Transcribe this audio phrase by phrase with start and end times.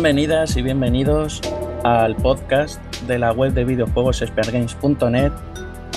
[0.00, 1.42] Bienvenidas y bienvenidos
[1.84, 5.30] al podcast de la web de videojuegos expertgames.net,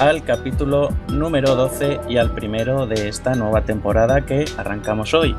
[0.01, 5.33] al capítulo número 12 y al primero de esta nueva temporada que arrancamos hoy.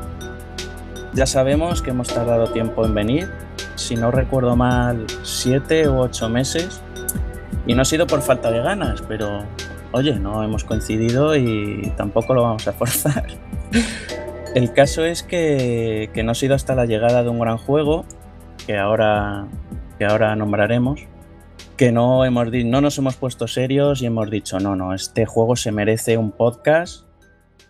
[1.13, 3.29] Ya sabemos que hemos tardado tiempo en venir,
[3.75, 6.81] si no recuerdo mal, 7 u 8 meses,
[7.67, 9.43] y no ha sido por falta de ganas, pero
[9.91, 13.27] oye, no hemos coincidido y tampoco lo vamos a forzar.
[14.55, 18.05] El caso es que, que no ha sido hasta la llegada de un gran juego
[18.65, 19.47] que ahora,
[19.97, 21.01] que ahora nombraremos,
[21.77, 25.55] que no, hemos no nos hemos puesto serios y hemos dicho, no, no, este juego
[25.55, 27.05] se merece un podcast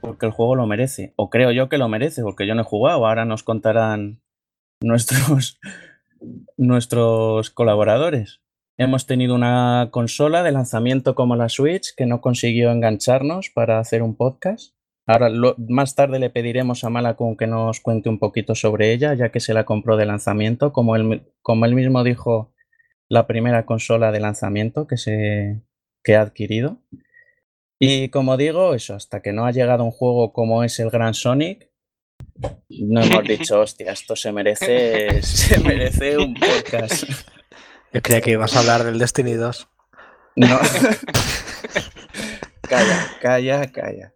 [0.05, 1.13] porque el juego lo merece.
[1.15, 3.07] O creo yo que lo merece, porque yo no he jugado.
[3.07, 4.21] Ahora nos contarán
[4.79, 5.59] nuestros,
[6.57, 8.41] nuestros colaboradores.
[8.77, 14.03] Hemos tenido una consola de lanzamiento como la Switch que no consiguió engancharnos para hacer
[14.03, 14.74] un podcast.
[15.07, 19.29] Ahora, más tarde le pediremos a Malacun que nos cuente un poquito sobre ella, ya
[19.29, 22.53] que se la compró de lanzamiento, como él, como él mismo dijo,
[23.07, 25.61] la primera consola de lanzamiento que, se,
[26.03, 26.81] que ha adquirido.
[27.77, 31.13] Y como digo, eso, hasta que no ha llegado un juego como es el Gran
[31.13, 31.69] Sonic,
[32.69, 37.03] no hemos dicho, hostia, esto se merece, se merece un podcast.
[37.93, 39.67] Yo creía que ibas a hablar del Destiny 2.
[40.37, 40.47] No.
[42.61, 44.14] calla, calla, calla.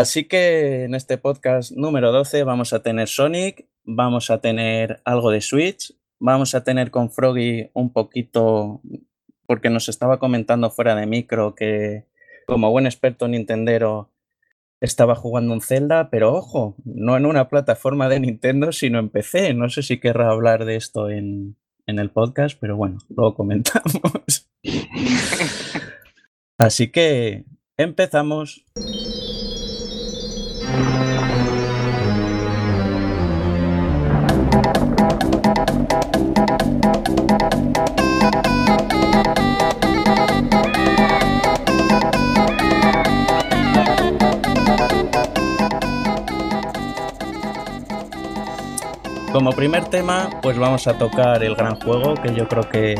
[0.00, 5.30] Así que en este podcast número 12 vamos a tener Sonic, vamos a tener algo
[5.30, 8.80] de Switch, vamos a tener con Froggy un poquito,
[9.46, 12.06] porque nos estaba comentando fuera de micro que
[12.46, 14.10] como buen experto Nintendero
[14.80, 19.52] estaba jugando un Zelda, pero ojo, no en una plataforma de Nintendo, sino en PC.
[19.52, 24.48] No sé si querrá hablar de esto en, en el podcast, pero bueno, luego comentamos.
[26.56, 27.44] Así que
[27.76, 28.64] empezamos.
[49.32, 52.96] Como primer tema, pues vamos a tocar el gran juego que yo creo que,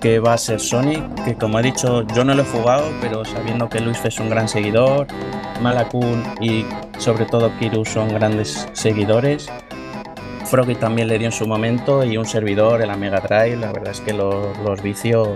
[0.00, 3.26] que va a ser Sonic, que como he dicho yo no lo he jugado, pero
[3.26, 5.06] sabiendo que Luis es un gran seguidor,
[5.60, 6.64] Malakun y
[6.98, 9.50] sobre todo Kiru son grandes seguidores.
[10.46, 13.72] Froggy también le dio en su momento y un servidor en la Mega Drive, la
[13.72, 15.28] verdad es que los, los vicios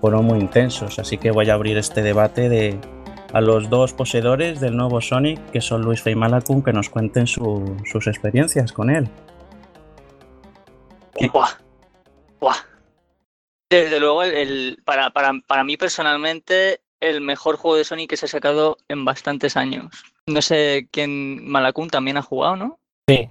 [0.00, 2.78] fueron muy intensos, así que voy a abrir este debate de,
[3.32, 7.26] a los dos poseedores del nuevo Sonic, que son Luis Fey Malakun, que nos cuenten
[7.26, 9.08] sus experiencias con él.
[13.70, 18.28] Desde luego, el, para, para, mí personalmente, el mejor juego de Sonic que se ha
[18.28, 19.86] sacado en bastantes años.
[20.26, 22.80] No sé quién Malakun también ha jugado, ¿no?
[23.06, 23.28] Sí.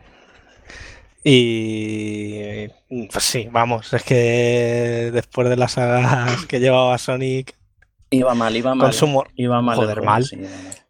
[1.25, 2.69] Y
[3.11, 7.58] pues sí, vamos, es que después de las sagas que llevaba Sonic,
[8.11, 8.87] Iba mal, iba mal.
[8.87, 9.25] Consumo.
[9.35, 9.75] Iba mal.
[9.75, 10.25] Joder, mal.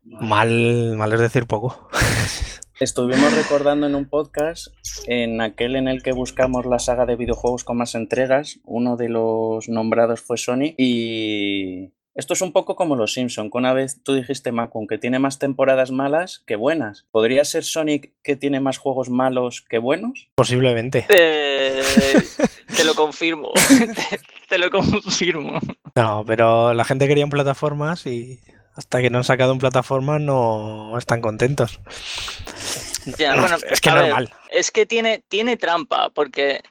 [0.03, 0.96] mal.
[0.96, 1.90] Mal es decir poco.
[2.80, 4.68] Estuvimos recordando en un podcast,
[5.06, 9.09] en aquel en el que buscamos la saga de videojuegos con más entregas, uno de
[9.09, 14.03] los nombrados fue Sony y esto es un poco como los Simpson, que una vez
[14.03, 17.06] tú dijiste, Macon, que tiene más temporadas malas que buenas.
[17.12, 20.30] ¿Podría ser Sonic que tiene más juegos malos que buenos?
[20.35, 21.06] Posiblemente.
[21.09, 21.81] Eh,
[22.75, 23.52] te lo confirmo.
[24.50, 25.59] te, lo confirmo.
[25.96, 28.41] No, pero la gente quería en plataformas y
[28.75, 31.80] hasta que no han sacado en plataformas no están contentos.
[33.06, 33.15] es
[33.81, 34.33] que normal.
[34.51, 36.62] es que tiene, tiene trampa, porque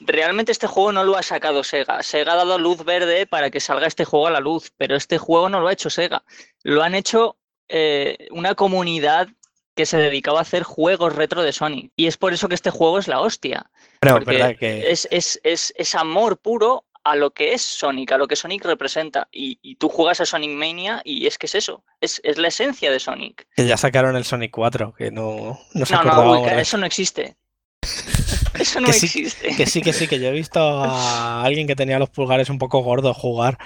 [0.00, 2.02] realmente este juego no lo ha sacado Sega.
[2.02, 5.18] Sega ha dado luz verde para que salga este juego a la luz, pero este
[5.18, 6.22] juego no lo ha hecho Sega.
[6.62, 7.36] Lo han hecho
[7.68, 9.28] eh, una comunidad
[9.74, 11.92] que se dedicaba a hacer juegos retro de Sony.
[11.94, 13.70] Y es por eso que este juego es la hostia.
[14.00, 14.90] Pero, verdad que...
[14.90, 19.28] es, es, es, amor puro a lo que es Sonic, a lo que Sonic representa.
[19.30, 22.90] Y, tú juegas a Sonic Mania y es que es eso, es, es, la esencia
[22.90, 23.46] de Sonic.
[23.54, 27.36] Que ya sacaron el Sonic 4, que no, no se No, no, eso no existe.
[28.58, 29.54] Eso no existe.
[29.56, 32.58] que sí, que sí, que yo he visto a alguien que tenía los pulgares un
[32.58, 33.58] poco gordos jugar.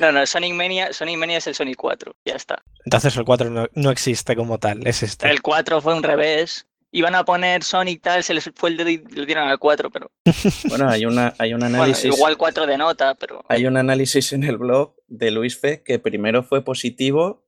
[0.00, 2.62] no, no, Sonic Mania, Sonic Mania es el Sonic 4, ya está.
[2.84, 5.28] Entonces el 4 no, existe como tal, es este.
[5.30, 6.66] El 4 fue un revés.
[6.92, 9.90] Iban a poner Sonic tal, se les fue el dedo y le dieron al 4,
[9.90, 10.10] pero.
[10.68, 12.06] Bueno, hay, una, hay un análisis.
[12.06, 13.44] igual 4 de nota, pero.
[13.48, 17.44] Hay un análisis en el blog de Luis Fe que primero fue positivo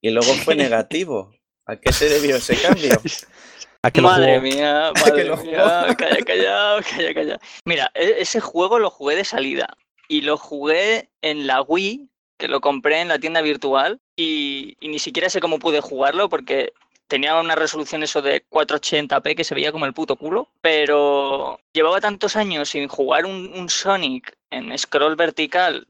[0.00, 1.32] y luego fue negativo.
[1.66, 2.90] ¿A qué se debió ese cambio?
[4.02, 7.40] madre mía, madre mía, calla, calla, calla, calla.
[7.64, 9.68] Mira, e-, ese juego lo jugué de salida
[10.08, 12.08] y lo jugué en la Wii,
[12.38, 16.72] que lo compré en la tienda virtual y, ni siquiera sé cómo pude jugarlo porque
[17.06, 22.00] tenía una resolución eso de 480p que se veía como el puto culo, pero llevaba
[22.00, 25.86] tantos años sin jugar un, Sonic en scroll vertical,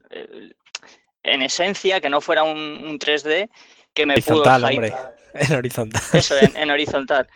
[1.23, 3.49] en esencia, que no fuera un, 3D,
[3.95, 4.93] que me pudo hombre.
[5.37, 6.01] En horizontal.
[6.13, 7.27] Eso, en, horizontal.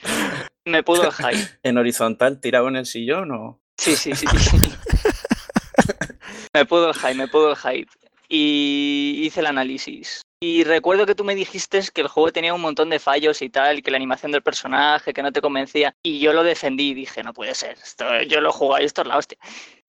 [0.63, 1.49] Me pudo el hype.
[1.63, 3.59] ¿En horizontal tirado en el sillón o...?
[3.77, 4.25] Sí, sí, sí.
[6.53, 7.91] me pudo el hype, me pudo el hype.
[8.29, 10.21] Y hice el análisis.
[10.41, 13.49] Y recuerdo que tú me dijiste que el juego tenía un montón de fallos y
[13.49, 15.93] tal, que la animación del personaje, que no te convencía.
[16.01, 19.01] Y yo lo defendí y dije, no puede ser, esto, yo lo jugué y esto
[19.01, 19.37] es la hostia.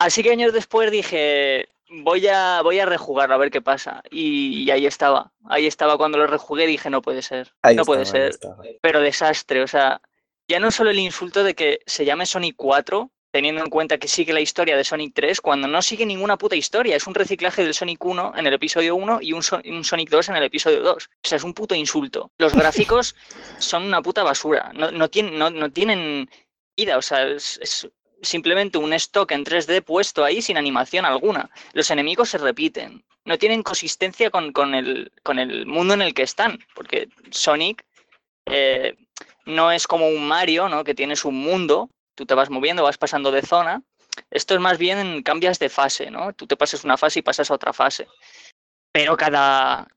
[0.01, 4.03] Así que años después dije, voy a, voy a rejugarlo a ver qué pasa.
[4.11, 8.39] Y, ahí estaba, ahí estaba cuando lo rejugué dije, no puede ser, no puede ser.
[8.81, 10.01] Pero desastre, o sea,
[10.49, 14.09] ya no solo el insulto de que se llame Sonic 4, teniendo en cuenta que
[14.09, 16.97] sigue la historia de Sonic 3 cuando no sigue ninguna puta historia.
[16.97, 20.37] Es un reciclaje del Sonic 1 en el episodio 1 y un, Sonic 2 en
[20.37, 20.97] el episodio 2.
[20.97, 22.33] O sea, es un puto insulto.
[22.39, 23.15] Los gráficos
[23.59, 24.73] son una puta basura.
[24.75, 26.29] No, no, tienen, no, tienen
[26.77, 26.99] ida.
[26.99, 27.89] O sea, es,
[28.23, 31.51] simplemente un stock en 3D puesto ahí sin animación alguna.
[31.73, 33.05] Los enemigos se repiten.
[33.25, 36.59] No tienen consistencia con, el, con el mundo en el que están.
[36.75, 37.85] Porque Sonic...
[38.47, 38.97] Eh,
[39.47, 40.83] no es como un Mario, ¿no?
[40.83, 41.91] Que tienes un mundo
[42.21, 43.83] tú te vas moviendo, vas pasando de zona.
[44.31, 46.35] Esto es más bien cambias de fase, ¿no?
[46.35, 48.07] Tú te pasas una fase y pasas a otra fase.
[48.93, 49.89] Pero cada,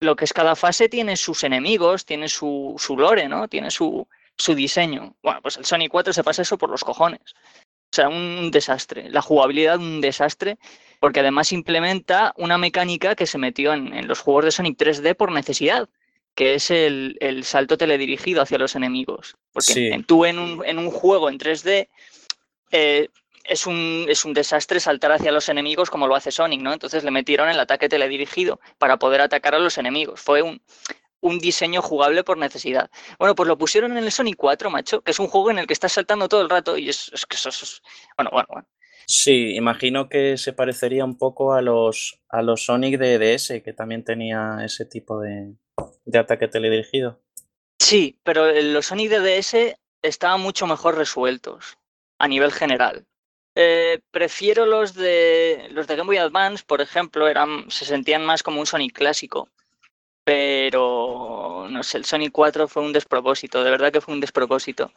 [0.00, 3.46] lo que es cada fase tiene sus enemigos, tiene su, su lore, ¿no?
[3.46, 5.14] Tiene su, su, diseño.
[5.22, 7.36] Bueno, pues el Sonic 4 se pasa eso por los cojones.
[7.92, 9.10] O sea, un desastre.
[9.10, 10.58] La jugabilidad, un desastre,
[11.00, 15.16] porque además implementa una mecánica que se metió en, en los juegos de Sonic 3D
[15.16, 15.88] por necesidad
[16.34, 19.36] que es el, salto teledirigido hacia los enemigos.
[19.52, 21.88] Porque tú en un, en un, juego en 3D
[22.70, 23.08] eh,
[23.44, 26.72] es, un, es un desastre saltar hacia los enemigos como lo hace Sonic, ¿no?
[26.72, 30.20] Entonces le metieron el ataque teledirigido para poder atacar a los enemigos.
[30.20, 30.62] Fue un,
[31.20, 32.90] un diseño jugable por necesidad.
[33.18, 35.66] Bueno, pues lo pusieron en el Sonic 4, macho, que es un juego en el
[35.66, 37.82] que estás saltando todo el rato y es, que eso es...
[38.16, 38.68] Bueno, bueno, bueno.
[39.06, 43.72] Sí, imagino que se parecería un poco a los, a los Sonic de DS, que
[43.72, 45.54] también tenía ese tipo de,
[46.04, 47.20] de ataque teledirigido.
[47.78, 51.78] Sí, pero los Sonic de DS estaban mucho mejor resueltos
[52.18, 53.06] a nivel general.
[53.56, 58.42] Eh, prefiero los de los de Game Boy Advance, por ejemplo, eran, se sentían más
[58.42, 59.48] como un Sonic clásico.
[60.30, 64.92] Pero no sé, el Sonic 4 fue un despropósito, de verdad que fue un despropósito.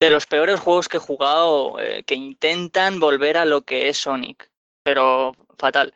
[0.00, 3.98] De los peores juegos que he jugado eh, que intentan volver a lo que es
[3.98, 4.50] Sonic,
[4.82, 5.94] pero fatal.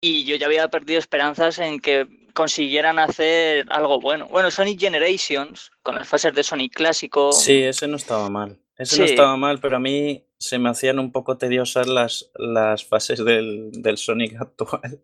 [0.00, 4.26] Y yo ya había perdido esperanzas en que consiguieran hacer algo bueno.
[4.26, 7.30] Bueno, Sonic Generations, con las fases de Sonic clásico.
[7.30, 8.58] Sí, ese no estaba mal.
[8.76, 12.84] Ese no estaba mal, pero a mí se me hacían un poco tediosas las, las
[12.84, 15.00] fases del, Sonic actual.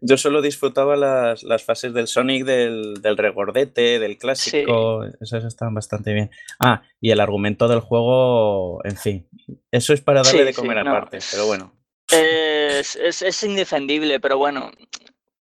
[0.00, 5.04] Yo solo disfrutaba las, fases del Sonic del, del regordete, del clásico.
[5.20, 6.30] Esas estaban bastante bien.
[6.60, 9.28] Ah, y el argumento del juego, en fin.
[9.70, 11.72] Eso es para darle de comer aparte, pero bueno.
[12.10, 14.70] Es, es, es, indefendible, pero bueno,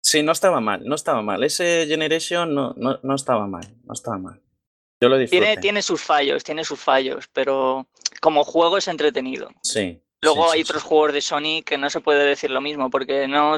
[0.06, 1.44] Sí, no estaba mal, no estaba mal.
[1.44, 4.40] Ese Generation no, no, no estaba mal, no estaba mal.
[5.02, 5.44] Yo lo disfruté.
[5.44, 7.88] Tiene, tiene sus fallos, tiene sus fallos, pero
[8.22, 9.50] como juego es entretenido.
[9.64, 10.05] Sí.
[10.26, 13.58] Luego hay otros juegos de Sony que no se puede decir lo mismo, porque no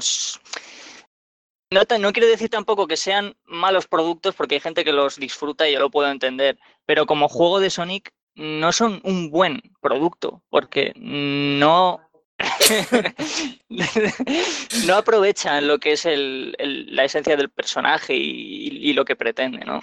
[1.71, 5.67] No, no quiero decir tampoco que sean malos productos, porque hay gente que los disfruta
[5.67, 10.43] y yo lo puedo entender, pero como juego de Sonic no son un buen producto,
[10.49, 12.01] porque no
[14.85, 19.81] no aprovechan lo que es la esencia del personaje y, lo que pretende, ¿no?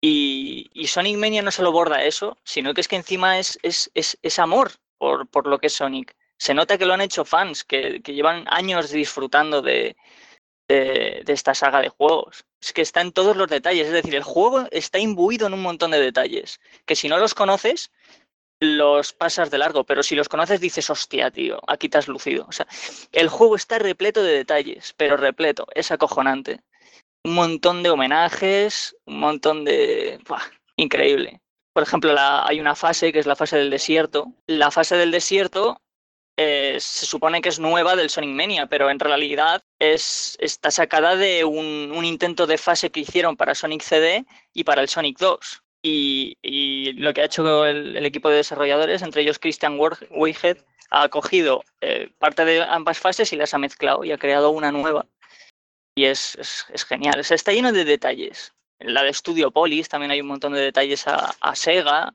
[0.00, 4.72] Y, Sonic Mania no solo borda eso, sino que es que encima es, es, amor
[5.30, 6.16] por, lo que es Sonic.
[6.38, 9.96] Se nota que lo han hecho fans, que, llevan años disfrutando de,
[10.68, 12.44] esta saga de juegos.
[12.60, 15.62] Es que está en todos los detalles, es decir, el juego está imbuido en un
[15.62, 17.92] montón de detalles, que si no los conoces,
[18.60, 22.46] los pasas de largo, pero si los conoces dices, hostia, tío, aquí te has lucido.
[22.48, 22.66] O sea,
[23.12, 26.60] el juego está repleto de detalles, pero repleto, es acojonante.
[27.24, 30.18] Un montón de homenajes, un montón de...
[30.76, 31.43] increíble.
[31.74, 34.32] Por ejemplo, hay una fase que es la fase del desierto.
[34.46, 35.76] La fase del desierto
[36.38, 41.16] eh, se supone que es nueva del Sonic Mania, pero en realidad es, está sacada
[41.16, 45.18] de un, un intento de fase que hicieron para Sonic CD y para el Sonic
[45.18, 49.78] 2 y, lo que ha hecho el, equipo de desarrolladores, entre ellos Christian
[50.10, 50.58] Weihead,
[50.90, 54.72] ha cogido eh, parte de ambas fases y las ha mezclado y ha creado una
[54.72, 55.06] nueva.
[55.94, 56.36] Y es,
[56.88, 57.20] genial.
[57.20, 58.52] está lleno de detalles.
[58.84, 62.14] La de Studio Polis también hay un montón de detalles a, Sega,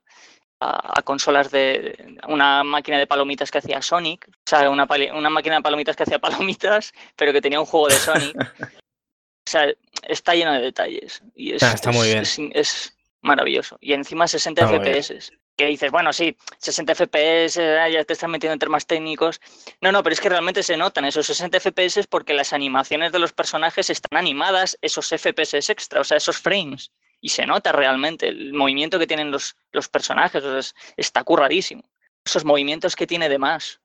[0.59, 5.55] a, consolas de una máquina de palomitas que hacía Sonic, o sea, una, una máquina
[5.55, 8.35] de palomitas que hacía palomitas, pero que tenía un juego de Sonic.
[8.69, 9.73] o sea,
[10.03, 11.23] está lleno de detalles.
[11.35, 12.23] Y es, ah, está muy bien.
[12.53, 13.77] es, maravilloso.
[13.81, 15.31] Y encima 60 FPS.
[15.59, 19.41] Que dices, bueno, sí, 60 FPS, eh, ya te están metiendo en temas técnicos.
[19.81, 23.19] No, no, pero es que realmente se notan esos 60 FPS porque las animaciones de
[23.19, 26.93] los personajes están animadas, esos FPS extra, o sea, esos frames.
[27.19, 31.83] Y se nota realmente el movimiento que tienen los, los personajes, o sea, está curradísimo.
[32.23, 33.81] Esos movimientos que tiene de más.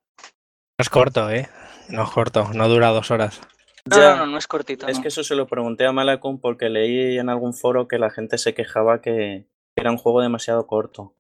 [0.79, 1.49] No es corto, ¿eh?
[1.89, 3.41] No es corto, no dura dos horas.
[3.91, 4.87] No, no, no, no, es cortito.
[4.87, 8.11] Es que eso se lo pregunté a Malacon porque leí en algún foro que la
[8.11, 11.17] gente se quejaba que era un juego demasiado corto.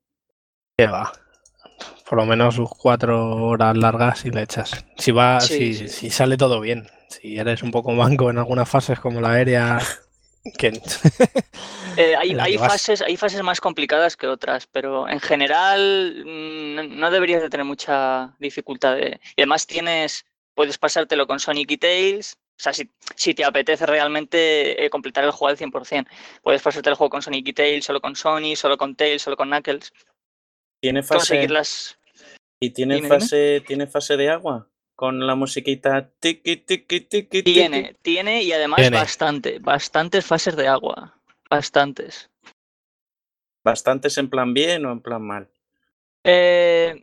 [0.77, 1.13] ¿Qué va?
[2.09, 4.85] Por lo menos cuatro horas largas y le echas.
[4.97, 6.89] Si va, si, si, sale todo bien.
[7.09, 9.79] Si eres un poco manco en algunas fases como la aérea.
[10.59, 10.73] Que...
[11.97, 17.11] Eh, hay, hay fases, hay fases más complicadas que otras, pero en general mm, no
[17.13, 18.99] deberías de tener mucha dificultad.
[18.99, 24.85] Y además tienes, puedes pasártelo con Sonic y Tails, o sea, si, te apetece realmente
[24.85, 26.07] eh, completar el juego al 100%,
[26.43, 29.37] puedes pasarte el juego con Sonic y Tails, solo con Sonic, solo con Tails, solo
[29.37, 29.93] con Knuckles.
[30.85, 31.49] ¿Tiene fase,
[32.61, 34.69] ¿Y tiene, fase, ¿tiene fase de agua?
[34.95, 41.19] Con la musiquita tiki, tiki, tiki, Tiene, tiene y además bastante, bastantes fases de agua.
[41.49, 42.29] Bastantes.
[43.65, 45.51] ¿Bastantes en plan bien o en plan mal?
[46.23, 47.03] Eh,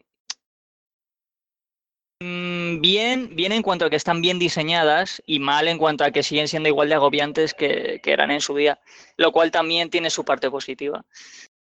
[2.24, 6.12] Mm, bien, bien en cuanto a que están bien diseñadas y mal en cuanto a
[6.12, 8.80] que siguen siendo igual de agobiantes que, eran en su día,
[9.18, 11.04] lo cual también tiene su parte positiva,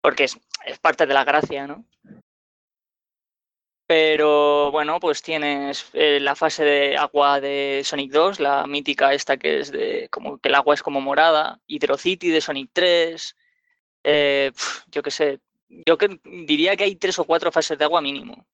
[0.03, 0.37] porque es,
[0.81, 1.85] parte de la gracia, ¿no?
[3.87, 9.37] Pero bueno, pues tienes eh, la fase de agua de Sonic 2, la mítica esta
[9.37, 13.35] que es de como que el agua es como morada, Hydrocity de Sonic 3,
[14.03, 14.51] eh,
[14.87, 18.45] yo qué sé, yo que, diría que hay tres o cuatro fases de agua mínimo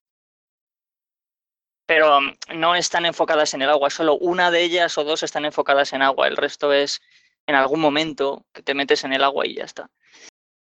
[1.89, 5.45] pero mm, no están enfocadas en el agua, solo una de ellas o dos están
[5.45, 7.01] enfocadas en agua, el resto es
[7.47, 9.89] en algún momento que te metes en el agua y ya está.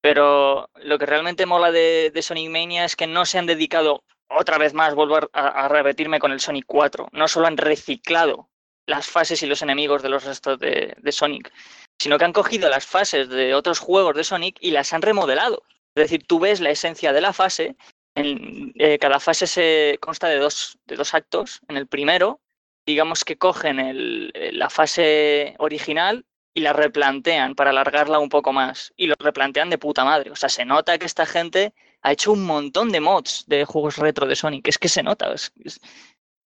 [0.00, 4.58] Pero lo que realmente mola de, Sonic Mania es que no se han dedicado, otra
[4.58, 8.48] vez más, vuelvo a, repetirme con el Sonic 4, no solo han reciclado
[8.86, 11.52] las fases y los enemigos de los restos de, Sonic,
[11.98, 15.62] sino que han cogido las fases de otros juegos de Sonic y las han remodelado.
[15.94, 17.76] Es decir, tú ves la esencia de la fase
[18.14, 21.60] en, eh, cada fase se consta de dos, de dos actos.
[21.68, 22.40] En el primero,
[22.86, 28.92] digamos que cogen el, la fase original y la replantean para alargarla un poco más.
[28.96, 30.30] Y lo replantean de puta madre.
[30.30, 33.96] O sea, se nota que esta gente ha hecho un montón de mods de juegos
[33.96, 34.68] retro de Sonic.
[34.68, 35.32] Es que se nota.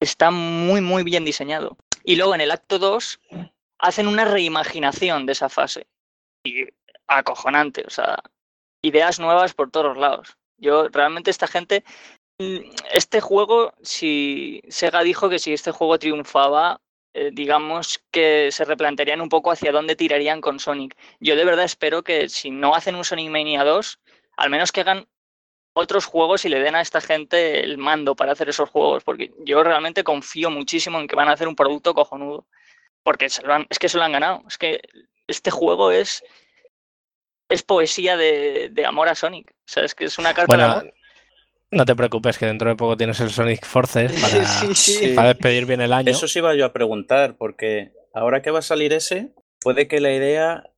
[0.00, 1.76] está muy, muy bien diseñado.
[2.04, 3.20] Y luego en el acto 2
[3.78, 5.86] hacen una reimaginación de esa fase.
[6.44, 6.66] Y
[7.06, 7.84] acojonante.
[7.86, 8.18] O sea,
[8.82, 10.36] ideas nuevas por todos lados.
[10.58, 11.84] Yo realmente esta gente,
[12.38, 12.58] mm,
[12.92, 16.80] este juego, si Sega dijo que si este juego triunfaba,
[17.14, 20.96] eh, digamos que se replantearían un poco hacia dónde tirarían con Sonic.
[21.20, 24.00] Yo de verdad espero que si no hacen un Sonic Mania 2,
[24.36, 25.06] al menos que hagan
[25.74, 29.32] otros juegos y le den a esta gente el mando para hacer esos juegos, porque
[29.40, 32.46] yo realmente confío muchísimo en que van a hacer un producto cojonudo,
[33.02, 33.40] porque es
[33.78, 34.42] que se lo han ganado.
[34.48, 34.80] Es que
[35.26, 36.22] este juego es
[37.52, 39.50] es poesía de, amor a Sonic.
[39.50, 40.94] O sea, es que es una carta de amor.
[41.72, 44.12] No te preocupes, que dentro de poco tienes el Sonic Forces
[45.16, 46.10] para, despedir bien el año.
[46.10, 50.00] Eso sí iba yo a preguntar, porque ahora que va a salir ese, puede que
[50.00, 50.70] la idea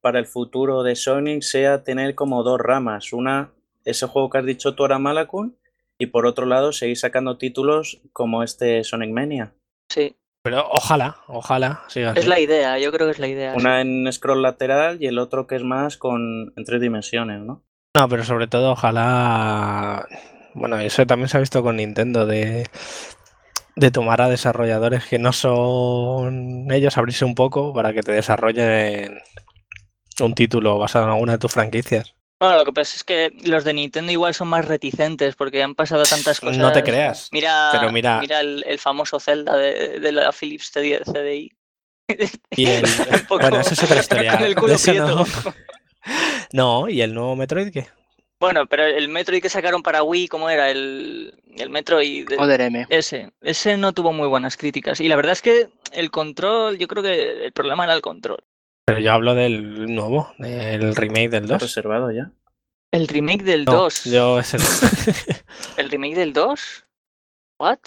[0.00, 3.12] para el futuro de Sonic sea tener como dos ramas.
[3.12, 3.52] Una,
[3.84, 5.56] ese juego que has dicho tú ahora, Malakun,
[5.98, 9.54] y por otro lado, seguir sacando títulos como este Sonic Mania.
[9.88, 10.16] Sí.
[10.42, 13.54] Pero ojalá, ojalá Es la idea, yo creo que es la idea.
[13.54, 17.62] Una en scroll lateral y el otro que es más con en tres dimensiones, ¿no?
[17.94, 20.06] No, pero sobre todo ojalá.
[20.54, 22.68] Bueno, eso también se ha visto con Nintendo de,
[23.76, 29.20] de tomar a desarrolladores que no son ellos, abrirse un poco para que te desarrollen
[30.20, 32.14] un título basado en alguna de tus franquicias.
[32.40, 35.74] Bueno, lo que pasa es que los de Nintendo igual son más reticentes porque han
[35.74, 36.56] pasado tantas cosas.
[36.58, 37.28] No te creas.
[37.32, 38.18] Mira, pero mira...
[38.20, 41.52] mira el, famoso Zelda de, de la Philips CDI.
[42.56, 42.84] Y el...
[43.28, 44.38] bueno, eso es otra historia.
[44.96, 45.24] no...
[46.52, 47.86] no, ¿y el nuevo Metroid qué?
[48.40, 50.70] Bueno, pero el Metroid que sacaron para Wii, ¿cómo era?
[50.70, 52.26] El, el Metroid.
[52.38, 52.86] Other M.
[52.88, 53.30] Ese.
[53.42, 54.98] Ese no tuvo muy buenas críticas.
[55.00, 58.42] Y la verdad es que el control, yo creo que el problema era el control.
[58.86, 61.60] Pero yo hablo del nuevo, del remake del 2.
[61.60, 62.32] reservado ya?
[62.92, 64.04] El remake del 2.
[64.04, 64.62] Yo es el...
[65.76, 66.86] ¿El remake del 2?
[67.58, 67.78] ¿What?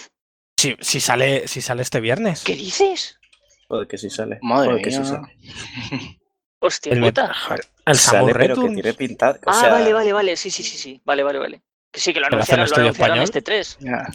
[0.57, 2.43] Si, si, sale, si sale este viernes.
[2.43, 3.19] ¿Qué dices?
[3.67, 4.37] Joder, que si sale.
[4.43, 5.35] Madre que sí sale.
[6.59, 7.33] Hostia, el puta.
[7.85, 9.39] El sale, pero que tiene pintado.
[9.45, 10.37] ah, vale, vale, vale.
[10.37, 11.01] Sí, sí, sí, sí.
[11.03, 11.61] Vale, vale, vale.
[11.91, 13.77] Que sí, que lo anunciaron, lo anunciaron este 3.
[13.81, 14.07] Ya.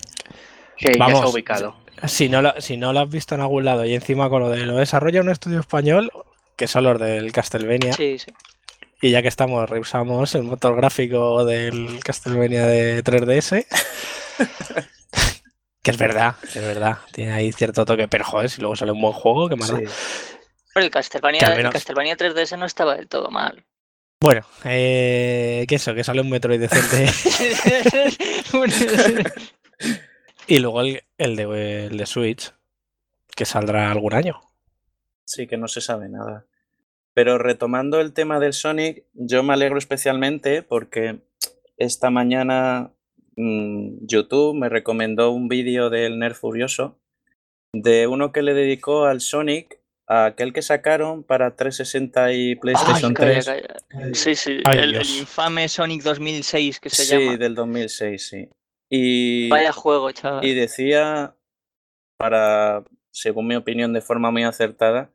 [0.77, 1.77] Que Vamos, ya ubicado.
[2.07, 4.51] Si no, lo, si no lo has visto en algún lado y encima con lo
[4.51, 6.11] de lo desarrolla un estudio español,
[6.57, 7.93] que son los del Castlevania.
[7.93, 8.33] Sí, sí.
[9.01, 13.67] Y ya que estamos, reusamos el motor gráfico del Castlevania de 3DS.
[15.83, 16.99] que es verdad, es verdad.
[17.13, 19.73] Tiene ahí cierto toque, pero joder, si luego sale un buen juego, qué más.
[20.79, 23.65] Pero el Castlevania, el Castlevania 3DS no estaba del todo mal.
[24.21, 27.11] Bueno, eh, que eso, que sale un Metroid decente.
[30.47, 31.03] y luego el,
[31.35, 32.55] de, el de Switch,
[33.35, 34.41] que saldrá algún año.
[35.27, 36.47] Sí, que no se sabe nada.
[37.13, 41.23] Pero retomando el tema del Sonic, yo me alegro especialmente porque
[41.77, 42.93] esta mañana
[43.35, 47.01] mm, YouTube me recomendó un vídeo del Nerd Furioso
[47.73, 49.78] de uno que le dedicó al Sonic
[50.09, 53.51] aquel que sacaron para 360 y PlayStation 3.
[54.15, 57.33] Sí, sí, el, infame Sonic 2006 que se llama.
[57.33, 58.49] Sí, del 2006, sí.
[58.91, 60.45] Y, Vaya juego, chaval.
[60.45, 61.37] Y decía,
[62.17, 65.13] para, según mi opinión, de forma muy acertada,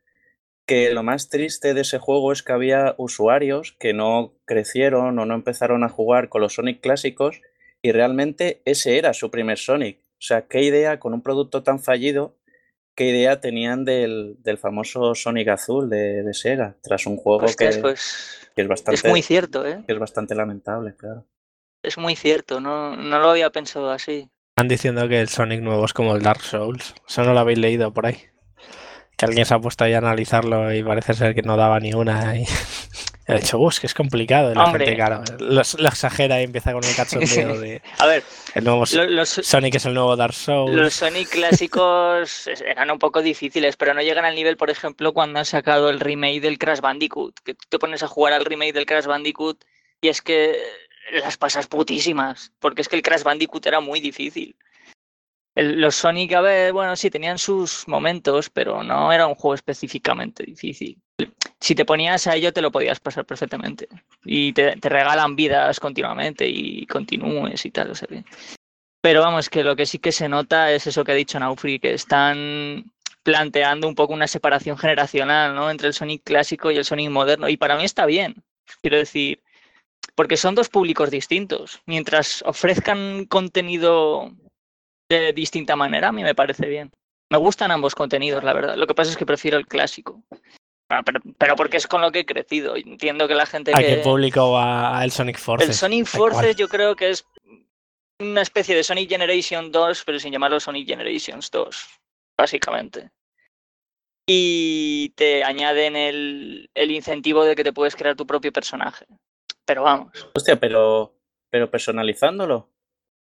[0.67, 5.25] que lo más triste de ese juego es que había usuarios que no crecieron o
[5.25, 7.41] no empezaron a jugar con los Sonic clásicos
[7.81, 9.99] y realmente ese era su primer Sonic.
[9.99, 12.37] O sea, qué idea con un producto tan fallido
[12.95, 18.67] qué idea tenían del, famoso Sonic Azul de, Sega, tras un juego pues, que, es
[18.67, 18.95] bastante.
[18.95, 19.83] Es muy cierto, ¿eh?
[19.85, 21.25] Que es bastante lamentable, claro.
[21.81, 24.29] Es muy cierto, no, no lo había pensado así.
[24.55, 26.93] Están diciendo que el Sonic nuevo es como el Dark Souls.
[27.07, 28.17] Eso no lo habéis leído por ahí.
[29.17, 31.93] Que alguien se ha puesto ahí a analizarlo y parece ser que no daba ni
[31.93, 32.37] una.
[32.37, 32.45] Y...
[33.25, 34.51] He dicho, uff, que es complicado.
[34.51, 37.81] Y la gente, claro, lo, exagera y empieza con el cachondeo de.
[37.99, 40.75] a ver, el nuevo Sonic es el nuevo Dark Souls.
[40.75, 45.39] Los Sonic clásicos eran un poco difíciles, pero no llegan al nivel, por ejemplo, cuando
[45.39, 47.39] han sacado el remake del Crash Bandicoot.
[47.39, 49.63] Que tú te pones a jugar al remake del Crash Bandicoot
[50.01, 50.57] y es que
[51.11, 52.51] las pasas putísimas.
[52.59, 54.55] Porque es que el Crash Bandicoot era muy difícil
[55.55, 60.43] los Sonic, a ver, bueno, sí, tenían sus momentos, pero no era un juego específicamente
[60.43, 61.01] difícil.
[61.59, 63.87] Si te ponías a ello, te lo podías pasar perfectamente.
[64.25, 67.91] Y te, regalan vidas continuamente y continúes y tal.
[67.91, 68.07] O sea
[69.01, 71.79] Pero vamos, que lo que sí que se nota es eso que ha dicho Naufri,
[71.79, 72.91] que están
[73.23, 75.71] planteando un poco una separación generacional ¿no?
[75.71, 77.47] entre el Sonic clásico y el Sonic moderno.
[77.47, 78.43] Y para mí está bien.
[78.81, 79.41] Quiero decir,
[80.15, 81.81] porque son dos públicos distintos.
[81.85, 84.31] Mientras ofrezcan contenido
[85.09, 86.91] de distinta manera, a mí me parece bien.
[87.31, 88.75] Me gustan ambos contenidos, la verdad.
[88.75, 90.21] Lo que pasa es que prefiero el clásico.
[90.93, 92.75] Ah, pero, porque es con lo que he crecido.
[92.75, 93.87] Entiendo que la gente ¿A que...
[93.87, 95.69] qué público va el Sonic Forces?
[95.69, 97.25] El Sonic Forces yo creo que es
[98.19, 101.87] una especie de Sonic Generation 2, pero sin llamarlo Sonic Generations 2,
[102.37, 103.09] básicamente.
[104.27, 109.05] Y te añaden el, el incentivo de que te puedes crear tu propio personaje.
[109.65, 110.29] Pero vamos.
[110.35, 111.15] Hostia, pero,
[111.49, 112.69] pero personalizándolo.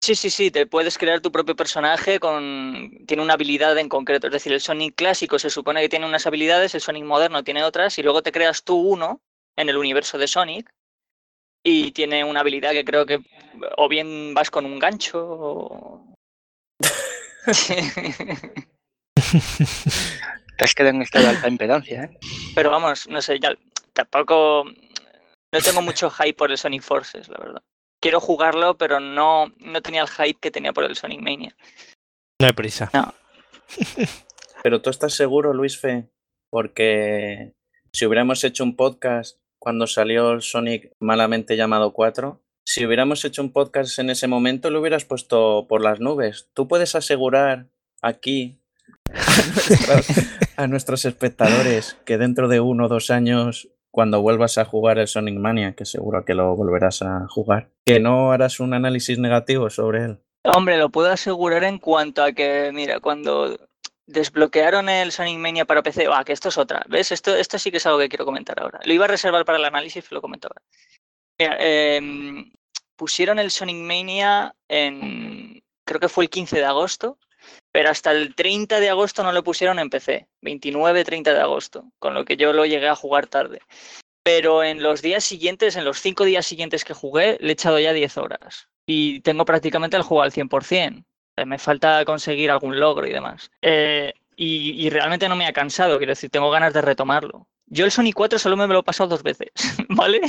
[0.04, 2.92] Sí, sí, sí, te puedes crear tu propio personaje con.
[3.08, 4.28] Tiene una habilidad en concreto.
[4.28, 7.64] Es decir, el Sonic clásico se supone que tiene unas habilidades, el Sonic moderno tiene
[7.64, 9.22] otras, y luego te creas tú uno
[9.56, 10.70] en el universo de Sonic.
[11.64, 13.22] Y tiene una habilidad que creo que
[13.78, 16.06] o bien vas con un gancho o.
[20.58, 22.20] Te has quedado en estado de alta impedancia, ¿eh?
[22.56, 23.56] Pero vamos, no sé, ya
[23.94, 24.66] tampoco.
[24.66, 27.64] No tengo mucho hype por el Sonic Forces, la verdad
[28.04, 31.56] quiero jugarlo, pero no, no tenía el hype que tenía por el Sonic Mania.
[32.42, 32.90] No hay prisa.
[32.94, 33.14] No.
[34.64, 36.10] pero tú estás seguro, Luis Fe,
[36.50, 37.54] porque
[37.94, 43.42] si hubiéramos hecho un podcast cuando salió el Sonic malamente llamado 4, si hubiéramos hecho
[43.42, 46.50] un podcast en ese momento, lo hubieras puesto por las nubes.
[46.54, 47.68] ¿Tú puedes asegurar
[48.02, 48.60] aquí
[50.58, 55.08] a nuestros espectadores que dentro de uno o dos años cuando vuelvas a jugar el
[55.08, 59.70] Sonic Mania, que seguro que lo volverás a jugar, que no harás un análisis negativo
[59.70, 60.20] sobre él.
[60.44, 63.56] Hombre, lo puedo asegurar en cuanto a que, mira, cuando
[64.08, 67.12] desbloquearon el Sonic Mania para PC, ah, que esto es otra, ¿ves?
[67.12, 68.80] Esto, esto sí que es algo que quiero comentar ahora.
[68.84, 71.58] Lo iba a reservar para el análisis, pero lo comento ahora.
[71.60, 72.52] Em,
[72.96, 77.20] pusieron el Sonic Mania en, creo que fue el 15 de agosto,
[77.74, 82.14] pero hasta el 30 de agosto no lo pusieron en PC, 29-30 de agosto, con
[82.14, 83.60] lo que yo lo llegué a jugar tarde.
[84.22, 87.80] Pero en los días siguientes, en los cinco días siguientes que jugué, le he echado
[87.80, 88.70] ya 10 horas.
[88.86, 91.04] Y tengo prácticamente el juego al 100%.
[91.36, 93.50] Eh, me falta conseguir algún logro y demás.
[93.64, 97.48] Eh, y, realmente no me ha cansado, quiero decir, tengo ganas de retomarlo.
[97.66, 99.50] Yo el Sonic 4 solo me lo he pasado dos veces,
[99.90, 100.22] ¿vale?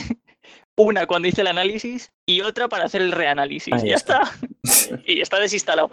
[0.77, 3.83] Una cuando hice el análisis y otra para hacer el reanálisis.
[3.83, 4.33] ya está.
[5.07, 5.91] y está desinstalado.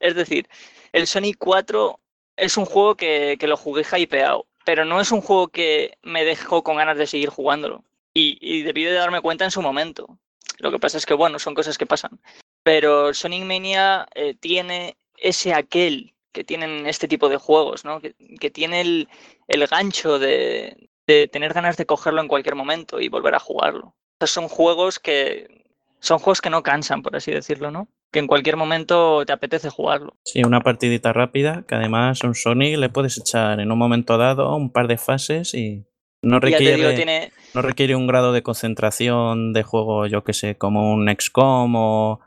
[0.00, 0.48] Es decir,
[0.94, 1.98] el Sonic 4
[2.36, 6.62] es un juego que, lo jugué hypeado, pero no es un juego que me dejó
[6.62, 7.84] con ganas de seguir jugándolo.
[8.14, 10.20] Y, debí de darme cuenta en su momento.
[10.58, 12.20] Lo que pasa es que, bueno, son cosas que pasan.
[12.62, 18.00] Pero Sonic Mania eh, tiene ese aquel que tienen este tipo de juegos, ¿no?
[18.00, 23.34] Que, tiene el, gancho de, de tener ganas de cogerlo en cualquier momento y volver
[23.34, 23.96] a jugarlo.
[24.12, 25.64] Estos son juegos que
[25.98, 27.88] son juegos que no cansan, por así decirlo, ¿no?
[28.14, 30.14] Que en cualquier momento te apetece jugarlo.
[30.24, 34.54] Sí, una partidita rápida, que además un Sonic le puedes echar en un momento dado
[34.54, 35.84] un par de fases y
[36.22, 40.56] no requiere, digo, tiene, no requiere un grado de concentración de juego, yo que sé,
[40.56, 42.20] como un XCOM o,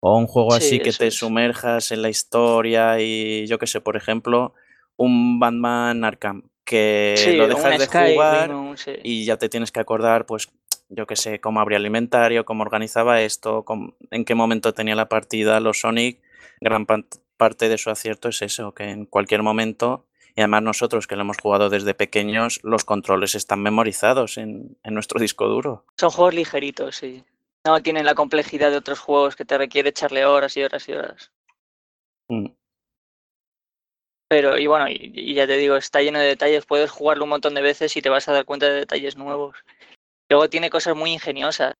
[0.00, 1.14] o un juego Sí, así que te es.
[1.14, 4.52] sumerjas en la historia y yo que sé, por ejemplo,
[4.96, 8.92] un Batman Arkham, que sí, lo dejas de jugar sí.
[9.02, 10.50] y ya te tienes que acordar, pues,
[10.94, 14.94] yo que sé, cómo abría el inventario, cómo organizaba esto, cómo- en qué momento tenía
[14.94, 15.58] la partida.
[15.60, 16.20] Los Sonic,
[16.60, 21.16] gran parte de su acierto es eso, que en cualquier momento, y además nosotros que
[21.16, 25.84] lo hemos jugado desde pequeños, los controles están memorizados en, en nuestro disco duro.
[25.98, 27.24] Son juegos ligeritos, sí.
[27.66, 30.92] No tienen la complejidad de otros juegos que te requiere echarle horas y horas y
[30.92, 31.32] horas.
[32.28, 32.46] Mm.
[34.28, 36.64] Pero, y bueno, y, y ya te digo, está lleno de detalles.
[36.64, 39.56] Puedes jugarlo un montón de veces y te vas a dar cuenta de detalles nuevos.
[40.32, 41.74] Luego tiene cosas muy ingeniosas.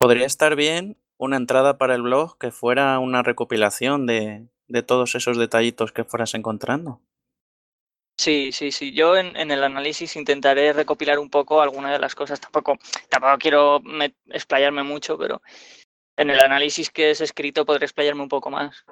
[0.00, 5.14] Podría estar bien una entrada para el blog que fuera una recopilación de, de todos
[5.14, 7.00] esos detallitos que fueras encontrando.
[8.18, 8.92] Sí, sí, sí.
[8.92, 12.40] Yo en, en el análisis intentaré recopilar un poco algunas de las cosas.
[12.40, 12.76] Tampoco,
[13.08, 15.42] tampoco quiero me- explayarme mucho, pero
[16.16, 18.84] en el análisis que es escrito podré explayarme un poco más.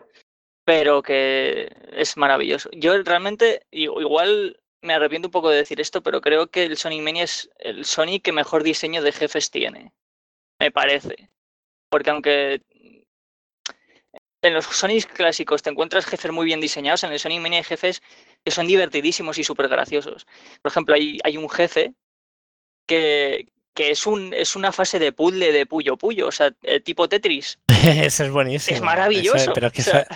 [0.64, 2.70] Pero que es maravilloso.
[2.72, 7.02] Yo realmente, igual me arrepiento un poco de decir esto, pero creo que el Sonic
[7.02, 9.92] Mania es el Sonic que mejor diseño de jefes tiene.
[10.58, 11.28] Me parece.
[11.90, 12.62] Porque aunque
[14.42, 17.64] en los Sonic clásicos te encuentras jefes muy bien diseñados, en el Sonic Mania hay
[17.64, 18.02] jefes
[18.44, 20.26] que son divertidísimos y súper graciosos.
[20.62, 21.94] Por ejemplo, hay, hay un jefe
[22.86, 26.52] que, que es, un, es una fase de puzzle de puyo puyo, o sea,
[26.84, 27.58] tipo Tetris.
[27.84, 28.76] Ese es buenísimo.
[28.76, 29.36] Es maravilloso.
[29.38, 30.14] Ese- pero es que o sea, eso,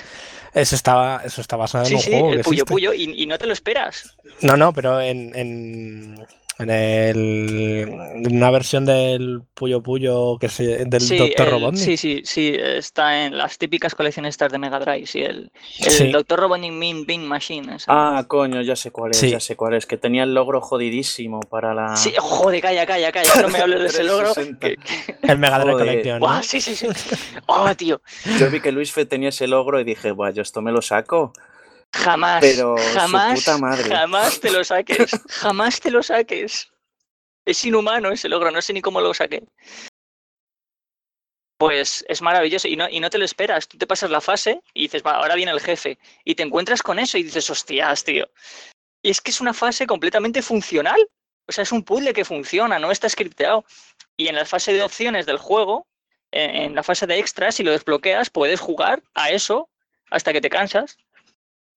[0.55, 2.73] eso estaba, eso está basado en un sí, juego el puyo existe.
[2.73, 4.17] puyo, y, y no te lo esperas.
[4.41, 6.27] No, no, pero en, en,
[6.61, 11.47] en el, una versión del Puyo Puyo que se, del Sí, Dr.
[11.47, 11.83] el- Robotnik.
[11.85, 15.91] sí, sí, sí, está en las típicas colecciones estas de Mega Drive, sí, el, el
[15.91, 16.11] Sí.
[16.13, 16.39] Dr.
[16.41, 17.77] Robotnik Mean Bean Machine.
[17.77, 17.87] esa.
[17.89, 19.31] Ah, coño, ya sé cuál es, Sí.
[19.31, 21.97] ya sé cuál es, que tenía el logro jodidísimo para la...
[21.97, 24.33] Sí, joder, calla, calla, calla, no me hables de ese logro.
[24.35, 24.67] 360.
[24.69, 25.73] que- que- El Mega Drive.
[25.79, 26.43] Collection, ¿no?
[26.43, 26.87] Sí, sí, sí.
[27.47, 28.01] Oh, tío,
[28.39, 30.83] Yo vi que Luis Fe tenía ese logro y dije, buah, yo esto me lo
[30.83, 31.33] saco.
[32.01, 33.89] Jamás, Pero su jamás, puta madre.
[33.89, 36.71] jamás te lo saques, jamás te lo saques.
[37.45, 39.43] Es inhumano ese logro, no sé ni cómo lo saqué.
[41.59, 43.69] Pues es maravilloso y no, y no te lo esperas.
[43.69, 45.99] Tú te pasas la fase y dices, va, ahora viene el jefe.
[46.25, 48.27] Y te encuentras con eso y dices, hostias, tío.
[49.03, 50.99] Y es que es una fase completamente funcional.
[51.47, 53.65] O sea, es un puzzle que funciona, no está scripteado.
[54.17, 55.87] Y en la fase de opciones del juego,
[56.31, 59.69] en, en la fase de extras, si lo desbloqueas, puedes jugar a eso
[60.11, 60.97] hasta que te cansas.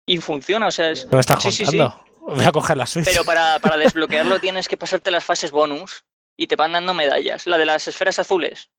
[0.06, 1.78] Y funciona, o sea, es, ¿Qué me estás Sí, sí, sí.
[2.20, 3.06] Voy a coger la Switch.
[3.06, 6.06] pero para, para desbloquearlo tienes que pasarte las fases bonus
[6.38, 7.48] y te van dando medallas.
[7.48, 8.70] La de las esferas azules.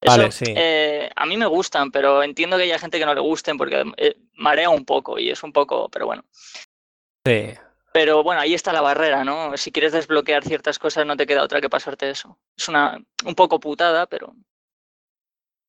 [0.00, 0.44] Eso, Vale, sí.
[0.48, 3.84] eh, a mí me gustan, pero entiendo que haya gente que no le gusten porque
[3.96, 6.24] eh, marea un poco y es un poco, pero bueno.
[7.24, 7.54] Sí.
[7.92, 9.56] Pero bueno, ahí está la barrera, ¿no?
[9.56, 12.38] Si quieres desbloquear ciertas cosas no te queda otra que pasarte eso.
[12.56, 14.34] Es una un poco putada, pero...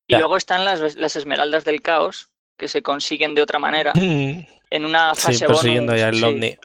[0.08, 0.18] Y Ya.
[0.18, 3.92] luego están las, las esmeraldas del caos, que se consiguen de otra manera,
[4.70, 6.00] en una fase persiguiendo bonus.
[6.00, 6.24] ya el sí.
[6.24, 6.56] ovni.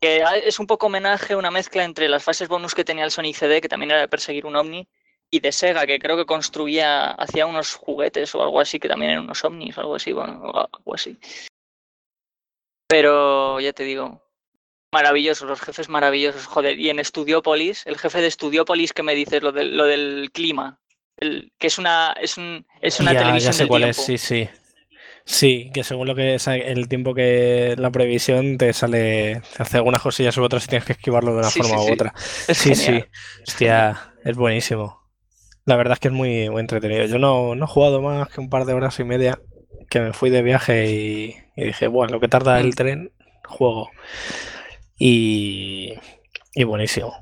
[0.00, 3.36] que es un poco homenaje, una mezcla entre las fases bonus que tenía el Sonic
[3.36, 4.88] CD, que también era de perseguir un ovni,
[5.30, 9.12] y de Sega, que creo que construía, hacía unos juguetes o algo así, que también
[9.12, 11.18] eran unos ovnis o algo así, bueno, o algo así.
[12.88, 14.22] Pero ya te digo,
[14.92, 16.78] maravillosos, los jefes maravillosos, joder.
[16.78, 20.80] Y en Studiopolis, el jefe de Studiopolis que me dices, lo del, lo del clima,
[21.18, 24.00] el, que es una, es un, es una ya, televisión ya sé del cuál tiempo.
[24.00, 24.48] es, sí, sí.
[25.30, 29.76] Sí, que según lo que sa- el tiempo que la previsión te sale, te hace
[29.76, 32.14] algunas cosillas u otras y tienes que esquivarlo de una Sí, forma sí, u otra.
[32.46, 33.04] Es Sí, genial.
[33.04, 33.10] sí.
[33.46, 35.02] Hostia, es buenísimo.
[35.66, 37.06] La verdad es que es muy, muy entretenido.
[37.06, 39.40] Yo no, no he jugado más que un par de horas y media
[39.90, 42.60] que me fui de viaje y, y dije, bueno, lo que tarda Mm.
[42.60, 43.12] el tren,
[43.46, 43.90] juego.
[44.98, 45.94] Y,
[46.54, 47.14] y buenísimo.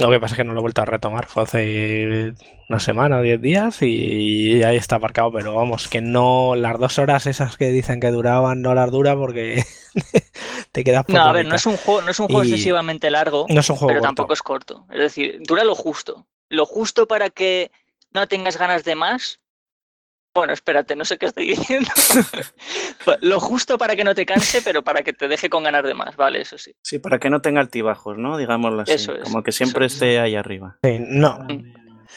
[0.00, 1.26] Lo que pasa es que no lo he vuelto a retomar.
[1.26, 2.32] Fue hace
[2.68, 5.30] una semana o diez días y ahí está aparcado.
[5.32, 9.14] Pero vamos, que no las dos horas esas que dicen que duraban no las dura
[9.16, 9.62] porque
[10.72, 12.48] te quedas por No, a ver, no es un juego, no es un juego Y-
[12.48, 13.46] excesivamente largo.
[13.48, 14.08] No es un juego pero corto.
[14.08, 14.86] tampoco es corto.
[14.90, 16.26] Es decir, dura lo justo.
[16.48, 17.70] Lo justo para que
[18.12, 19.39] no tengas ganas de más.
[20.32, 21.90] Bueno, espérate, no sé qué estoy diciendo.
[23.20, 25.94] lo justo para que no te canse, pero para que te deje con ganas de
[25.94, 26.72] más, vale, eso sí.
[26.82, 28.36] Sí, para que no tenga altibajos, ¿no?
[28.38, 28.92] Digámoslo así.
[28.92, 29.94] Eso es, como que eso siempre es.
[29.94, 30.78] esté ahí arriba.
[30.82, 31.72] Sí, no, Mm.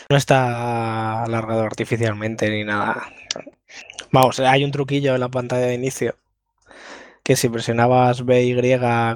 [0.09, 3.03] no está alargado artificialmente ni nada.
[4.11, 6.15] Vamos, hay un truquillo en la pantalla de inicio
[7.23, 8.55] que si presionabas B y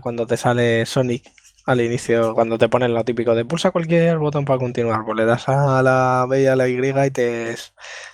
[0.01, 1.29] cuando te sale Sonic
[1.67, 5.25] al inicio, cuando te ponen lo típico de pulsa cualquier botón para continuar, pues le
[5.25, 7.55] das a la B y a la Y y te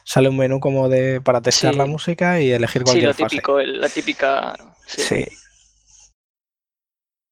[0.03, 3.61] sale un menú como de para testear la música y elegir cualquier sí, lo típico,
[3.61, 4.55] la típica.
[4.87, 5.27] Sí.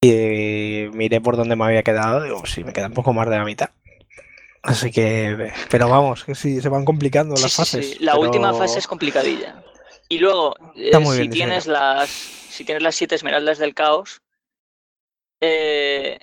[0.00, 3.38] Y miré por donde me había quedado, digo, sí, me queda un poco más de
[3.38, 3.70] la mitad.
[4.62, 8.00] Así que, pero vamos, que sí, se van complicando las fases.
[8.00, 9.60] La última fase es complicadilla.
[10.08, 14.22] Y luego, eh, si, tienes las, si tienes las siete esmeraldas del caos,
[15.42, 16.20] eh,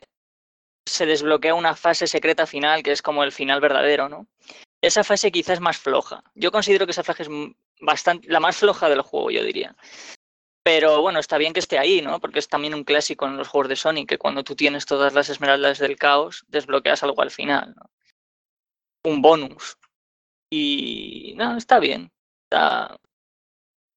[0.85, 4.27] se desbloquea una fase secreta final, que es como el final verdadero, ¿no?
[4.81, 6.23] Esa fase quizás es más floja.
[6.35, 7.29] Yo considero que esa fase es
[7.81, 9.75] bastante la más floja del juego, yo diría.
[10.63, 12.19] Pero bueno, está bien que esté ahí, ¿no?
[12.21, 15.13] Porque es también un clásico en los juegos de Sonic, que cuando tú tienes todas
[15.13, 17.75] las esmeraldas del caos, desbloqueas algo al final.
[19.03, 19.77] Un bonus.
[20.49, 22.09] Y no, está bien.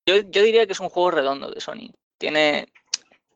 [0.05, 1.95] Yo, yo diría que es un juego redondo de Sonic.
[2.19, 2.73] Tiene,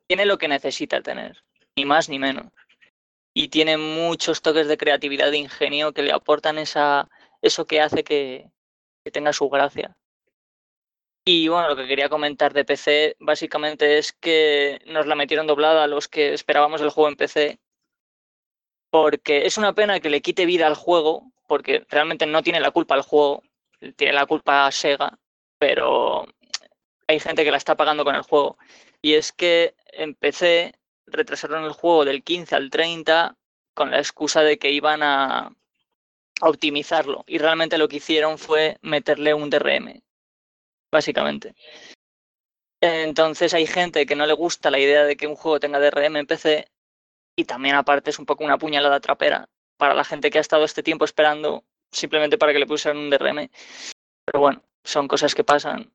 [0.09, 1.46] tiene lo que necesita tener
[1.77, 2.47] ni más ni menos.
[3.35, 7.09] Y tiene muchos toques de creatividad e ingenio que le aportan esa,
[7.43, 8.51] eso que hace que,
[9.13, 9.97] tenga su gracia.
[11.25, 15.85] Y bueno, lo que quería comentar de PC básicamente es que nos la metieron doblada
[15.85, 17.59] a los que esperábamos el juego en PC.
[18.91, 22.71] Porque es una pena que le quite vida al juego, porque realmente no tiene la
[22.71, 23.43] culpa el juego,
[23.97, 25.19] tiene la culpa Sega,
[25.59, 26.27] pero
[27.07, 28.57] hay gente que la está pagando con el juego.
[29.03, 30.75] Y es que en PC
[31.07, 33.37] retrasaron el juego del 15 al 30
[33.75, 35.53] con la excusa de que iban a,
[36.41, 37.25] optimizarlo.
[37.27, 40.03] Y realmente lo que hicieron fue meterle un DRM,
[40.93, 41.55] básicamente.
[42.81, 46.17] Entonces hay gente que no le gusta la idea de que un juego tenga DRM
[46.17, 46.69] en PC
[47.37, 50.65] y también aparte es un poco una puñalada trapera para la gente que ha estado
[50.65, 53.49] este tiempo esperando simplemente para que le pusieran un DRM.
[54.25, 55.93] Pero bueno, son cosas que pasan.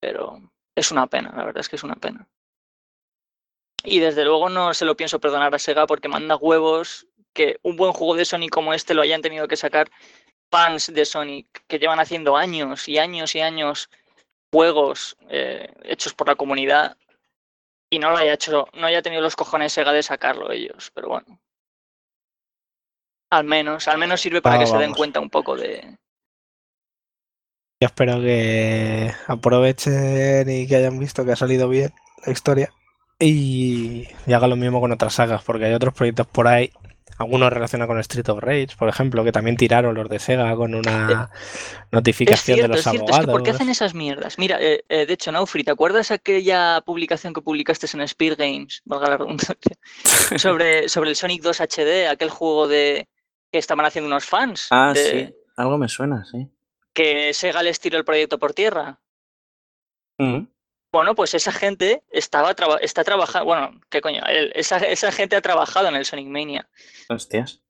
[0.00, 0.40] Pero
[0.74, 2.28] es una pena, la verdad es que es una pena.
[3.84, 7.76] Y desde luego no se lo pienso perdonar a Sega porque manda huevos que un
[7.76, 9.90] buen juego de Sonic como este lo hayan tenido que sacar
[10.50, 13.90] fans de Sonic que llevan haciendo años y años y años
[14.52, 16.96] juegos eh, hechos por la comunidad
[17.90, 21.08] y no lo haya hecho, no haya tenido los cojones Sega de sacarlo ellos, pero
[21.08, 21.40] bueno.
[23.30, 25.96] Al menos, al menos sirve para que se den cuenta un poco de.
[27.80, 31.92] Yo espero que aprovechen y que hayan visto que ha salido bien
[32.24, 32.72] la historia
[33.22, 36.72] y, haga lo mismo con otras sagas, porque hay otros proyectos por ahí,
[37.18, 40.74] algunos relacionados con Street of Rage, por ejemplo, que también tiraron los de Sega con
[40.74, 41.30] una
[41.92, 43.30] notificación de los es cierto, abogados.
[43.30, 44.38] ¿Por qué hacen esas mierdas?
[44.38, 48.82] Mira, eh, eh, de hecho, Naufri, ¿te acuerdas aquella publicación que publicaste en Spear Games,
[48.84, 49.76] valga la redundancia,
[50.36, 53.08] sobre, sobre el Sonic 2 HD, aquel juego de
[53.52, 54.66] que estaban haciendo unos fans?
[54.70, 56.48] Ah, sí, algo me suena, sí.
[56.92, 58.98] Que Sega les tiró el proyecto por tierra.
[60.18, 60.46] Mm.
[60.92, 64.22] Bueno, pues esa gente estaba está trabajando, bueno, ¿qué coño?
[64.54, 66.68] esa, esa, gente ha trabajado en el Sonic Mania.
[67.08, 67.62] Hostias.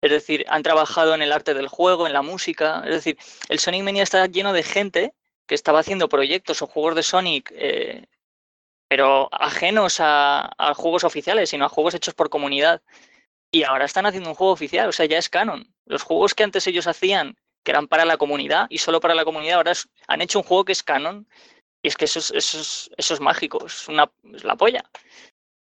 [0.00, 2.82] Es decir, han trabajado en el arte del juego, en la música.
[2.86, 3.18] Es decir,
[3.50, 5.12] el Sonic Mania está lleno de gente
[5.46, 8.06] que estaba haciendo proyectos o juegos de Sonic, eh,
[8.88, 12.80] pero ajenos a, juegos oficiales, sino a juegos hechos por comunidad.
[13.52, 15.74] Y ahora están haciendo un juego oficial, o sea, ya es canon.
[15.84, 19.24] Los juegos que antes ellos hacían, que eran para la comunidad y solo para la
[19.24, 19.72] comunidad, ahora
[20.06, 21.28] han hecho un juego que es canon
[21.82, 24.84] y es que eso es, eso eso es mágico, es, una, la polla.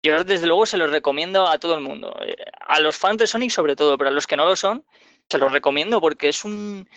[0.02, 2.16] Yo desde luego se los recomiendo a todo el mundo.
[2.24, 4.84] Eh, a los fans de Sonic sobre todo, pero a los que no lo son,
[5.28, 6.88] se los recomiendo porque es un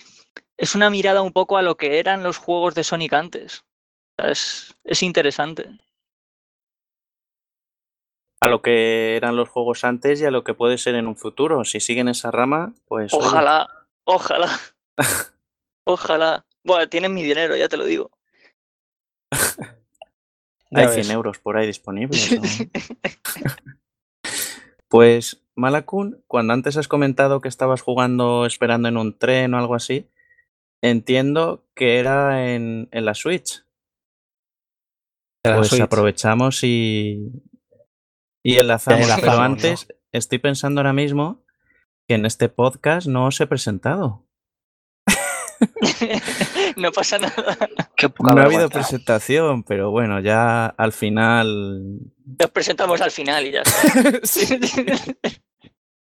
[0.57, 3.65] es una mirada un poco a lo que eran los juegos de Sonic antes.
[4.17, 5.69] Es, es interesante.
[8.39, 11.15] A lo que eran los juegos antes y a lo que puede ser en un
[11.15, 11.65] futuro.
[11.65, 13.13] Si siguen esa rama, pues.
[13.13, 13.67] Ojalá,
[14.03, 14.49] ojalá.
[15.85, 16.45] ojalá.
[16.63, 18.11] Bueno, tienen mi dinero, ya te lo digo.
[20.73, 22.29] Hay 100 euros por ahí disponibles.
[24.87, 29.75] pues, Malakun, cuando antes has comentado que estabas jugando esperando en un tren o algo
[29.75, 30.09] así,
[30.81, 33.65] entiendo que era en, la Switch.
[35.43, 37.43] pues aprovechamos y,
[38.41, 39.09] y enlazamos.
[39.19, 41.43] Pero antes, estoy pensando ahora mismo
[42.07, 44.25] que en este podcast no os he presentado.
[46.75, 47.57] no pasa nada.
[48.19, 51.99] no ha habido presentación, pero bueno, ya al final.
[52.39, 53.63] Nos presentamos al final y ya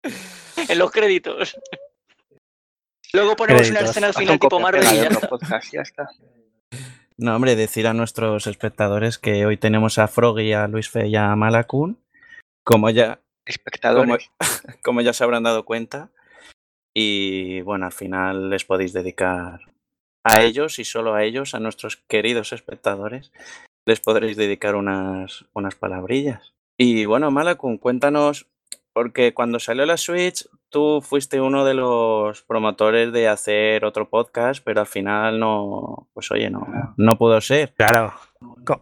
[0.69, 1.55] en los créditos.
[3.13, 6.09] Luego ponemos una escena al final tipo Marvel y ya está.
[7.17, 11.15] No, hombre, decir a nuestros espectadores que hoy tenemos a Froggy, a Luis Fe y
[11.15, 11.99] a Malakun.
[12.63, 14.31] Como ya, espectadores.
[14.83, 16.09] como ya se habrán dado cuenta,
[16.93, 19.59] y bueno, al final les podéis dedicar
[20.25, 23.31] a ellos y solo a ellos, a nuestros queridos espectadores,
[23.85, 26.53] les podréis dedicar unas, unas palabrillas.
[26.77, 28.47] Y bueno, Malakun, cuéntanos,
[28.93, 34.63] porque cuando salió la Switch, tú fuiste uno de los promotores de hacer otro podcast,
[34.63, 37.73] pero al final no, pues oye, no, no pudo ser.
[37.73, 38.13] Claro.
[38.65, 38.81] Co-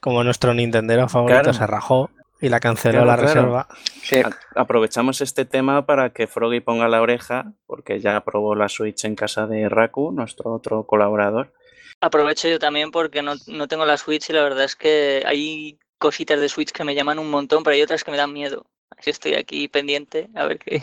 [0.00, 1.52] Como nuestro Nintendero favorito Claro.
[1.54, 2.10] se rajó
[2.44, 3.28] y la canceló Claro, la claro.
[3.34, 3.68] reserva.
[4.02, 4.22] Sí,
[4.54, 9.16] Aprovechamos este tema para que Froggy ponga la oreja, porque ya probó la Switch en
[9.16, 11.52] casa de Raku, nuestro otro colaborador.
[12.00, 15.78] Aprovecho yo también porque no, no tengo la Switch y la verdad es que hay
[15.98, 18.66] cositas de Switch que me llaman un montón, pero hay otras que me dan miedo.
[18.96, 20.82] Así estoy aquí pendiente a ver qué.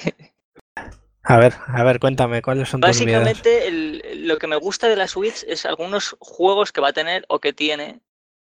[1.24, 3.24] A ver, a ver, cuéntame, ¿cuáles son tus miedos?
[3.24, 7.26] Básicamente, lo que me gusta de la Switch es algunos juegos que va a tener
[7.28, 8.02] o que tiene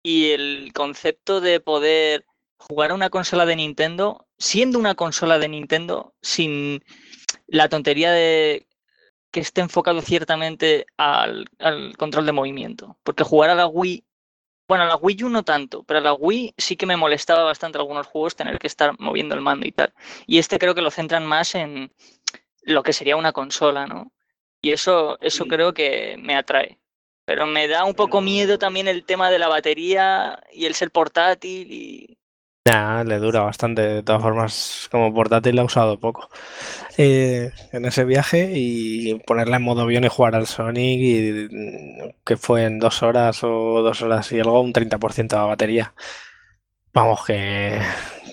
[0.03, 2.25] y el concepto de poder
[2.57, 6.83] jugar a una consola de Nintendo siendo una consola de Nintendo sin
[7.47, 8.67] la tontería de
[9.31, 12.97] que esté enfocado ciertamente al, al control de movimiento.
[13.03, 14.03] Porque jugar a la Wii,
[14.67, 17.43] bueno, a la Wii U no tanto, pero a la Wii sí que me molestaba
[17.43, 19.93] bastante algunos juegos tener que estar moviendo el mando y tal.
[20.25, 21.91] Y este creo que lo centran más en
[22.61, 24.11] lo que sería una consola, ¿no?
[24.61, 26.79] Y eso, eso creo que me atrae.
[27.25, 30.91] Pero me da un poco miedo también el tema de la batería y el ser
[30.91, 32.17] portátil y
[32.67, 33.81] Nah, le dura bastante.
[33.81, 36.29] De todas formas, como portátil la he usado poco
[36.97, 42.09] eh, en ese viaje y ponerla en modo avión y jugar al Sonic y mm,
[42.25, 45.93] que fue en dos horas o dos horas y algo, un 30% de batería.
[46.93, 47.79] Vamos, que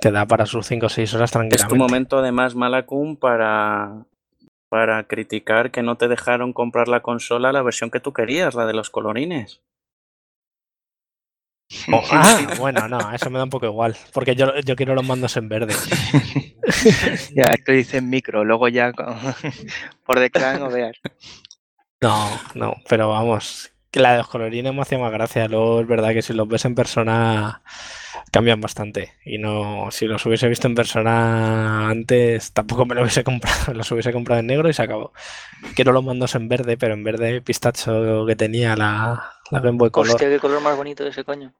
[0.00, 1.78] te da para sus 5 o 6 horas Es tu tranquilamente.
[1.78, 4.06] momento además, Malakun, para,
[4.68, 8.66] para criticar que no te dejaron comprar la consola, la versión que tú querías, la
[8.66, 9.60] de los colorines.
[11.92, 15.04] Oh, ah, bueno, no, eso me da un poco igual, porque yo, yo quiero los
[15.06, 15.74] mandos en verde.
[17.34, 19.16] ya, esto dice en micro, luego ya con-
[20.04, 20.96] por detrás no veas.
[22.00, 25.48] No, no, pero vamos, que la de los colorines me hacía más gracia.
[25.48, 27.62] Luego es verdad que si los ves en persona
[28.30, 29.14] cambian bastante.
[29.24, 33.72] Y no, si los hubiese visto en persona antes, tampoco me lo hubiese comprado.
[33.74, 35.12] Los hubiese comprado en negro y se acabó.
[35.74, 39.90] Quiero los mandos en verde, pero en verde pistacho que tenía la, la Game Boy
[39.90, 40.10] Color.
[40.14, 41.52] hostia, qué color más bonito ese coño.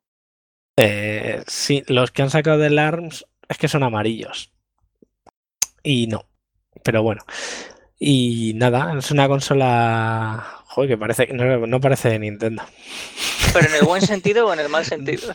[0.77, 4.53] Eh, sí, los que han sacado del ARMS es que son amarillos.
[5.83, 6.25] Y no.
[6.83, 7.23] Pero bueno.
[7.99, 10.62] Y nada, es una consola.
[10.66, 11.29] Joder, que parece.
[11.29, 12.62] No, no parece de Nintendo.
[13.53, 15.35] Pero en el buen sentido o en el mal sentido.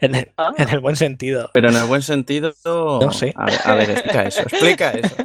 [0.00, 1.50] En el, Ah, en el buen sentido.
[1.52, 2.54] Pero en el buen sentido.
[2.64, 3.32] No sé.
[3.36, 5.16] A ver, a ver, explica eso, explica eso.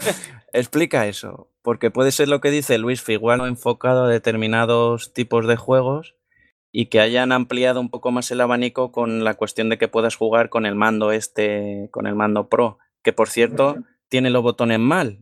[0.54, 1.52] Explica eso.
[1.62, 6.16] Porque puede ser lo que dice Luis Figuano enfocado a determinados tipos de juegos
[6.72, 10.16] y que hayan ampliado un poco más el abanico con la cuestión de que puedas
[10.16, 13.78] jugar con el mando este, con el mando Pro, que por cierto
[14.08, 15.20] tiene los botones mal.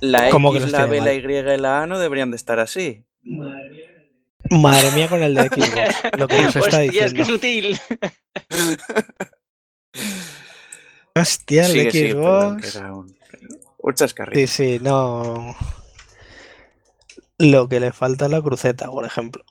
[0.00, 1.12] La ¿Cómo que X, la B, la?
[1.12, 3.04] Y y la A no deberían de estar así.
[4.50, 6.02] Madre mía con el de Xbox.
[6.18, 7.22] Lo que nos está Hostia, es que diciendo.
[7.22, 7.78] es sutil.
[11.16, 12.76] Hostia, el Sigue, de sigue, perdón, que Xbox.
[12.76, 13.16] era un,
[13.78, 14.46] un chascarrillo.
[14.46, 15.54] Sí, sí, no.
[17.38, 19.44] Lo que le falta es la cruceta, por ejemplo.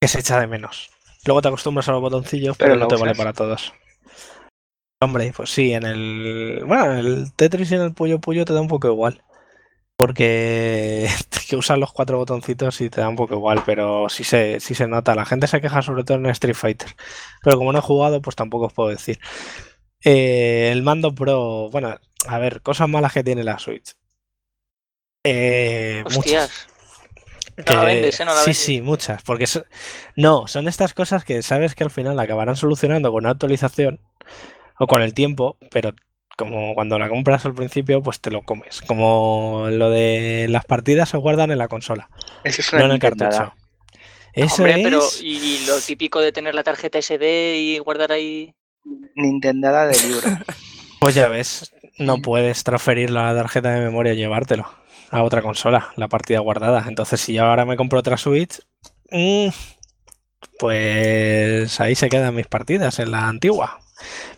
[0.00, 0.90] Que se echa de menos.
[1.26, 3.72] Luego te acostumbras a los botoncillos, pero, Pero no te vale para todos.
[5.02, 6.62] Hombre, pues sí, en el.
[6.66, 9.22] Bueno, en el Tetris y en el Puyo Puyo te da un poco igual.
[9.96, 11.08] Porque
[11.48, 14.74] que usan los cuatro botoncitos y te da un poco igual, pero sí se, sí
[14.74, 15.14] se nota.
[15.14, 16.94] La gente se queja sobre todo en Street Fighter.
[17.42, 19.18] Pero como no he jugado, pues tampoco os puedo decir.
[20.02, 23.94] Eh, el mando Pro, bueno, a ver, cosas malas que tiene la Switch.
[25.24, 26.68] Eh, muchas.
[27.66, 28.24] No la vendes, ¿eh?
[28.24, 28.58] No la sí, vendes.
[28.58, 29.22] sí, muchas.
[29.22, 29.64] Porque so-
[30.16, 34.00] no, son estas cosas que sabes que al final acabarán solucionando con una actualización
[34.78, 35.92] o con el tiempo, pero
[36.36, 38.80] como cuando la compras al principio, pues te lo comes.
[38.82, 42.08] Como lo de las partidas se guardan en la consola,
[42.44, 43.52] Eso es no en el cartucho.
[44.32, 45.20] Eso Hombre, pero es.
[45.22, 48.54] y lo típico de tener la tarjeta SD y guardar ahí.
[49.14, 50.22] Nintendada de libro.
[51.00, 54.70] Pues ya ves, no puedes transferir la tarjeta de memoria y llevártelo
[55.10, 56.84] a otra consola, la partida guardada.
[56.88, 58.60] Entonces, si yo ahora me compro otra Switch,
[59.10, 59.48] mm,
[60.58, 63.80] pues ahí se quedan mis partidas en la antigua.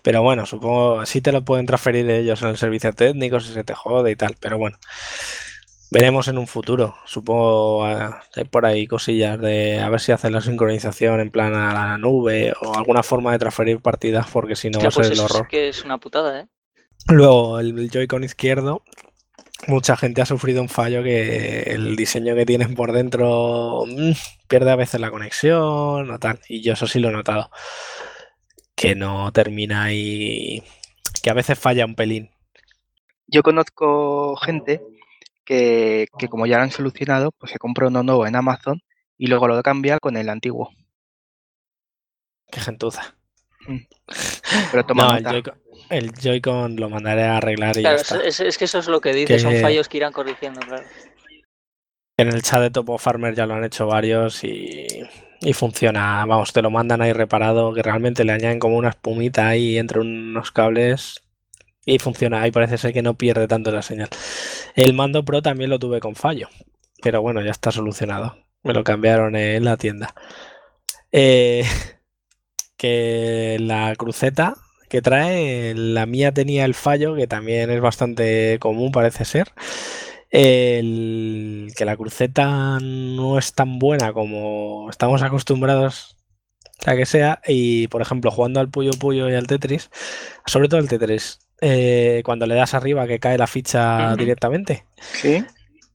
[0.02, 3.64] Pero bueno, supongo sí te lo pueden transferir ellos en el servicio técnico si se
[3.64, 4.36] te jode y tal.
[4.40, 4.78] Pero bueno,
[5.90, 6.96] veremos en un futuro.
[7.04, 11.54] Supongo ah, hay por ahí cosillas de a ver si hacen la sincronización en plan
[11.54, 14.92] a la nube o alguna forma de transferir partidas, porque si no va Hostia, a
[14.92, 15.48] ser pues el horror.
[15.48, 16.48] que es una putada, ¿eh?
[17.08, 18.82] Luego, el Joy-Con izquierdo,
[19.66, 24.12] mucha gente ha sufrido un fallo que el diseño que tienen por dentro mm,
[24.48, 26.40] pierde a veces la conexión o tal.
[26.48, 27.50] Y yo eso sí lo he notado.
[28.74, 30.62] Que no termina y
[31.22, 32.30] que a veces falla un pelín.
[33.26, 34.80] Yo conozco gente
[35.44, 38.82] que, que como ya lo han solucionado, pues se compra uno nuevo en Amazon
[39.16, 40.70] y luego lo cambia con el antiguo.
[42.50, 43.16] Qué gentuza.
[44.70, 45.56] Pero toma No, nota.
[45.92, 48.24] El Joy-Con lo mandaré a arreglar y Claro, ya es, está.
[48.26, 50.84] es- es que eso es lo que dice, son fallos que irán corrigiendo, claro.
[52.16, 54.86] En el chat de Topo Farmer ya lo han hecho varios y,
[55.40, 56.24] y funciona.
[56.24, 60.00] Vamos, te lo mandan ahí reparado, que realmente le añaden como una espumita ahí entre
[60.00, 61.22] unos cables
[61.84, 62.42] y funciona.
[62.42, 64.08] Ahí parece ser que no pierde tanto la señal.
[64.74, 66.48] El mando Pro también lo tuve con fallo,
[67.02, 68.36] pero bueno, ya está solucionado.
[68.62, 70.14] Me lo cambiaron en la tienda.
[71.10, 71.64] Eh,
[72.76, 74.54] que la cruceta
[74.92, 79.50] que trae, la mía tenía el fallo, que también es bastante común, parece ser.
[80.30, 86.18] El, que la cruceta no es tan buena como estamos acostumbrados
[86.84, 87.40] a que sea.
[87.48, 89.90] Y por ejemplo, jugando al Puyo Puyo y al Tetris,
[90.44, 94.84] sobre todo el Tetris, eh, cuando le das arriba que cae la ficha directamente.
[95.00, 95.42] ¿Sí?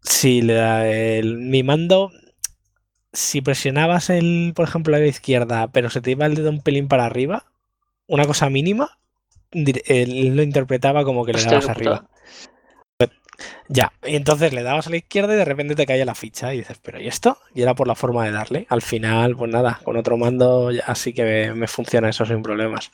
[0.01, 2.09] Si le da el- mi mando,
[3.13, 6.61] si presionabas el, por ejemplo, a la izquierda, pero se te iba el dedo un
[6.61, 7.45] pelín para arriba,
[8.07, 8.97] una cosa mínima,
[9.51, 12.09] él lo interpretaba como que le Hostia, dabas qué arriba.
[13.69, 16.53] Ya, y entonces le dabas a la izquierda y de repente te caía la ficha
[16.53, 17.37] y dices, ¿pero y esto?
[17.53, 18.65] Y era por la forma de darle.
[18.69, 22.41] Al final, pues nada, con otro mando ya sí que me, me funciona eso sin
[22.41, 22.91] problemas.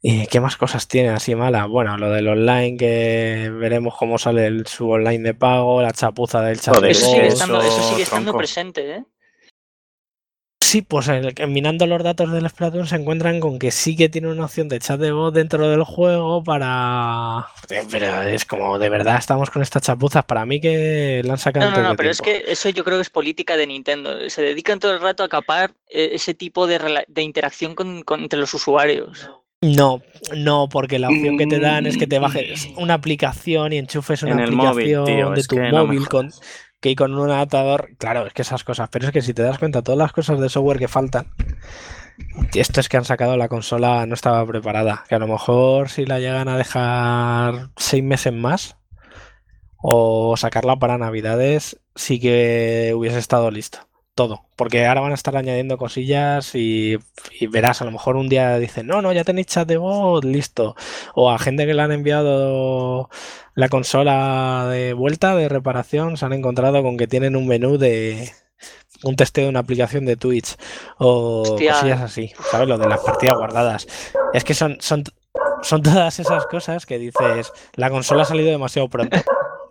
[0.00, 1.66] ¿Y qué más cosas tiene así mala?
[1.66, 6.40] Bueno, lo del online, que veremos cómo sale el, su online de pago, la chapuza
[6.42, 9.04] del chat Eso sigue estando, eso sigue estando presente, ¿eh?
[10.68, 14.10] Sí, pues el- que minando los datos del Splatoon se encuentran con que sí que
[14.10, 17.46] tiene una opción de chat de voz dentro del juego para...
[17.90, 20.26] Pero es como, de verdad, estamos con estas chapuzas.
[20.26, 22.98] Para mí que la han sacado No, no, no, pero es que eso yo creo
[22.98, 24.28] que es política de Nintendo.
[24.28, 26.78] Se dedican todo el rato a capar eh, ese tipo de,
[27.16, 29.30] interacción con, con- entre los usuarios.
[29.62, 30.02] No,
[30.36, 32.78] no, porque la opción que te dan es que te bajes Mm.
[32.82, 35.84] una aplicación y enchufes una En el móvil, aplicación tío, de tu que no me
[35.84, 36.30] móvil con,
[36.80, 37.90] que con un adaptador.
[37.98, 38.88] Claro, es que esas cosas.
[38.90, 41.26] Pero es que si te das cuenta, todas las cosas de software que faltan,
[42.54, 45.04] esto es que han sacado la consola no estaba preparada.
[45.08, 48.76] Que a lo mejor si la llegan a dejar seis meses más
[49.76, 53.87] o sacarla para Navidades, sí que hubiese estado listo.
[54.18, 56.98] Todo, porque ahora van a estar añadiendo cosillas y,
[57.38, 60.24] y verás, a lo mejor un día dicen, no, no, ya tenéis chat de voz,
[60.24, 60.74] listo.
[61.14, 63.10] O a gente que le han enviado
[63.54, 68.32] la consola de vuelta, de reparación, se han encontrado con que tienen un menú de
[69.04, 70.56] un testeo de una aplicación de Twitch
[70.98, 71.74] o Hostia.
[71.74, 72.66] cosillas así, ¿sabes?
[72.66, 73.86] Lo de las partidas guardadas.
[74.34, 75.04] Es que son, son,
[75.62, 79.16] son todas esas cosas que dices, la consola ha salido demasiado pronto.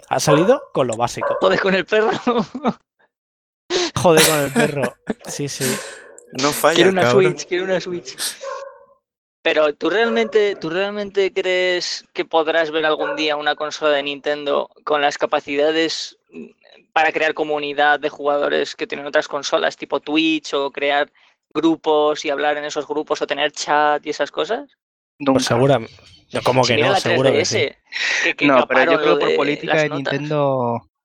[0.07, 1.35] Ha salido con lo básico.
[1.41, 2.11] Joder, con el perro.
[3.95, 4.95] Joder con el perro.
[5.27, 5.65] Sí, sí.
[6.33, 7.23] No falla, quiero una cabrón.
[7.23, 8.15] Switch, quiero una Switch.
[9.41, 14.69] Pero ¿tú realmente, ¿tú realmente crees que podrás ver algún día una consola de Nintendo
[14.83, 16.47] con las capacidades mm,
[16.91, 21.09] para crear comunidad de jugadores que tienen otras consolas, tipo Twitch, o crear
[21.53, 24.69] grupos y hablar en esos grupos, o tener chat y esas cosas?
[25.17, 25.57] Nunca.
[25.57, 25.91] Pues.
[26.33, 27.69] No, como que no, seguro que 3DS, sí.
[28.23, 30.19] que, que No, pero yo creo por política de notas.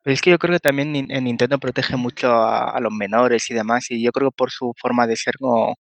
[0.04, 3.48] Es que yo creo que también Nin- en Nintendo protege mucho a, a los menores
[3.50, 5.74] y demás, y yo creo que por su forma de ser no,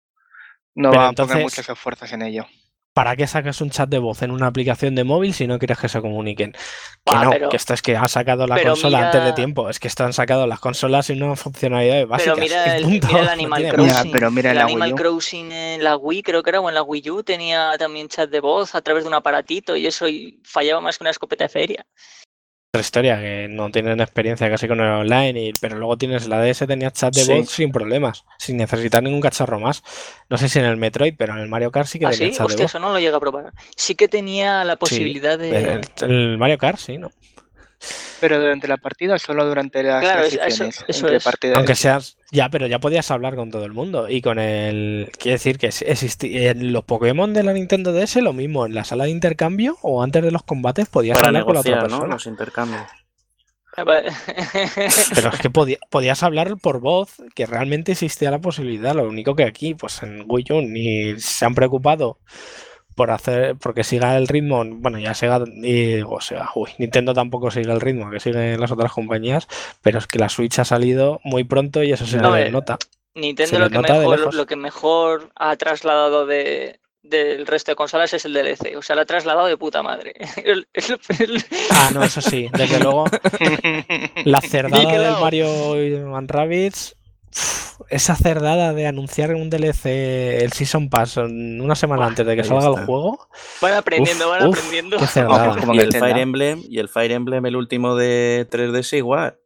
[0.74, 2.46] no Pero va a entonces- poner muchos esfuerzos en ello.
[2.94, 5.78] ¿Para qué sacas un chat de voz en una aplicación de móvil si no quieres
[5.78, 6.52] que se comuniquen?
[6.52, 6.58] Que
[7.06, 9.70] Ah, no, pero- que esto es que ha sacado la pero consola antes de tiempo.
[9.70, 12.34] Es que están han sacado las consolas sin una funcionalidad básica.
[12.34, 13.06] Pero mira el, punto.
[13.08, 13.68] mira el No Animal.
[13.70, 14.12] Crossing.
[14.12, 14.96] pero mira el la Wii Animal U.
[14.96, 18.28] Crossing en la Wii, creo que era, o en la Wii U, tenía también chat
[18.28, 21.44] de voz a través de un aparatito y eso y fallaba más que una escopeta
[21.44, 21.86] de feria.
[22.74, 26.40] Otra historia, que no tienen experiencia casi con el online, y- pero luego tienes la
[26.40, 27.30] DS, tenía chat de Sí.
[27.30, 29.82] voz sin problemas, sin necesitar ningún cacharro más.
[30.30, 32.28] No sé si en el Metroid, pero en el Mario Kart sí que ¿Ah, tenía
[32.28, 32.32] sí?
[32.32, 32.70] chat de Hostia, voz.
[32.70, 33.52] eso no lo llega a probar.
[33.76, 35.50] Sí que tenía la posibilidad de...
[36.00, 37.10] El, el Mario Kart, sí, ¿no?
[38.20, 41.24] Pero durante la partida solo durante las Claro, es- eso- eso es.
[41.24, 41.56] partidas.
[41.58, 42.16] Aunque seas.
[42.30, 44.08] Ya, pero ya podías hablar con todo el mundo.
[44.08, 45.10] Y con el.
[45.18, 46.50] Quiere decir que existía.
[46.52, 48.64] En los Pokémon de la Nintendo DS, lo mismo.
[48.66, 51.60] En la sala de intercambio o antes de los combates podías Para hablar con la
[51.60, 51.96] otra negociar, ¿no?
[51.98, 52.14] persona.
[52.14, 52.82] Los intercambios.
[55.14, 58.94] Pero es que podía- podías hablar por voz, que realmente existía la posibilidad.
[58.94, 62.18] Lo único que aquí, pues en Wii U, ni se han preocupado
[62.94, 63.56] por hacer.
[63.56, 64.64] Porque siga el ritmo.
[64.64, 65.42] Bueno, ya Sega.
[65.46, 69.46] Y, digo, Sega, uy, Nintendo tampoco sigue el ritmo que siguen las otras compañías.
[69.82, 72.50] Pero es que la Switch ha salido muy pronto y eso se No, le eh,
[72.50, 72.78] nota.
[73.14, 78.24] Nintendo lo que, mejor, lo que mejor ha trasladado de, del resto de consolas es
[78.24, 78.74] el DLC.
[78.76, 80.14] O sea, lo ha trasladado de puta madre.
[80.44, 83.04] El- el- el- Ah, no, eso sí, desde luego.
[84.24, 85.20] La cerdada del.
[85.20, 86.96] Mario and Rabbids.
[87.88, 89.86] Esa cerdada de anunciar un DLC,
[90.42, 93.28] el Season Pass, una semana antes de que salga el juego.
[93.60, 94.96] Van aprendiendo, Uf, van uf, aprendiendo.
[94.98, 95.56] Qué cerdada.
[95.58, 95.92] Como Y que el.
[95.92, 99.38] Fire Emblem, y el Fire Emblem, el último de 3DS igual.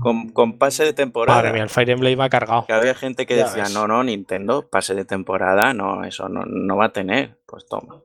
[0.00, 1.38] con, con pase de temporada.
[1.40, 2.64] Madre mía, el Fire Emblem va cargado.
[2.66, 3.74] Que había gente que Ya decía, ves.
[3.74, 7.40] no, no, Nintendo, pase de temporada, no, eso no, no va a tener.
[7.46, 8.00] Pues toma.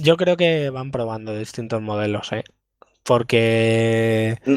[0.00, 2.44] Yo creo que van probando distintos modelos, ¿eh?
[3.02, 4.56] Porque Mm.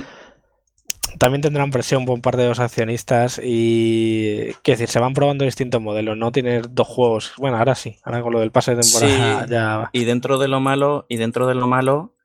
[1.19, 5.81] También tendrán presión por parte de los accionistas y, quiero decir, se van probando distintos
[5.81, 7.33] modelos, no tener dos juegos.
[7.37, 9.49] Bueno, ahora sí, ahora con lo del pase de temporada Sí.
[9.51, 9.89] ya...
[9.93, 12.15] Y dentro de lo malo, y dentro de lo malo,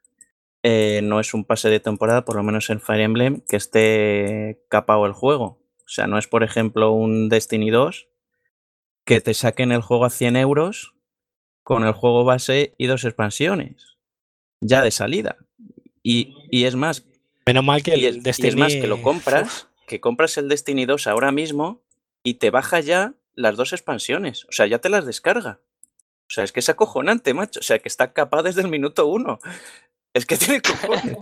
[0.62, 4.64] eh, no es un pase de temporada, por lo menos en Fire Emblem, que esté
[4.68, 5.60] capado el juego.
[5.78, 8.08] O sea, no es, por ejemplo, un Destiny 2
[9.04, 10.94] que te saquen el juego a 100 euros
[11.62, 13.96] con el juego base y dos expansiones.
[14.60, 15.36] Ya de salida.
[16.02, 17.06] Y, y es más,
[17.48, 18.48] Menos mal que el es, y Destiny...
[18.48, 21.82] es más que lo compras, que compras el Destiny 2 ahora mismo
[22.22, 24.44] y te baja ya las dos expansiones.
[24.44, 25.60] O sea, ya te las descarga.
[26.28, 27.60] O sea, es que es acojonante, macho.
[27.60, 29.38] O sea, que está capaz desde el minuto uno.
[30.12, 31.16] Es que tiene cojones.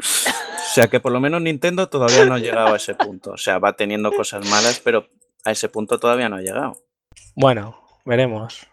[0.00, 3.30] O sea, que por lo menos Nintendo todavía no ha llegado a ese punto.
[3.30, 5.08] O sea, va teniendo cosas malas, pero
[5.44, 6.82] a ese punto todavía no ha llegado.
[7.36, 8.66] Bueno, veremos.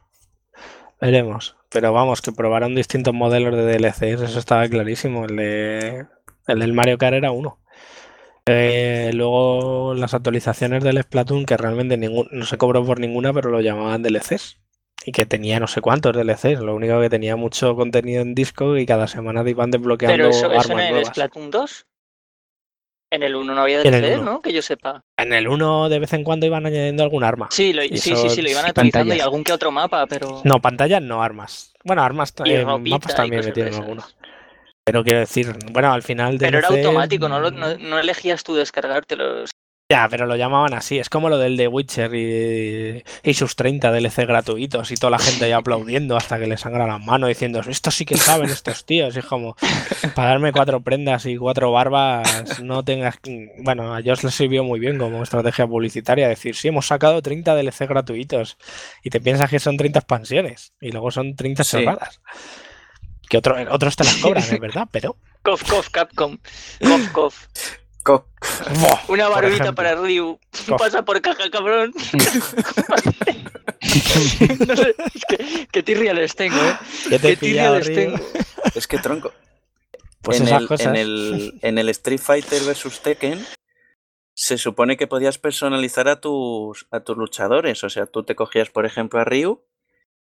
[0.99, 1.55] Veremos.
[1.71, 5.25] Pero vamos, que probaron distintos modelos de DLCs, eso estaba clarísimo.
[5.25, 6.05] El, de,
[6.47, 7.59] el del Mario Kart era uno.
[8.45, 13.49] Eh, luego las actualizaciones del Splatoon, que realmente ningún, no se cobró por ninguna, pero
[13.49, 14.59] lo llamaban DLCs.
[15.05, 16.59] Y que tenía no sé cuántos DLCs.
[16.59, 20.29] Lo único que tenía mucho contenido en disco y cada semana te iban desbloqueando Pero
[20.29, 21.07] eso, armas eso en el nuevas.
[21.07, 21.87] Splatoon 2.
[23.11, 24.23] En el 1 no había DLC, 1.
[24.23, 24.41] ¿no?
[24.41, 25.03] Que yo sepa.
[25.17, 27.49] En el 1 de vez en cuando iban añadiendo algún arma.
[27.51, 30.41] Sí, lo- sí, eso- sí, sí, lo iban actualizando y algún que otro mapa, pero.
[30.45, 31.73] No, pantallas no, armas.
[31.83, 34.15] Bueno, armas, Y eh, mapas también metieron algunos.
[34.85, 38.43] Pero quiero decir, bueno, al final Pero era DLC, automático, no, lo- no, no elegías
[38.43, 39.51] tú descargártelos.
[39.91, 40.99] Ya, pero lo llamaban así.
[40.99, 45.19] Es como lo del The Witcher y, y sus 30 DLC gratuitos y toda la
[45.19, 48.85] gente ahí aplaudiendo hasta que le sangra las manos diciendo, estos sí que saben estos
[48.85, 49.13] tíos.
[49.15, 49.57] Y es como,
[50.15, 53.19] para darme cuatro prendas y cuatro barbas, no tengas...
[53.63, 57.53] Bueno, a ellos les sirvió muy bien como estrategia publicitaria decir, sí, hemos sacado 30
[57.53, 58.57] DLC gratuitos
[59.03, 61.69] y te piensas que son 30 expansiones y luego son 30 Sí.
[61.79, 62.21] cerradas.
[63.29, 65.17] Que otro- otros te las cobran, es verdad, pero...
[65.41, 66.37] Cof, cof, Capcom.
[66.81, 67.47] Cof, cof.
[69.07, 70.39] Una barbita para Ryu.
[70.77, 71.93] Pasa por caja, cabrón.
[74.67, 77.19] no sé, es que, qué tirria les tengo, ¿eh?
[77.19, 77.95] Te tirria les Ryu.
[77.95, 78.17] tengo.
[78.75, 79.31] Es que tronco.
[80.21, 80.87] Pues en, esas el, cosas.
[80.87, 83.45] en, el, en el Street Fighter vs Tekken
[84.33, 87.83] se supone que podías personalizar a tus, a tus luchadores.
[87.83, 89.63] O sea, tú te cogías, por ejemplo, a Ryu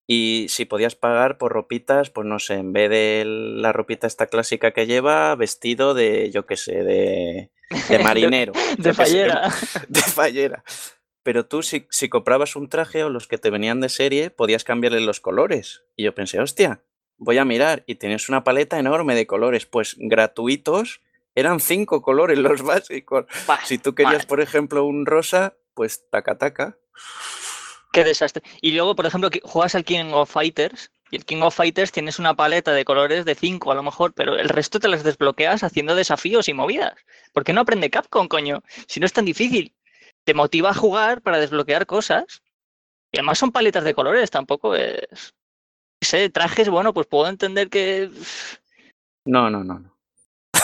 [0.07, 4.27] y si podías pagar por ropitas, pues no sé, en vez de la ropita esta
[4.27, 7.51] clásica que lleva, vestido de, yo qué sé, de,
[7.89, 8.53] de marinero.
[8.77, 9.51] De sé, fallera.
[9.87, 10.63] de fallera.
[11.23, 14.65] Pero tú, si, si comprabas un traje o los que te venían de serie, podías
[14.65, 15.83] cambiarle los colores.
[15.95, 16.81] Y yo pensé, hostia,
[17.17, 17.83] voy a mirar.
[17.87, 19.65] Y tienes una paleta enorme de colores.
[19.65, 21.01] Pues gratuitos,
[21.33, 23.25] eran cinco colores los básicos.
[23.47, 26.77] Bah, Si tú querías, por ejemplo, un rosa, pues taca taca.
[27.93, 28.41] Qué desastre.
[28.59, 30.91] Y luego, por ejemplo, juegas al King of Fighters.
[31.11, 34.13] Y el King of Fighters tienes una paleta de colores de 5 a lo mejor,
[34.15, 36.95] pero el resto te las desbloqueas haciendo desafíos y movidas.
[37.33, 38.63] ¿Por qué no aprende Capcom, coño?
[38.87, 39.75] Si no es tan difícil.
[40.23, 42.41] Te motiva a jugar para desbloquear cosas.
[43.11, 45.35] Y además son paletas de colores, tampoco es.
[46.01, 48.09] sé, trajes, bueno, pues puedo entender que.
[49.23, 49.92] No, no, no.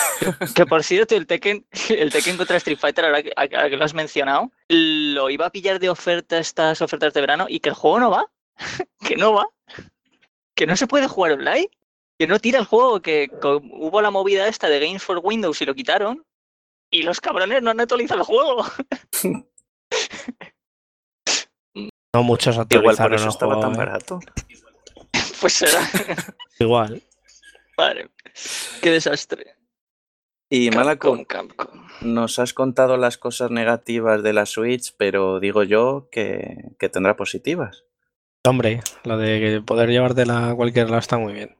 [0.54, 3.84] Que por cierto, el Tekken, el Tekken contra Street Fighter, ahora que, ahora que lo
[3.84, 7.74] has mencionado, lo iba a pillar de oferta estas ofertas de verano y que el
[7.74, 8.26] juego no va.
[9.06, 9.46] Que no va.
[10.54, 11.70] Que no se puede jugar online.
[12.18, 13.00] Que no tira el juego.
[13.00, 16.24] Que hubo la movida esta de Games for Windows y lo quitaron.
[16.90, 18.64] Y los cabrones no han actualizado el juego.
[22.12, 23.78] No muchos Igual por eso el estaba juego, tan ¿eh?
[23.78, 24.20] barato.
[25.40, 25.88] Pues será.
[26.58, 27.02] Igual.
[27.76, 28.10] Madre.
[28.82, 29.54] Qué desastre.
[30.52, 31.16] Y Malaco,
[32.00, 37.16] nos has contado las cosas negativas de la Switch, pero digo yo que, que tendrá
[37.16, 37.84] positivas.
[38.44, 41.56] Hombre, lo de poder llevártela a cualquier lado está muy bien.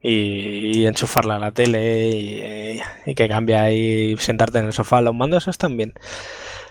[0.00, 5.00] Y, y enchufarla a la tele y, y que cambie ahí, sentarte en el sofá.
[5.00, 5.92] Los mandos están bien.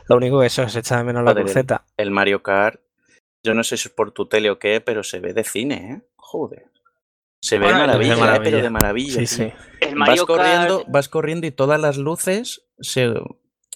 [0.08, 1.84] Lo único que eso es echar de menos la cruceta.
[1.98, 2.80] El Mario Kart,
[3.44, 5.76] yo no sé si es por tu tele o qué, pero se ve de cine,
[5.76, 6.02] ¿eh?
[6.16, 6.71] Joder.
[7.42, 8.18] Se ve Bueno, de maravilla, ¿eh?
[8.18, 8.44] maravilla.
[8.52, 9.26] pero de maravilla.
[9.26, 9.48] Sí, tío.
[9.48, 9.54] sí.
[9.82, 10.92] El Vas corriendo, Kart.
[10.92, 13.08] vas corriendo y todas las luces se,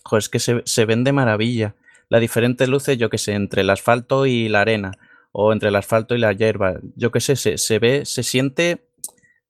[0.03, 1.75] joder, es que se, se ven de maravilla.
[2.09, 4.91] Las diferentes luces, yo qué sé, entre el asfalto y la arena,
[5.31, 8.87] o entre el asfalto y la hierba, yo qué sé, se, se ve, se siente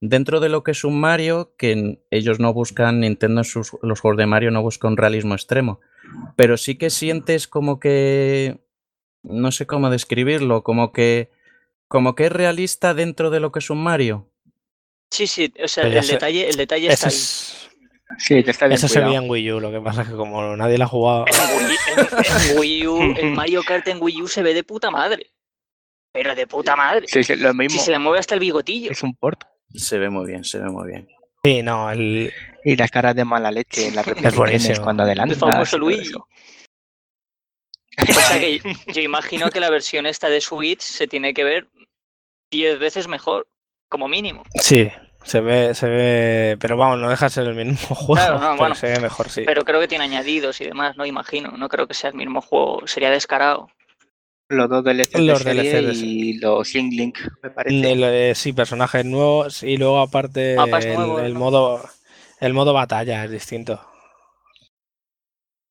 [0.00, 4.00] dentro de lo que es un Mario, que ellos no buscan, Nintendo en sus, los
[4.00, 5.80] juegos de Mario no buscan un realismo extremo,
[6.36, 8.58] pero sí que sientes como que,
[9.22, 11.30] no sé cómo describirlo, como que,
[11.88, 14.28] como que es realista dentro de lo que es un Mario.
[15.10, 17.14] Sí, sí, o sea, Pero el detalle, el detalle está ahí.
[17.14, 17.62] es,
[18.18, 19.06] Sí, te está bien se cuidado.
[19.06, 21.24] veía en Wii U, lo que pasa es que como nadie la ha jugado.
[21.26, 24.62] En Wii, en- en Wii U, el Mario Kart en Wii U se ve de
[24.64, 25.32] puta madre.
[26.12, 27.06] Pero de puta madre.
[27.08, 27.82] Sí, sí, lo Si mismo.
[27.82, 28.90] se le mueve hasta el bigotillo.
[28.92, 29.42] Es un port.
[29.74, 31.08] Se ve muy bien, se ve muy bien.
[31.44, 32.32] Sí, no, el,
[32.64, 34.82] Y las caras de mala leche, las repeticiones buenísimo.
[34.84, 35.36] cuando adelantas.
[35.36, 36.12] El famoso Luigi.
[37.96, 38.18] Eso.
[38.18, 38.60] O sea que
[38.92, 41.68] yo imagino que la versión esta de Switch se tiene que ver
[42.50, 43.48] 10 veces mejor,
[43.88, 44.42] como mínimo.
[44.60, 44.90] sí,
[45.24, 48.40] se ve, se ve, pero vamos, no deja de ser el mismo juego, Claro, no,
[48.40, 48.74] pero bueno.
[48.76, 49.42] se ve mejor, sí.
[49.44, 51.50] Pero creo que tiene añadidos y demás, no imagino.
[51.56, 53.68] No creo que sea el mismo juego, sería descarado.
[54.48, 57.92] Los dos DLC de Los serie DLC, y los Link Link, me parece.
[57.92, 61.40] El, eh, sí, personajes nuevos y luego aparte Mapas el, nuevos, el ¿no?
[61.40, 61.90] modo
[62.38, 63.80] el modo batalla es distinto.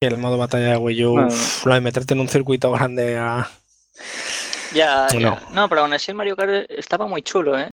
[0.02, 3.48] El modo batalla de Wii U, uf, lo de meterte en un circuito grande a-
[4.74, 5.20] Ya, ya.
[5.20, 5.40] No.
[5.54, 5.70] No.
[5.70, 7.70] pero aún así el Mario Kart estaba muy chulo, ¿eh?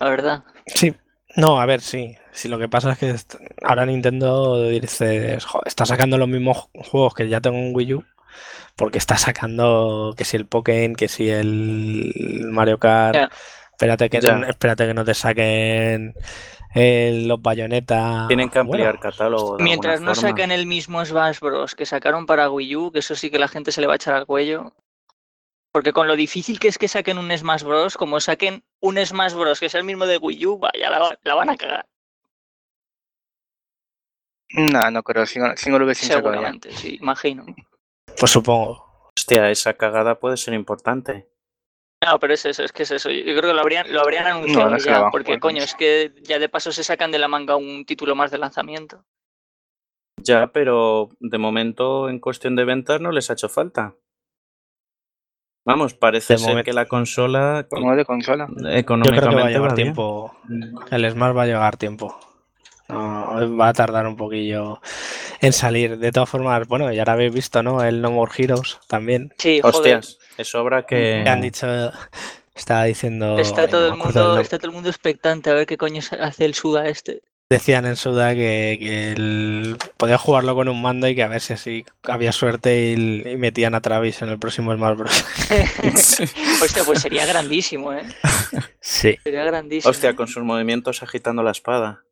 [0.00, 0.42] La verdad.
[0.66, 0.94] Sí,
[1.36, 2.16] no, a ver, sí.
[2.32, 3.14] Sí, lo que pasa es que
[3.62, 7.94] ahora Nintendo dice, "Jo, está sacando los mismos ju- juegos que ya tengo en Wii
[7.94, 8.04] U,
[8.76, 13.14] porque está sacando que si el Pokémon, que si el Mario Kart.
[13.72, 16.14] Espérate que, no- espérate que no te saquen
[16.74, 18.28] eh, los bayonetas.
[18.28, 19.56] Tienen que ampliar Bueno, catálogo.
[19.56, 20.28] de Mientras no forma.
[20.30, 21.74] saquen el mismo Smash Bros.
[21.74, 23.96] que sacaron para Wii U, que eso sí que la gente se le va a
[23.96, 24.72] echar al cuello.
[25.72, 29.34] Porque con lo difícil que es que saquen un Smash Bros., como saquen un Smash
[29.34, 29.60] Bros.
[29.60, 31.86] que sea el mismo de Wii U, vaya, la, la van a cagar.
[34.52, 35.26] No, no creo.
[35.26, 35.94] Sin saco ya.
[35.94, 37.46] Seguramente, sí, imagino.
[38.18, 38.84] Pues supongo.
[39.16, 41.28] Hostia, esa cagada puede ser importante.
[42.04, 43.10] No, pero es eso, es que es eso.
[43.10, 46.38] Yo creo que lo habrían, lo habrían anunciado no ya, porque coño, es que ya
[46.38, 49.04] de paso se sacan de la manga un título más de lanzamiento.
[50.16, 53.94] Ya, pero de momento en cuestión de ventas no les ha hecho falta.
[55.64, 58.48] Vamos, parece De ser que la consola Como de consola.
[58.48, 60.34] Yo creo que va a llevar tiempo.
[60.90, 62.18] El Smash va a llevar tiempo.
[62.88, 64.80] No, va a tardar un poquillo
[65.40, 65.98] en salir.
[65.98, 67.84] De todas formas, bueno, ya ahora habéis visto, ¿no?
[67.84, 69.32] El No More Heroes también.
[69.38, 70.00] Sí, joder.
[70.40, 71.20] Hostias, es obra que...
[71.24, 71.66] Que han dicho,
[72.54, 73.38] estaba diciendo.
[73.38, 76.00] Está todo, no el me mundo, está todo el mundo expectante a ver qué coño
[76.20, 77.22] hace el Suda este.
[77.52, 81.40] Decían en Suda que, que el- podía jugarlo con un mando y que a ver
[81.40, 85.24] si así había suerte y, y metían a Travis en el próximo Smash Bros.
[86.62, 88.02] Hostia, pues sería grandísimo, ¿eh?
[88.80, 89.18] Sí.
[89.24, 89.90] Sería grandísimo.
[89.90, 92.02] Hostia, con sus movimientos agitando la espada.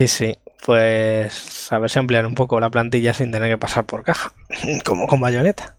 [0.00, 0.38] Sí, sí.
[0.64, 4.32] Pues a ver si ampliar un poco la plantilla sin tener que pasar por caja,
[4.84, 5.77] como con bayoneta.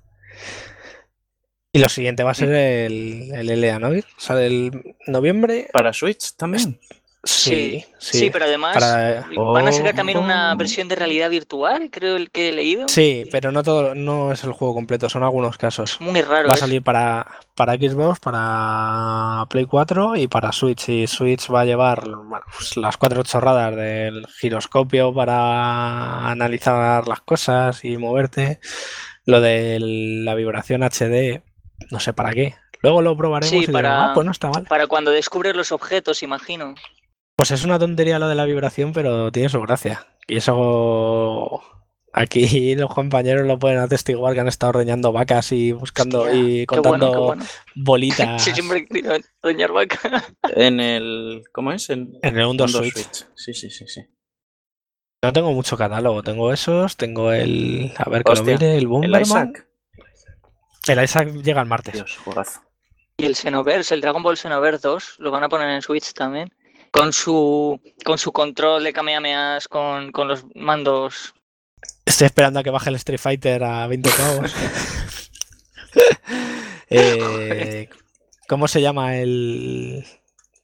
[1.72, 4.05] Y lo siguiente va a ser el, el LA Noir.
[4.17, 5.67] Sale el noviembre.
[5.72, 6.80] ¿Para Switch también?
[7.24, 8.17] Sí, sí.
[8.17, 10.57] Sí, pero además Para- van a sacar también una Oh.
[10.57, 12.88] versión de realidad virtual, creo el que he leído.
[12.88, 15.97] Sí, pero no todo, no es el juego completo, son algunos casos.
[15.99, 16.47] Muy raro.
[16.47, 20.88] Va a salir para, para Xbox, para Play 4 y para Switch.
[20.89, 27.20] Y Switch va a llevar bueno, pues las cuatro chorradas del giroscopio para analizar las
[27.22, 28.59] cosas y moverte.
[29.26, 31.43] Lo de la vibración HD,
[31.91, 32.55] no sé para qué.
[32.82, 34.63] Luego lo probaremos Sí, y diremos, para- "Ah, pues no está mal.
[34.65, 36.75] Para cuando descubres los objetos, imagino.
[37.36, 40.07] Pues es una tontería lo de la vibración, pero tiene su gracia.
[40.27, 41.61] Y eso
[42.13, 42.41] aquí
[42.75, 46.65] los compañeros lo pueden atestiguar que han estado ordeñando vacas y buscando Hostia, y qué
[46.67, 47.45] contando bueno, qué bueno.
[47.75, 50.25] bolitas Sí, siempre he querido doñar vaca.
[50.55, 51.43] En el...
[51.53, 51.89] ¿Cómo es?
[51.89, 53.25] En en el Mundo Mundo Switch.
[53.36, 54.01] Sí, sí, sí, sí.
[55.21, 57.91] No tengo mucho catálogo, tengo esos, tengo el.
[57.97, 59.53] A ver que lo mire, el El Bomberman.
[60.89, 61.93] El Isaac llega el martes.
[61.93, 62.17] Dios.
[63.17, 66.53] Y el Xenoverse, el Dragon Ball Xenoverse 2, lo van a poner en Switch también.
[66.91, 71.35] Con su, con su control de Kamehamehas, con, con los mandos.
[72.05, 74.55] Estoy esperando a que baje el Street Fighter a 20 pavos.
[76.91, 77.87] Eh,
[78.47, 80.03] ¿Cómo se llama el,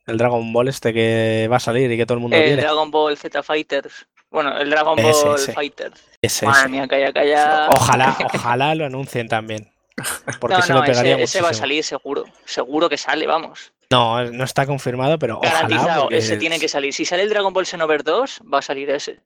[0.08, 2.62] el Dragon Ball este que va a salir y que todo el mundo El quiere?
[2.64, 4.08] Dragon Ball Z Fighters.
[4.32, 5.54] Bueno, el Dragon Ese, Ball ese.
[5.54, 6.04] Fighters.
[6.22, 6.70] Ese, Madre ese.
[6.70, 7.70] mía, calla, calla.
[7.70, 9.72] Ojalá, ojalá lo anuncien también.
[10.40, 12.26] Porque no, se no, le pegaría ese, ese va a salir seguro.
[12.46, 13.72] Seguro que sale, vamos.
[13.90, 15.54] No, no está confirmado, pero ojalá.
[15.54, 16.94] Garantizado, porque ese tiene que salir.
[16.94, 19.22] Si sale el Dragon Ball Xenoverse 2, va a salir ese.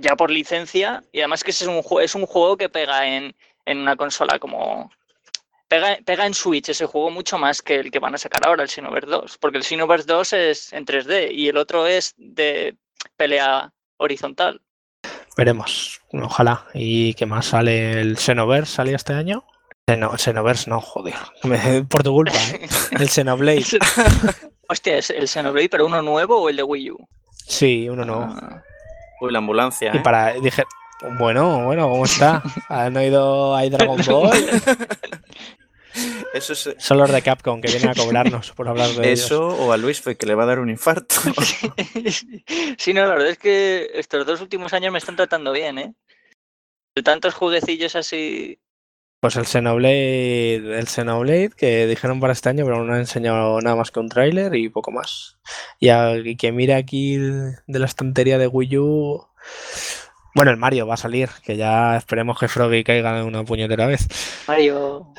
[0.00, 1.02] Ya por licencia.
[1.12, 3.34] Y además que ese es un, es un juego que pega en,
[3.64, 4.90] en una consola como...
[5.68, 8.62] Pega, pega en Switch ese juego mucho más que el que van a sacar ahora,
[8.62, 9.38] el Xenoverse 2.
[9.38, 12.76] Porque el Xenoverse 2 es en 3D y el otro es de
[13.16, 14.62] pelea horizontal.
[15.36, 16.66] Veremos, ojalá.
[16.74, 18.00] ¿Y qué más sale?
[18.00, 19.44] ¿El Xenoverse salió este año?
[19.88, 21.14] Xeno- Xenoverse no, joder.
[21.44, 22.68] Me- Por tu culpa, ¿eh?
[23.00, 23.64] El Xenoblade.
[24.68, 27.08] Hostia, ¿es el Xenoblade, pero uno nuevo o el de Wii U?
[27.46, 28.36] Sí, uno no.
[28.38, 28.62] Ah,
[29.22, 30.00] Uy, la ambulancia, Y ¿eh?
[30.00, 30.64] para, dije,
[31.18, 32.42] bueno, bueno, ¿cómo está?
[32.68, 34.30] ¿Han oído ahí Dragon Ball?
[36.34, 36.74] eso es...
[36.78, 40.02] Son los de Capcom que vienen a cobrarnos por hablar de Eso o a Luis
[40.02, 41.16] que le va a dar un infarto.
[42.76, 45.94] sí, no, la verdad es que estos dos últimos años me están tratando bien, ¿eh?
[46.94, 48.60] De tantos jueguecillos así.
[49.20, 53.74] Pues el Xenoblade, el Xenoblade que dijeron para este año, pero no han enseñado nada
[53.74, 55.38] más que un tráiler y poco más.
[55.80, 59.26] Y, a, y que mira aquí de la estantería de Wii U.
[60.36, 63.86] Bueno, el Mario va a salir, que ya esperemos que Froggy caiga de una puñetera
[63.86, 64.06] vez.
[64.46, 65.12] Mario.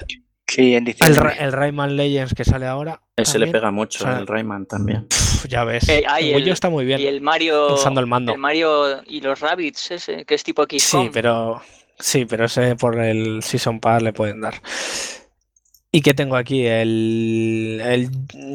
[0.48, 1.22] Sí, en El, diciembre.
[1.22, 3.02] Ra- el Rayman Legends que sale ahora.
[3.18, 5.08] Ese le pega mucho, O sea, el Rayman también.
[5.50, 5.88] Ya ves.
[5.90, 7.74] Eh, ah, el Wii U está muy bien Y el Mario.
[7.74, 8.32] usando el mando.
[8.32, 11.12] El Mario y los Rabbits, ese, que es tipo Sí, XCOM.
[11.12, 11.62] pero
[12.00, 14.56] sí, pero ese por el Season Pass le pueden dar.
[15.92, 16.66] ¿Y qué tengo aquí?
[16.68, 18.10] El, el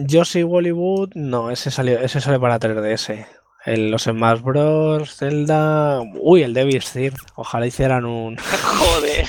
[0.06, 3.26] Yoshi Bollywood, no, ese salió, ese sale para 3DS.
[3.64, 7.16] El, los Smash Bros, Zelda, uy, el Devil's Third.
[7.34, 8.36] Ojalá hicieran un.
[8.78, 9.26] Joder.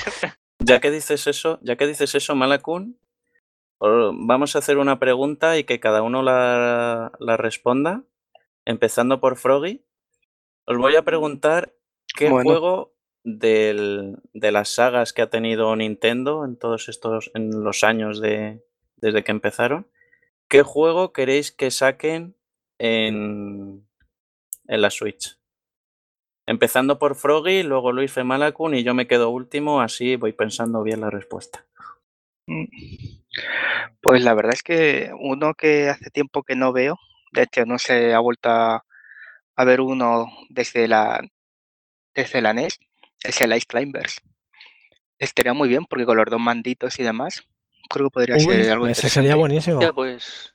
[0.58, 2.98] Ya que dices eso, ya que dices eso, Malakun,
[3.80, 8.02] vamos a hacer una pregunta y que cada uno la, la responda,
[8.64, 9.84] empezando por Froggy.
[10.66, 11.74] Os voy a preguntar
[12.16, 12.50] qué Bueno.
[12.50, 12.95] juego
[13.26, 18.62] del- de las sagas que ha tenido Nintendo en todos estos, en los años de,
[18.96, 19.88] desde que empezaron,
[20.48, 22.36] qué juego queréis que saquen
[22.78, 23.84] en,
[24.68, 25.38] en la Switch.
[26.46, 31.00] Empezando por Froggy, luego Luis Femalakun y yo me quedo último, así voy pensando bien
[31.00, 31.66] la respuesta.
[32.46, 32.66] Mm.
[34.00, 36.96] Pues la verdad es que uno que hace tiempo que no veo,
[37.32, 38.84] de hecho no se ha vuelto a
[39.64, 41.20] ver uno desde la
[42.14, 42.80] desde la NES,
[43.28, 44.20] es el Ice Climbers.
[45.18, 47.42] Estaría muy bien porque con los dos manditos y demás,
[47.88, 49.40] creo que podría Uy, ser algo ese sería interesante.
[49.40, 49.94] buenísimo.
[49.94, 50.54] Pues.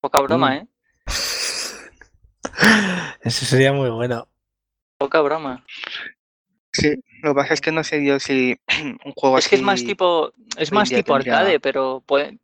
[0.00, 0.52] Poca broma, Mm.
[0.54, 0.66] ¿eh?
[3.22, 4.28] Ese sería muy bueno.
[4.98, 5.64] Poca broma.
[6.72, 8.58] Sí, lo que pasa es que no sé yo si
[9.04, 10.32] un juego Es que es más así tipo.
[10.56, 12.38] Es más tipo tendría- arcade, pero puede-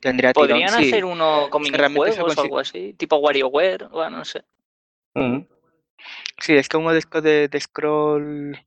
[0.00, 0.48] tendría tirón.
[0.48, 2.92] podrían Sí, hacer uno con es minijuegos o algo así.
[2.94, 4.42] Tipo WarioWare, bueno, no sé.
[5.14, 5.40] Mm.
[6.40, 8.58] Sí, es uno de de, de scroll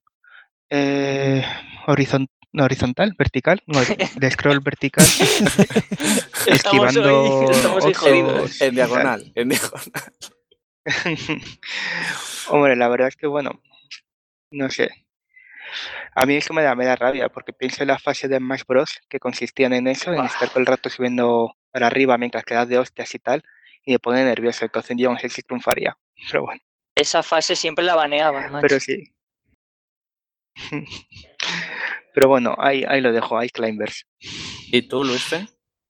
[0.69, 1.43] eh,
[1.87, 5.05] horizon- no, horizontal, vertical, no, de scroll vertical,
[6.47, 8.51] esquivando estamos hoy.
[8.59, 10.13] En diagonal, en diagonal.
[12.49, 13.61] Hombre, la verdad es que bueno,
[14.51, 14.89] no sé.
[16.15, 18.63] A mí eso me da, me da rabia porque pienso en la fase de Smash
[18.67, 18.99] Bros.
[19.07, 22.79] que consistían en eso, en estar todo el rato subiendo para arriba mientras quedas de
[22.79, 23.43] hostias y tal,
[23.85, 24.65] y me pone nervioso.
[24.65, 25.95] Entonces yo no sé si triunfaría.
[26.31, 26.61] Pero bueno,
[26.99, 28.61] Esa fase siempre la baneaban, macho.
[28.67, 29.03] pero sí.
[32.13, 34.05] Pero bueno, ahí, ahí lo dejo, Ice Climbers.
[34.71, 35.47] ¿Y tú, Luis Fe?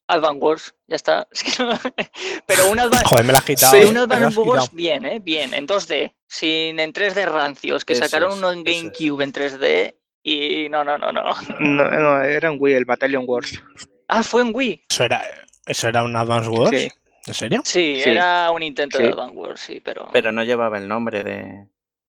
[0.07, 1.28] Advance Wars, ya está.
[1.32, 1.80] Es que no-
[2.45, 3.72] Pero un Advance, Joder, me la has quitado.
[3.74, 4.76] Sí, un me la has Advance Wars quitado.
[4.78, 5.20] bien, ¿eh?
[5.20, 6.14] Bien, en 2D.
[6.28, 8.84] Sin en 3D rancios, que Eso sacaron es, uno en es.
[8.84, 11.24] GameCube en 3D y no, no, no, no.
[11.60, 13.60] No, no, era un Wii, el Battalion Wars.
[14.07, 14.86] Ah, fue en Wii.
[14.89, 15.24] Eso era,
[15.66, 16.70] eso era un Advance Wars.
[16.78, 16.91] Sí.
[17.30, 17.61] ¿En serio?
[17.63, 18.09] Sí, Sí.
[18.09, 19.11] era un intento de Sí.
[19.11, 21.67] Advance Wars, sí, pero, Pero no llevaba el nombre de, de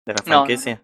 [0.06, 0.82] la no, franquicia.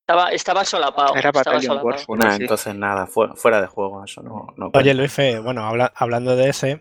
[0.00, 1.14] estaba, estaba solapado.
[1.14, 1.86] Era estaba Battalion solapado.
[1.88, 2.42] Wars, bueno, Nah, sí.
[2.42, 4.94] entonces nada, fu- fuera de juego, eso no, no Oye, cuenta.
[4.94, 6.80] Luis Fe, bueno, habla- hablando de ese,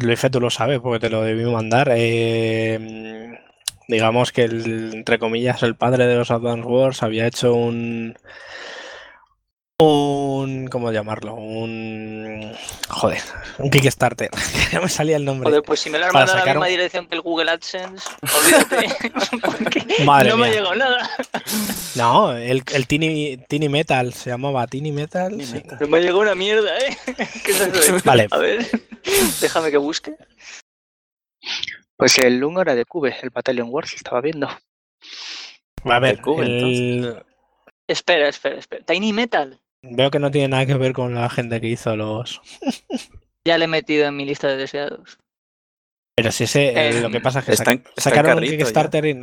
[0.00, 1.88] Luis Fe, tú lo sabes porque te lo debí mandar.
[1.92, 3.38] eh,
[3.86, 8.16] digamos que, el, entre comillas, el padre de los Advance Wars había hecho un.
[9.88, 10.66] Un.
[10.66, 11.34] ¿Cómo llamarlo?
[11.34, 12.52] Un.
[12.88, 13.20] Joder,
[13.58, 14.28] un Kickstarter.
[14.72, 15.48] no me salía el nombre.
[15.48, 17.50] Joder, pues si me lo han mandado a la misma un- dirección que el Google
[17.52, 20.04] AdSense, olvídate.
[20.04, 20.56] Madre no me ha mía.
[20.58, 21.08] llegado nada.
[21.94, 25.30] No, el, el Tiny, Tiny Metal se llamaba Tiny Metal.
[25.30, 25.54] Tiny sí.
[25.54, 25.88] Metal.
[25.88, 26.96] Me ha llegado una mierda, ¿eh?
[27.44, 28.26] ¿Qué es eso de- Vale.
[28.32, 28.66] A ver,
[29.40, 30.16] déjame que busque.
[31.96, 34.48] Pues el uno era de Cube, el Battalion Wars, estaba viendo.
[35.84, 37.22] A ver, De Cube, el-
[37.86, 38.84] Espera, espera, espera.
[38.84, 39.60] Tiny Metal.
[39.82, 42.40] Veo que no tiene nada que ver con la gente que hizo los.
[43.46, 45.18] Ya le he metido en mi lista de deseados.
[46.14, 48.16] Pero si ese, eh, Eh, lo que pasa es que está en- sac- está en
[48.16, 48.58] sacaron un carrito ya.
[48.58, 49.20] Kickstarter y...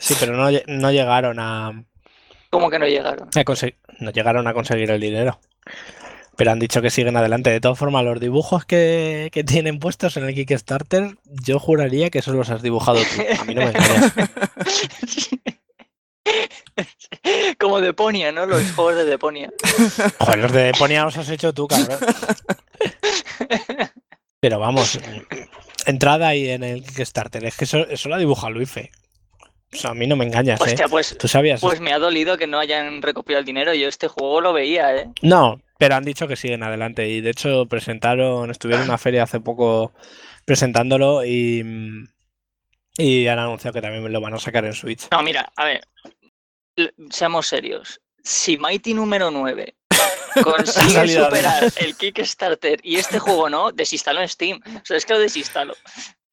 [0.00, 1.84] Sí, pero no, no llegaron a,
[2.50, 3.28] ¿Cómo que no llegaron?
[3.34, 3.44] a
[4.00, 5.40] no llegaron a conseguir el dinero.
[6.36, 7.48] Pero han dicho que siguen adelante.
[7.48, 12.18] De todas formas, los dibujos que, que tienen puestos en el Kickstarter, yo juraría que
[12.18, 13.22] esos los has dibujado tú.
[13.40, 14.12] A mí no me engañas.
[17.58, 18.46] Como Deponia, ¿no?
[18.46, 19.50] Los juegos de Deponia.
[20.18, 21.98] Joder, los de Deponia los has hecho tú, cabrón.
[24.40, 24.98] Pero vamos,
[25.86, 27.44] entrada ahí en el Kickstarter.
[27.44, 28.90] Es que eso, eso lo ha dibujado Luife.
[29.72, 30.64] O sea, a mí no me engañas, ¿eh?
[30.64, 31.60] Hostia, pues, ¿Tú sabías?
[31.60, 33.74] pues me ha dolido que no hayan recopilado el dinero.
[33.74, 35.08] Yo este juego lo veía, ¿eh?
[35.22, 39.24] No, pero han dicho que siguen adelante y de hecho presentaron, estuvieron en una feria
[39.24, 39.92] hace poco
[40.44, 41.64] presentándolo y,
[42.96, 45.08] y han anunciado que también lo van a sacar en Switch.
[45.10, 45.88] No, mira, a ver.
[47.10, 48.00] Seamos serios.
[48.22, 49.74] Si Mighty número 9
[50.42, 54.60] consigue superar el Kickstarter y este juego no, desinstalo en Steam.
[54.66, 55.74] O sea, es que lo desinstalo.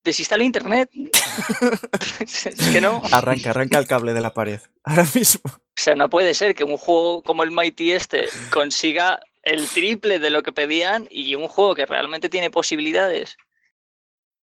[0.04, 0.90] Desinstalo internet.
[2.20, 3.02] es que no.
[3.12, 4.60] Arranca, arranca el cable de la pared.
[4.84, 5.42] Ahora mismo.
[5.46, 10.20] O sea, no puede ser que un juego como el Mighty este consiga el triple
[10.20, 13.38] de lo que pedían y un juego que realmente tiene posibilidades.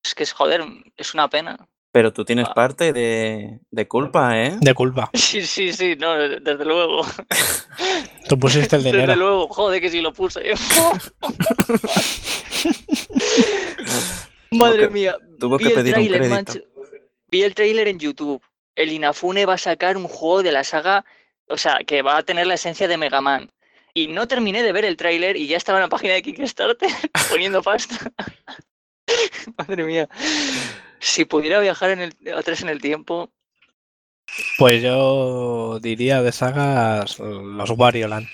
[0.05, 0.64] Es que es joder,
[0.97, 1.69] es una pena.
[1.91, 2.55] Pero tú tienes Ah.
[2.55, 4.57] parte de, de culpa, ¿eh?
[4.61, 5.11] De culpa.
[5.14, 7.03] Sí, sí, sí, no, desde luego.
[8.28, 9.16] Tú pusiste el Desde dinero.
[9.16, 10.43] luego, joder, que sí lo puse.
[14.51, 15.16] Madre que- mía.
[15.39, 16.61] tuvo vi que el pedir un macho.
[17.30, 18.43] Vi el tráiler en YouTube.
[18.74, 21.05] El Inafune va a sacar un juego de la saga,
[21.49, 23.51] o sea, que va a tener la esencia de Mega Man.
[23.95, 26.89] Y no terminé de ver el tráiler y ya estaba en la página de Kickstarter
[27.30, 28.12] poniendo pasta.
[29.57, 30.09] Madre mía.
[31.01, 33.30] Si pudiera viajar en el, atrás en el tiempo,
[34.59, 38.28] Pues yo diría de sagas los Wario Land.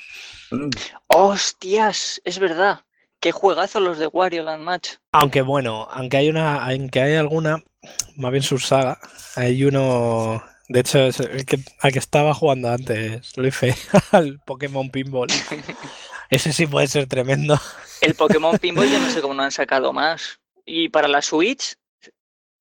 [0.51, 0.71] Mm,
[1.07, 2.21] ¡Hostias!
[2.25, 2.81] Es verdad.
[3.21, 4.89] Qué juegazo los de Wario Land Match.
[5.13, 7.63] Aunque bueno, aunque hay una, aunque hay alguna,
[8.17, 8.99] más bien subsaga,
[9.37, 13.75] hay uno, de hecho, es el que, al que estaba jugando antes, hice,
[14.13, 15.29] al Pokémon Pinball.
[16.31, 17.61] Ese sí puede ser tremendo.
[18.01, 20.41] El Pokémon Pinball yo no sé cómo no han sacado más.
[20.65, 21.77] Y para la Switch,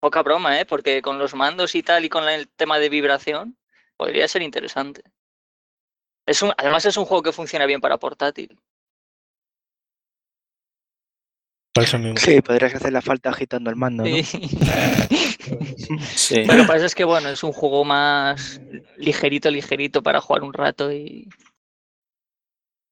[0.00, 0.66] poca broma, ¿eh?
[0.66, 3.56] Porque con los mandos y tal y con el tema de vibración,
[3.96, 5.02] podría ser interesante.
[6.26, 8.58] Es un, además es un juego que funciona bien para portátil.
[12.16, 14.10] Sí, podrías hacer la falta agitando el mando, ¿no?
[16.14, 16.44] Sí.
[16.44, 18.60] Lo que pasa es que, bueno, es un juego más
[18.96, 21.28] ligerito, ligerito para jugar un rato y...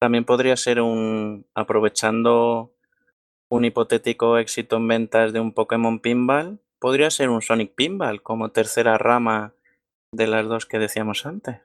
[0.01, 1.47] También podría ser un.
[1.55, 2.73] aprovechando
[3.49, 8.51] un hipotético éxito en ventas de un Pokémon Pinball, podría ser un Sonic Pinball como
[8.51, 9.53] tercera rama
[10.13, 11.57] de las dos que decíamos antes.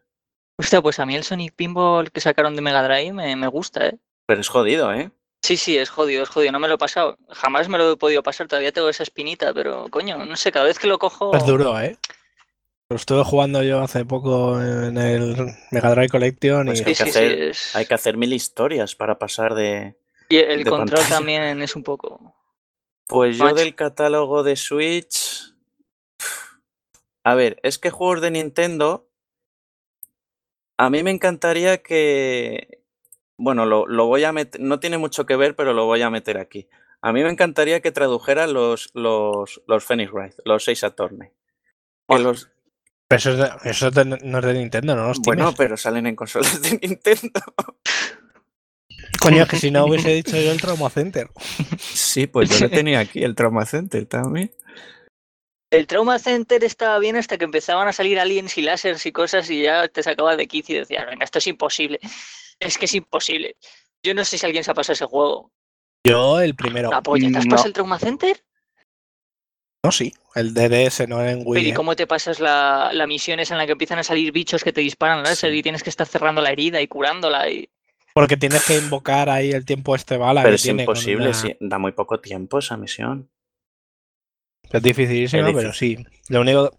[0.59, 3.87] Hostia, pues a mí el Sonic Pinball que sacaron de Mega Drive me, me gusta,
[3.87, 3.97] ¿eh?
[4.27, 5.11] Pero es jodido, ¿eh?
[5.43, 6.51] Sí, sí, es jodido, es jodido.
[6.53, 7.17] No me lo he pasado.
[7.29, 8.47] Jamás me lo he podido pasar.
[8.47, 11.35] Todavía tengo esa espinita, pero coño, no sé, cada vez que lo cojo.
[11.35, 11.97] Es duro, ¿eh?
[12.89, 15.35] Lo estuve jugando yo hace poco en el
[15.71, 18.15] Mega Drive Collection Pues y hay Sí, que sí, sí, hacer- es- Hay que hacer
[18.15, 19.97] mil historias para pasar de.
[20.29, 21.15] Y el de control pantalla.
[21.17, 22.35] también es un poco.
[23.07, 25.53] Pues yo del catálogo de Switch.
[27.23, 29.09] A ver, es que juegos de Nintendo.
[30.77, 32.83] A mí me encantaría que.
[33.37, 34.59] Bueno, lo, lo voy a meter.
[34.61, 36.67] No tiene mucho que ver, pero lo voy a meter aquí.
[37.01, 41.29] A mí me encantaría que tradujeran los, los, los Phoenix Wright, los seis Attorney.
[41.29, 41.35] Que
[42.07, 42.19] Buah.
[42.19, 42.49] los,
[43.09, 43.91] Pero eso, es de- eso
[44.23, 45.07] no es de Nintendo, ¿no?
[45.09, 47.41] Los bueno, pero salen en consolas de Nintendo.
[49.19, 51.29] Coño, es que si no hubiese dicho yo el Trauma Center.
[51.79, 54.51] Sí, pues yo lo tenía aquí, el Trauma Center también.
[55.71, 59.49] El Trauma Center estaba bien hasta que empezaban a salir aliens y lásers y cosas
[59.49, 61.99] y ya te sacaba de quicio y decías, venga, esto es imposible.
[62.59, 63.55] Es que es imposible.
[64.05, 65.51] Yo no sé si alguien se ha pasado ese juego.
[66.05, 66.91] Yo el primero.
[66.91, 67.51] La polla, ¿te has no.
[67.51, 68.43] pasado el Trauma Center?
[69.83, 70.13] No, sí.
[70.35, 71.53] El DDS, no en Wii.
[71.55, 71.73] Pero ¿y ¿eh?
[71.73, 74.73] cómo te pasas la, la misión esa en la que empiezan a salir bichos que
[74.73, 75.57] te disparan láser Sí.
[75.57, 77.49] y tienes que estar cerrando la herida y curándola?
[77.49, 77.69] Y...
[78.13, 81.33] Porque tienes que invocar ahí el tiempo este bala Pero que es tiene imposible, una-
[81.33, 83.29] sí, da muy poco tiempo esa misión.
[84.71, 85.97] Es dificilísimo, Es pero sí.
[86.29, 86.71] Lo único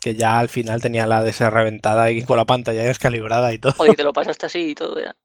[0.00, 3.74] que ya al final tenía la DS reventada y con la pantalla descalibrada y todo.
[3.90, 5.16] Y te lo pasaste así y todo ya.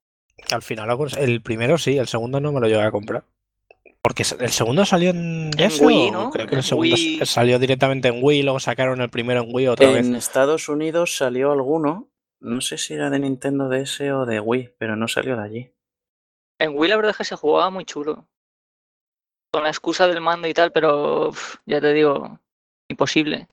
[0.51, 3.23] Al final lo cons- el primero sí, el segundo no me lo llegué a comprar.
[4.01, 6.31] Porque el segundo salió en, Wii, ¿no?
[6.31, 7.23] Creo que el En segundo Wii.
[7.25, 10.07] salió directamente en Wii, luego sacaron el primero en Wii otra En vez.
[10.25, 12.09] Estados Unidos salió alguno,
[12.41, 15.71] no sé si era de Nintendo DS o de Wii, pero no salió de allí.
[16.59, 18.27] En Wii la verdad es que se jugaba muy chulo.
[19.53, 22.39] Con la excusa del mando y tal, pero uf, ya te digo,
[22.89, 23.47] imposible.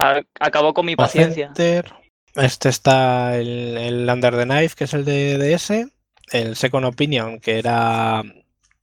[0.00, 1.46] A- Acabó con mi paciencia.
[1.54, 1.92] Center.
[2.34, 5.88] Este está el, el Under the Knife, que es el de DS.
[6.32, 8.22] El Second Opinion, que era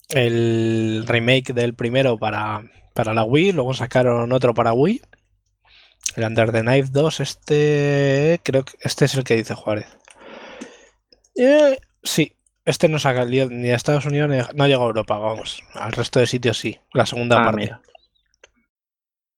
[0.10, 2.64] el remake del primero para,
[2.94, 3.52] para la Wii.
[3.52, 5.02] Luego sacaron otro para Wii.
[6.16, 9.88] El Under the Knife 2, este creo que este es el que dice Juárez.
[11.36, 12.34] Eh, sí,
[12.66, 15.64] este no salió ni a Estados Unidos ni a- no llegó a Europa, vamos.
[15.74, 17.60] Al resto de sitios sí, la segunda Ah, parte.
[17.62, 17.82] mira.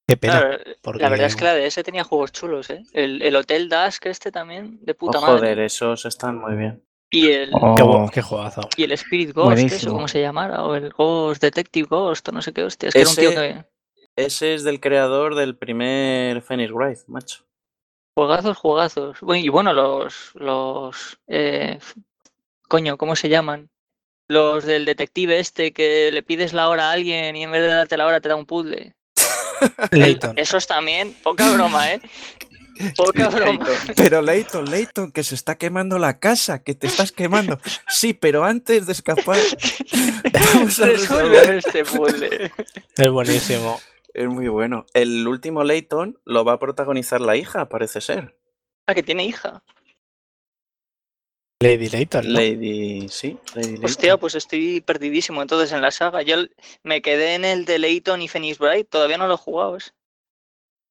[0.07, 0.39] Qué pena.
[0.39, 2.84] Claro, porque- La verdad es que la DS tenía juegos chulos, ¿eh?
[2.93, 5.38] El, el Hotel Dusk este también, de puta Oh, madre.
[5.39, 6.84] joder, esos están muy bien.
[7.09, 8.61] Y el, Qué, Oh, qué juegazo.
[8.76, 12.41] y el Spirit Ghost, eso como se llamara, o el Ghost Detective Ghost, o no
[12.41, 12.89] sé qué hostia.
[12.89, 13.65] Es que era un tío Ese- que.
[14.18, 17.45] Ese es del creador del primer Phoenix Wright, macho.
[18.16, 19.20] Juegazos, juegazos.
[19.22, 20.32] Bueno, y bueno, los.
[20.36, 21.80] los eh,
[22.68, 23.70] coño, ¿cómo se llaman?
[24.30, 27.68] Los del detective este que le pides la hora a alguien y en vez de
[27.68, 28.95] darte la hora te da un puzzle.
[29.91, 30.38] Layton.
[30.38, 32.01] esos también, poca broma, ¿eh?
[32.97, 33.66] Poca broma.
[33.95, 37.57] Pero Leighton, Leighton, que se está quemando la casa, que te estás quemando.
[37.88, 39.38] Sí, pero antes de escapar,
[40.53, 41.55] vamos a Resuelve resolver.
[41.55, 42.51] este puzzle.
[42.97, 43.80] Es buenísimo.
[44.16, 44.86] Es muy bueno.
[44.93, 48.39] El último Leighton lo va a protagonizar la hija, parece ser.
[48.88, 49.61] Ah, que tiene hija.
[51.61, 52.26] Lady Layton.
[52.26, 52.32] ¿no?
[52.39, 53.86] Lady, sí, Lady Leighton.
[53.86, 56.22] Hostia, pues estoy perdidísimo entonces en la saga.
[56.22, 56.38] Yo
[56.84, 58.88] me quedé en el de Leighton y Phoenix Bright.
[58.89, 59.74] Todavía no lo he jugado.
[59.74, 59.93] ¿ves?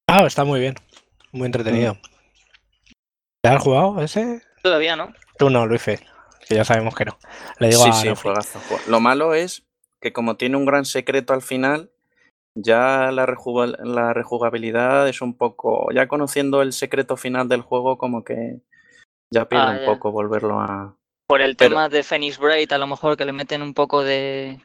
[0.06, 0.74] Ah, está muy bien.
[1.32, 1.96] Muy entretenido.
[3.42, 4.42] ¿Te has jugado ese?
[4.62, 5.12] Todavía no.
[5.38, 5.98] Tú no, Luife.
[6.46, 7.18] Que ya sabemos que no.
[7.58, 9.64] Le digo sí, a sí, juegazo, jue- Lo malo es
[10.00, 11.90] que como tiene un gran secreto al final,
[12.54, 17.98] ya la, rejuga- la rejugabilidad es un poco, ya conociendo el secreto final del juego,
[17.98, 18.60] como que
[19.30, 19.86] ya pierde Ah, un ya.
[19.86, 20.96] poco volverlo a...
[21.26, 24.02] Por el Pero- tema de Phoenix Bright, a lo mejor que le meten un poco
[24.04, 24.60] de,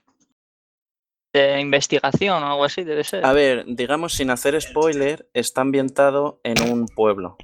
[1.34, 3.26] de investigación o algo así, debe ser.
[3.26, 7.38] A ver, digamos sin hacer spoiler, está ambientado en un pueblo.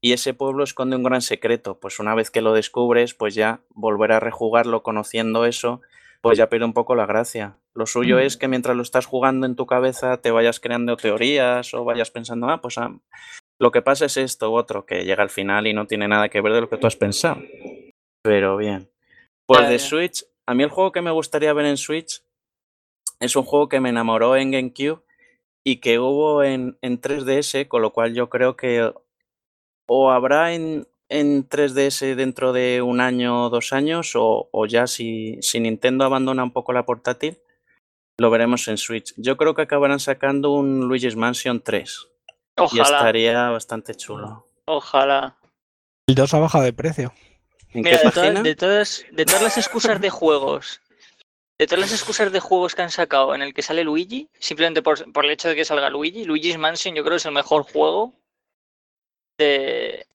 [0.00, 1.80] Y ese pueblo esconde un gran secreto.
[1.80, 5.80] Pues una vez que lo descubres, pues ya volver a rejugarlo conociendo eso,
[6.24, 7.58] pues ya pierde un poco la gracia.
[7.74, 8.20] Lo suyo Mm.
[8.20, 12.10] es que mientras lo estás jugando en tu cabeza te vayas creando teorías o vayas
[12.10, 12.98] pensando, ah, pues ah,
[13.60, 16.28] lo que pasa es esto u otro, que llega al final y no tiene nada
[16.28, 17.40] que ver de lo que tú has pensado.
[18.22, 18.90] Pero bien.
[19.46, 19.78] Pues de.
[19.78, 22.22] Switch, a mí el juego que me gustaría ver en Switch
[23.20, 25.02] es un juego que me enamoró en GameCube
[25.62, 28.92] y que hubo en, en 3DS, con lo cual yo creo que
[29.86, 34.86] o habrá en, en 3DS dentro de un año o dos años, o, o ya
[34.86, 37.38] si, si Nintendo abandona un poco la portátil,
[38.18, 39.12] lo veremos en Switch.
[39.16, 42.06] Yo creo que acabarán sacando un Luigi's Mansion 3
[42.56, 44.46] y Ojalá, estaría bastante chulo.
[44.66, 45.36] ojalá.
[46.08, 47.12] El 2 ha bajado de precio.
[47.72, 48.42] ¿En Mira, qué de, todas- página?
[48.42, 50.80] de todas, de todas las excusas de juegos,
[51.58, 54.80] de todas las excusas de juegos que han sacado en el que sale Luigi, simplemente
[54.82, 57.32] por, por el hecho de que salga Luigi, Luigi's Mansion yo creo que es el
[57.32, 58.14] mejor juego
[59.38, 60.06] de,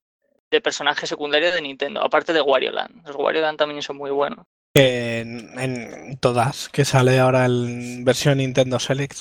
[0.50, 3.06] de personaje secundario de Nintendo, aparte de Wario Land.
[3.06, 4.46] Los Wario Land también son muy buenos.
[4.74, 6.68] Que En, en todas.
[6.68, 9.18] Que sale ahora en versión Nintendo Select.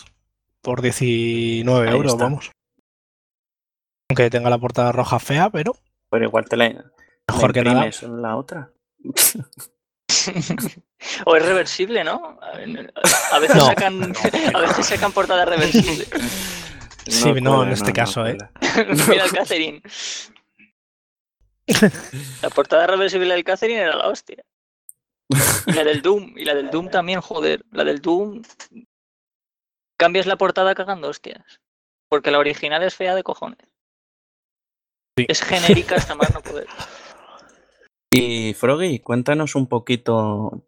[0.61, 2.23] Por 19 Ahí euros, está.
[2.25, 2.51] vamos.
[4.09, 5.75] Aunque tenga la portada roja fea, pero
[6.09, 6.83] Pero igual te la, la
[7.29, 7.89] mejor que nada.
[8.01, 8.71] en la otra.
[11.25, 12.39] o es reversible, ¿no?
[13.31, 13.65] A veces No.
[13.67, 14.13] sacan,
[14.53, 16.09] a veces sacan portadas reversibles.
[17.07, 18.37] Sí, no, en este caso, ¿eh?
[19.07, 19.81] Mira el Catherine.
[22.41, 24.43] La portada reversible del Catherine era la hostia.
[25.67, 27.63] Y la del Doom, y la del Doom también, joder.
[27.71, 28.41] La del Doom.
[29.97, 31.61] Cambias la portada cagando hostias.
[32.09, 33.75] Porque la original es fea de cojones.
[35.17, 35.25] Sí.
[35.27, 36.67] Es genérica hasta más no poder.
[38.11, 40.63] Y Froggy, cuéntanos un poquito,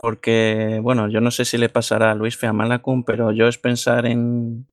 [0.00, 4.06] porque, bueno, yo no sé si le pasará a Luis Feamalacum, pero yo es pensar
[4.06, 4.66] en...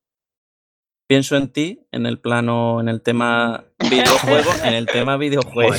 [1.07, 5.73] Pienso en ti en el plano, en el tema videojuego, en el tema videojuego.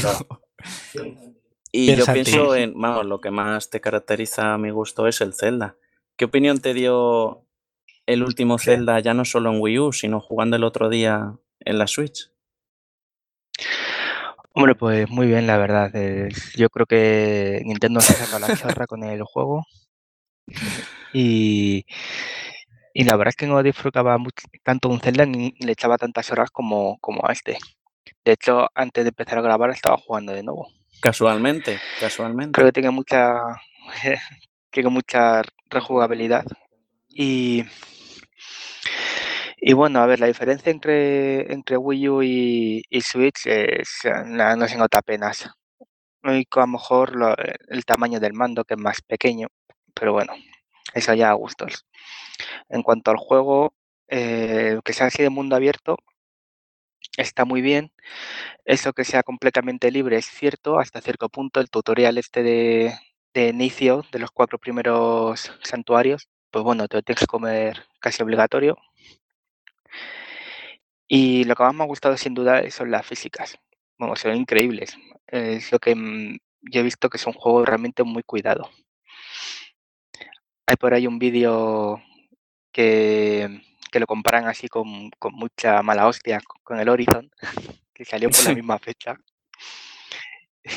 [1.70, 5.20] Y yo Piensa pienso en, vamos, lo que más te caracteriza a mi gusto es
[5.20, 5.76] el Zelda.
[6.16, 7.44] ¿Qué opinión te dio
[8.06, 11.78] el último Zelda, ya no solo en Wii U, sino jugando el otro día en
[11.78, 12.30] la Switch?
[14.54, 15.94] Hombre, pues muy bien, la verdad.
[15.94, 19.66] es- yo creo que Nintendo se saca la chorra con el juego.
[21.14, 21.86] Y,
[22.98, 24.18] y la verdad es que no disfrutaba
[24.64, 27.56] tanto un Zelda ni le echaba tantas horas como, como a este.
[28.24, 30.66] De hecho, antes de empezar a grabar estaba jugando de nuevo.
[31.00, 32.50] Casualmente, casualmente.
[32.56, 33.36] Creo que tiene mucha,
[34.72, 36.44] tiene mucha rejugabilidad.
[37.08, 37.64] Y,
[39.58, 44.24] y bueno, a ver, la diferencia entre, entre Wii U y, y Switch es, eh,
[44.26, 45.48] no se nota apenas.
[46.24, 47.36] Único, a lo mejor lo-
[47.68, 49.46] el tamaño del mando, que es más pequeño,
[49.94, 50.32] pero bueno,
[50.94, 51.86] eso ya a gustos.
[52.68, 53.74] En cuanto al juego,
[54.08, 55.98] eh, que sea así de mundo abierto,
[57.16, 57.92] está muy bien.
[58.64, 61.60] Eso que sea completamente libre es cierto, hasta cierto punto.
[61.60, 62.94] El tutorial este de,
[63.34, 68.22] de inicio de los cuatro primeros santuarios, pues bueno, te lo tienes que comer casi
[68.22, 68.76] obligatorio.
[71.08, 73.58] Y lo que más me ha gustado sin duda son las físicas.
[73.98, 74.96] Bueno, son increíbles.
[75.26, 78.70] Es lo que mm, yo he visto que es un juego realmente muy cuidado.
[80.68, 82.02] Hay por ahí un vídeo
[82.72, 87.30] que, que lo comparan así con, con mucha mala hostia con el Horizon,
[87.94, 89.16] que salió por la misma fecha.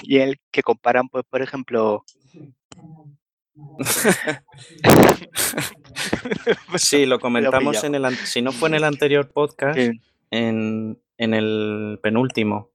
[0.03, 2.05] Y el que comparan, pues, por ejemplo.
[6.77, 9.91] Sí, lo comentamos en el, si no fue en el anterior podcast, Sí.
[10.31, 12.71] en, en el penúltimo,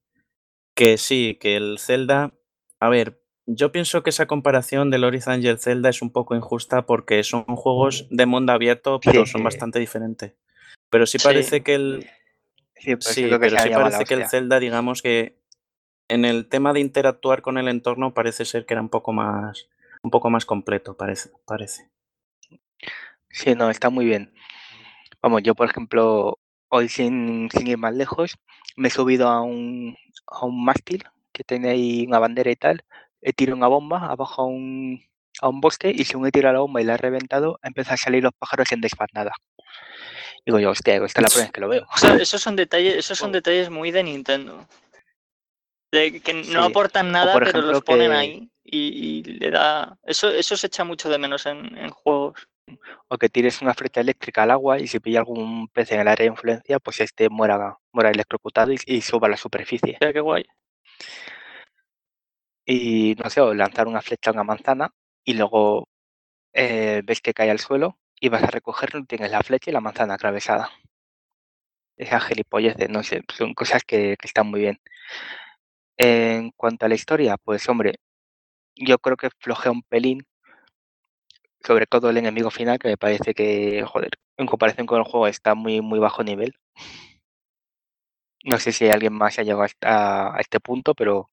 [0.74, 2.34] que sí, que el Zelda,
[2.78, 6.34] a ver, yo pienso que esa comparación del Horizon y el Zelda es un poco
[6.34, 9.32] injusta porque son juegos de mundo abierto, pero Sí.
[9.32, 10.34] son bastante diferentes.
[10.90, 11.24] Pero sí Sí.
[11.24, 12.10] parece que el,
[12.78, 14.28] Sí, pues Sí, pero sí parece que el.
[14.28, 15.38] Zelda, digamos que
[16.08, 19.68] en el tema de interactuar con el entorno parece ser que era un poco más,
[20.02, 21.88] un poco más completo, parece, parece.
[23.30, 24.32] Sí, no, está muy bien.
[25.22, 26.38] Vamos, yo por ejemplo,
[26.68, 28.36] hoy sin, sin ir más lejos,
[28.76, 32.84] me he subido a un, a un mástil que tiene ahí una bandera y tal,
[33.28, 35.04] he tirado una bomba abajo a un,
[35.42, 37.96] a un bosque y según he tirado la bomba y la he reventado, empiezan a
[37.96, 39.32] salir los pájaros en desbandada.
[40.44, 41.86] Digo yo, hostia, esta es la primera vez que lo veo.
[41.96, 44.66] Eso- esos son detalles, esos son detalles muy de Nintendo.
[45.92, 49.50] De que Sí, no aportan nada, por pero los ponen que- ahí y, y le
[49.50, 49.98] da.
[50.04, 52.48] Eso, eso se echa mucho de menos en, en juegos.
[53.08, 56.08] O que tires una flecha eléctrica al agua y si pilla algún pez en el
[56.08, 59.94] área de influencia, pues este muera, muera electrocutado y, y suba a la superficie.
[59.94, 60.44] O sea, qué guay.
[62.66, 64.92] Y no sé, o lanzar una flecha a una manzana
[65.24, 65.88] y luego
[66.52, 69.80] eh, ves que cae al suelo y vas a recogerlo tienes la flecha y la
[69.80, 70.70] manzana atravesada.
[71.96, 74.80] Esas gilipolleces, no sé, son cosas que, están muy bien.
[75.98, 77.96] En cuanto a la historia, pues hombre,
[78.76, 80.26] yo creo que flojea un pelín,
[81.62, 85.26] sobre todo el enemigo final, que me parece que, joder, en comparación con el juego
[85.26, 86.54] está muy, muy bajo nivel.
[88.44, 91.30] No sé si alguien más ha llegado hasta a este punto, pero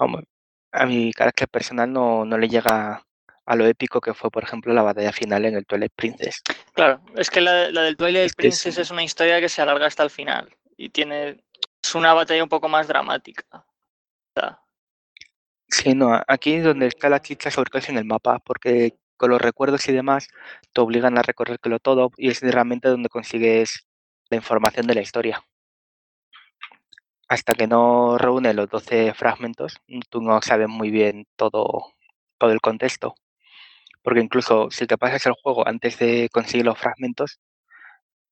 [0.00, 0.24] vamos,
[0.72, 3.04] a mi carácter personal no, no le llega
[3.46, 6.42] a lo épico que fue, por ejemplo, la batalla final en el Twilight Princess.
[6.72, 9.48] Claro, es que la, la del Twilight Es que es Princess es una historia que
[9.48, 11.44] se alarga hasta el final y tiene.
[11.82, 13.46] Es una batalla un poco más dramática.
[13.52, 14.60] O sea,
[15.70, 19.30] Sí, no, aquí es donde está la chicha, sobre todo en el mapa, porque con
[19.30, 20.28] los recuerdos y demás
[20.72, 23.86] te obligan a recorrértelo todo y es realmente donde consigues
[24.30, 25.44] la información de la historia.
[27.30, 29.76] Hasta que no reúne los 12 fragmentos,
[30.08, 31.94] tú no sabes muy bien todo,
[32.38, 33.14] todo el contexto.
[34.02, 37.38] Porque incluso si te pasas el juego antes de conseguir los fragmentos,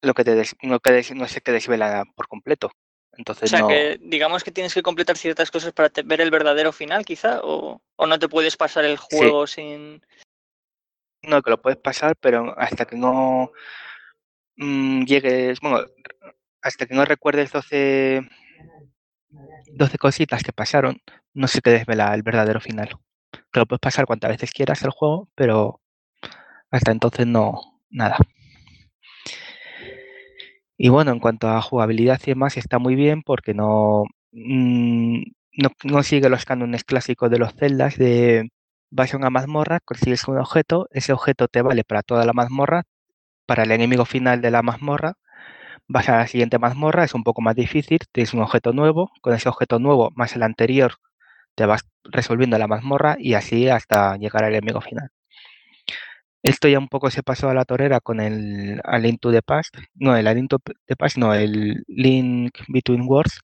[0.03, 2.73] lo que te des- no, que des- no se te desvela por completo.
[3.13, 6.21] o Entonces sea no, que digamos que tienes que completar ciertas cosas para te- ver
[6.21, 9.17] el verdadero final, quizá, o, o no te puedes pasar el Sí.
[9.17, 10.03] juego sin.
[11.23, 13.53] no, que lo puedes pasar, pero hasta que no
[14.57, 15.87] mm, llegues, bueno,
[16.63, 18.23] hasta que no recuerdes 12,
[19.73, 21.01] 12 cositas que pasaron,
[21.35, 22.91] no se te desvela el verdadero final.
[23.53, 25.81] Que lo puedes pasar cuantas veces quieras el juego, pero
[26.71, 28.19] hasta entonces no, nada.
[30.77, 35.23] Y bueno, en cuanto a jugabilidad y demás, está muy bien porque no, mm,
[35.59, 38.51] no, no sigue los cánones clásicos de los celdas de
[38.91, 42.85] vas a una mazmorra, consigues un objeto, ese objeto te vale para toda la mazmorra,
[43.47, 45.15] para el enemigo final de la mazmorra,
[45.89, 49.35] vas a la siguiente mazmorra, es un poco más difícil, tienes un objeto nuevo, con
[49.35, 50.95] ese objeto nuevo más el anterior
[51.55, 55.11] te vas resolviendo la mazmorra y así hasta llegar al enemigo final.
[56.43, 59.43] Esto ya un poco se pasó a la torera con el A Link to the
[59.43, 60.59] Past, no, el A Link to
[60.99, 63.41] Past, no, el Link Between Worlds,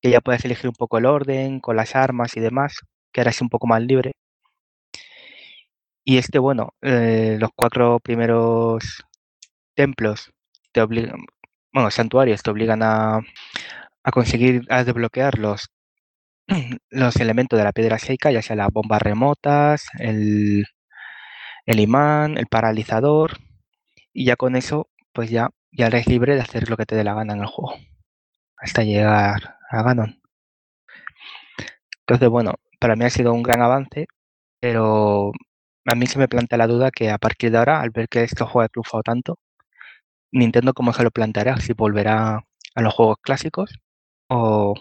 [0.00, 2.76] que ya puedes elegir un poco el orden con las armas y demás,
[3.12, 4.12] que ahora es un poco más libre.
[6.04, 9.02] Y este, bueno, eh, los cuatro primeros
[9.74, 10.32] templos
[10.72, 11.20] te obligan,
[11.76, 13.18] bueno, santuarios te obligan a,
[14.04, 15.68] a conseguir, a desbloquear los,
[16.90, 20.66] los elementos de la piedra seca, ya sea las bombas remotas, el,
[21.66, 23.38] el imán, el paralizador,
[24.12, 27.04] y ya con eso, pues ya, ya eres libre de hacer lo que te dé
[27.04, 27.76] la gana en el juego,
[28.58, 30.20] hasta llegar a Ganon.
[32.00, 34.06] Entonces, bueno, para mí ha sido un gran avance,
[34.60, 35.32] pero
[35.86, 38.22] a mí se me plantea la duda que a partir de ahora, al ver que
[38.24, 39.38] este juego ha triunfado tanto,
[40.38, 42.44] Nintendo cómo se lo planteará, si volverá
[42.74, 43.70] a los juegos clásicos
[44.28, 44.74] o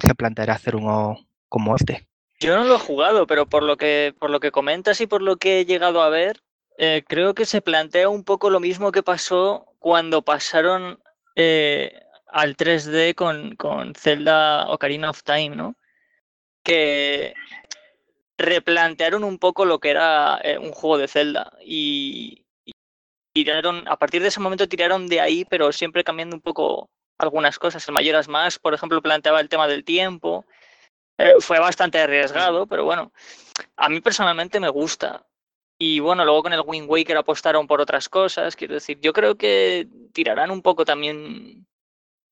[0.00, 1.18] se planteará hacer uno
[1.48, 2.06] como este.
[2.40, 5.22] Yo no lo he jugado, pero por lo que, por lo que comentas y por
[5.22, 6.42] lo que he llegado a ver,
[6.78, 11.00] eh, creo que se plantea un poco lo mismo que pasó cuando pasaron
[11.36, 15.76] eh, al 3D con, con Zelda Ocarina of Time, ¿no?
[16.62, 17.34] Que
[18.36, 22.43] replantearon un poco lo que era eh, un juego de Zelda y,
[23.34, 26.88] tiraron, a partir de ese momento tiraron de ahí, pero siempre cambiando un poco
[27.18, 27.86] algunas cosas.
[27.88, 30.46] El Mayoras Mask, por ejemplo, planteaba el tema del tiempo.
[31.18, 33.12] Eh, fue bastante arriesgado, pero bueno,
[33.76, 35.26] a mí personalmente me gusta.
[35.78, 38.54] Y bueno, luego con el Wind Waker apostaron por otras cosas.
[38.54, 41.66] Quiero decir, yo creo que tirarán un poco también,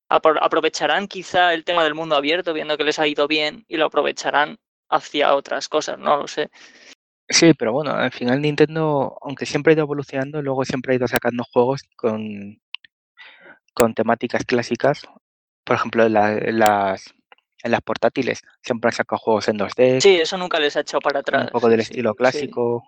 [0.09, 3.75] apro- aprovecharán quizá el tema del mundo abierto, viendo que les ha ido bien, y
[3.75, 4.57] lo aprovecharán
[4.89, 6.49] hacia otras cosas, no lo sé.
[7.29, 11.07] Sí, pero bueno, al final Nintendo, aunque siempre ha ido evolucionando, luego siempre ha ido
[11.07, 12.61] sacando juegos con,
[13.73, 15.03] con temáticas clásicas.
[15.63, 17.13] Por ejemplo, en, la- en las,
[17.63, 20.99] en las portátiles siempre han sacado juegos en 2D, Sí, eso nunca les ha echado
[21.01, 21.43] para atrás.
[21.45, 22.17] un poco del sí, estilo sí.
[22.17, 22.83] clásico.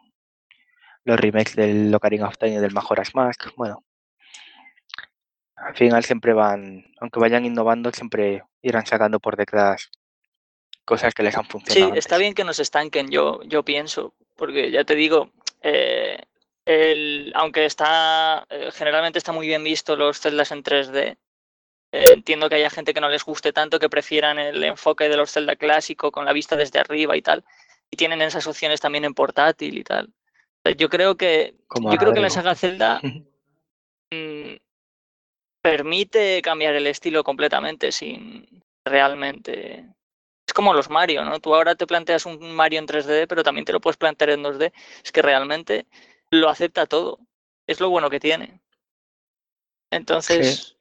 [1.05, 3.45] Los remakes del Ocarina of Time y del Majora's Mask.
[3.55, 3.83] Bueno,
[5.55, 9.89] al final siempre van, aunque vayan innovando, siempre irán sacando por detrás
[10.85, 11.93] cosas que les han Sí, funcionado.
[11.95, 12.19] está antes.
[12.19, 15.31] bien que nos estanquen, yo, yo pienso, porque ya te digo,
[15.61, 16.19] eh,
[16.65, 21.17] el- aunque está eh, generalmente está muy bien visto los celdas en 3D,
[21.91, 25.17] eh, entiendo que haya gente que no les guste tanto, que prefieran el enfoque de
[25.17, 27.43] los Zelda clásico con la vista desde arriba y tal,
[27.91, 30.09] y tienen esas opciones también en portátil y tal.
[30.77, 32.99] Yo creo que, Como yo creo que la saga Zelda
[34.11, 34.55] mm,
[35.61, 38.47] permite cambiar el estilo completamente sin
[38.85, 39.85] realmente.
[40.47, 41.39] Es como los Mario, ¿no?
[41.39, 44.43] Tú ahora te planteas un Mario en 3D, pero también te lo puedes plantear en
[44.43, 44.73] 2D.
[45.03, 45.87] Es que realmente
[46.29, 47.19] lo acepta todo.
[47.67, 48.61] Es lo bueno que tiene.
[49.91, 50.77] Entonces,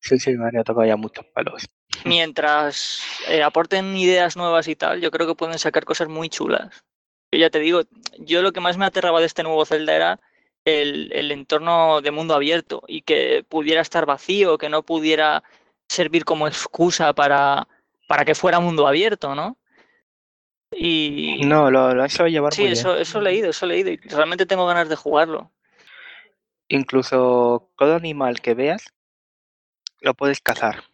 [0.00, 1.68] Sí, sí, Mario ha tocado ya muchos palos.
[2.04, 6.84] mientras eh, aporten ideas nuevas y tal, yo creo que pueden sacar cosas muy chulas.
[7.32, 7.82] Yo ya te digo,
[8.18, 10.20] yo lo que más me aterraba de este nuevo Zelda era
[10.64, 15.42] el, el entorno de mundo abierto y que pudiera estar vacío, que no pudiera
[15.88, 17.68] servir como excusa para,
[18.08, 19.56] para que fuera mundo abierto, ¿no?
[20.72, 22.78] Y No, lo, lo sabido llevar sí, muy bien.
[22.80, 25.52] eso, eso he leído, eso he leído y realmente tengo ganas de jugarlo.
[26.68, 28.82] Incluso todo animal que veas
[30.00, 30.84] lo puedes cazar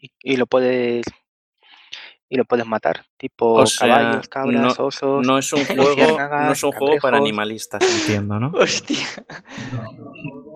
[0.00, 1.04] y, y lo puedes
[2.30, 5.26] y lo puedes matar, tipo O sea, caballos, cabras, no- osos.
[5.26, 8.48] No es un juego, no es un juego para animalistas, entiendo, ¿no?
[8.54, 9.06] Hostia,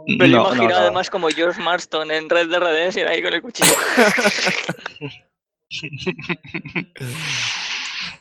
[0.06, 0.76] me lo No, no, imagino no.
[0.76, 3.72] además como George Marston en Red Dead Redemption ahí con el cuchillo.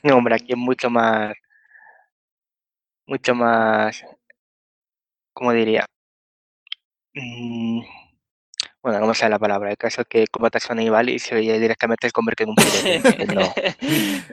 [0.03, 1.33] No, hombre, aquí es mucho más,
[3.05, 4.03] mucho más,
[5.31, 5.85] ¿cómo diría?
[7.13, 7.81] Mm,
[8.81, 9.69] bueno, no me sale la palabra.
[9.69, 12.55] El caso es que combatas a un animal y se directamente se convierte en un
[13.35, 13.53] no.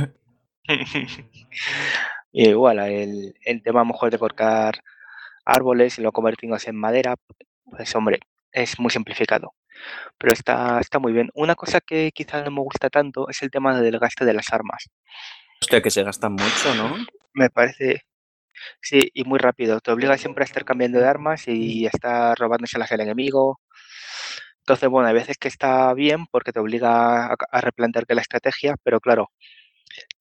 [2.34, 4.84] Y igual, el, el tema a lo mejor de cortar
[5.45, 7.15] árboles y lo convertimos en madera,
[7.70, 8.20] pues hombre,
[8.52, 9.54] es muy simplificado.
[10.18, 11.30] Pero está, está muy bien.
[11.34, 14.52] Una cosa que quizás no me gusta tanto es el tema del gasto de las
[14.54, 14.90] armas.
[15.62, 16.96] Hostia, que se gastan mucho, ¿no?
[17.34, 18.04] Me parece,
[18.82, 19.82] sí, y muy rápido.
[19.82, 23.60] Te obliga siempre a estar cambiando de armas y a estar robándoselas al enemigo.
[24.60, 28.76] Entonces, bueno, hay veces que está bien porque te obliga a, a replantearte la estrategia,
[28.84, 29.30] pero claro,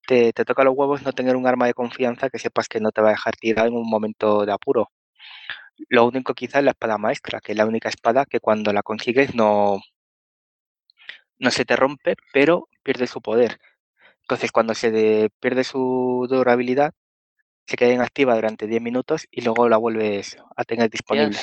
[0.07, 2.91] te, te toca los huevos no tener un arma de confianza que sepas que no
[2.91, 4.91] te va a dejar tirado en un momento de apuro.
[5.89, 8.83] Lo único quizás es la espada maestra, que es la única espada que cuando la
[8.83, 9.79] consigues no,
[11.39, 13.59] no se te rompe, pero pierde su poder.
[14.21, 16.93] Entonces, cuando se de- pierde su durabilidad,
[17.67, 21.37] se queda inactiva durante 10 minutos y luego la vuelves a tener disponible.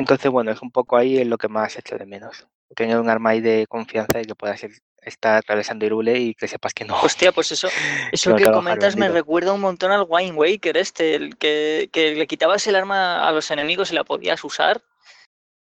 [0.00, 2.46] Entonces, bueno, es un poco ahí en lo que más echo de menos.
[2.74, 4.64] Tener un arma ahí de confianza y que puedas
[5.02, 6.98] estar atravesando Irule y que sepas que no.
[7.02, 7.68] Hostia, pues eso,
[8.12, 12.14] eso no que comentas me recuerda un montón al Wind Waker este, el que, que
[12.14, 14.80] le quitabas el arma a los enemigos y la podías usar,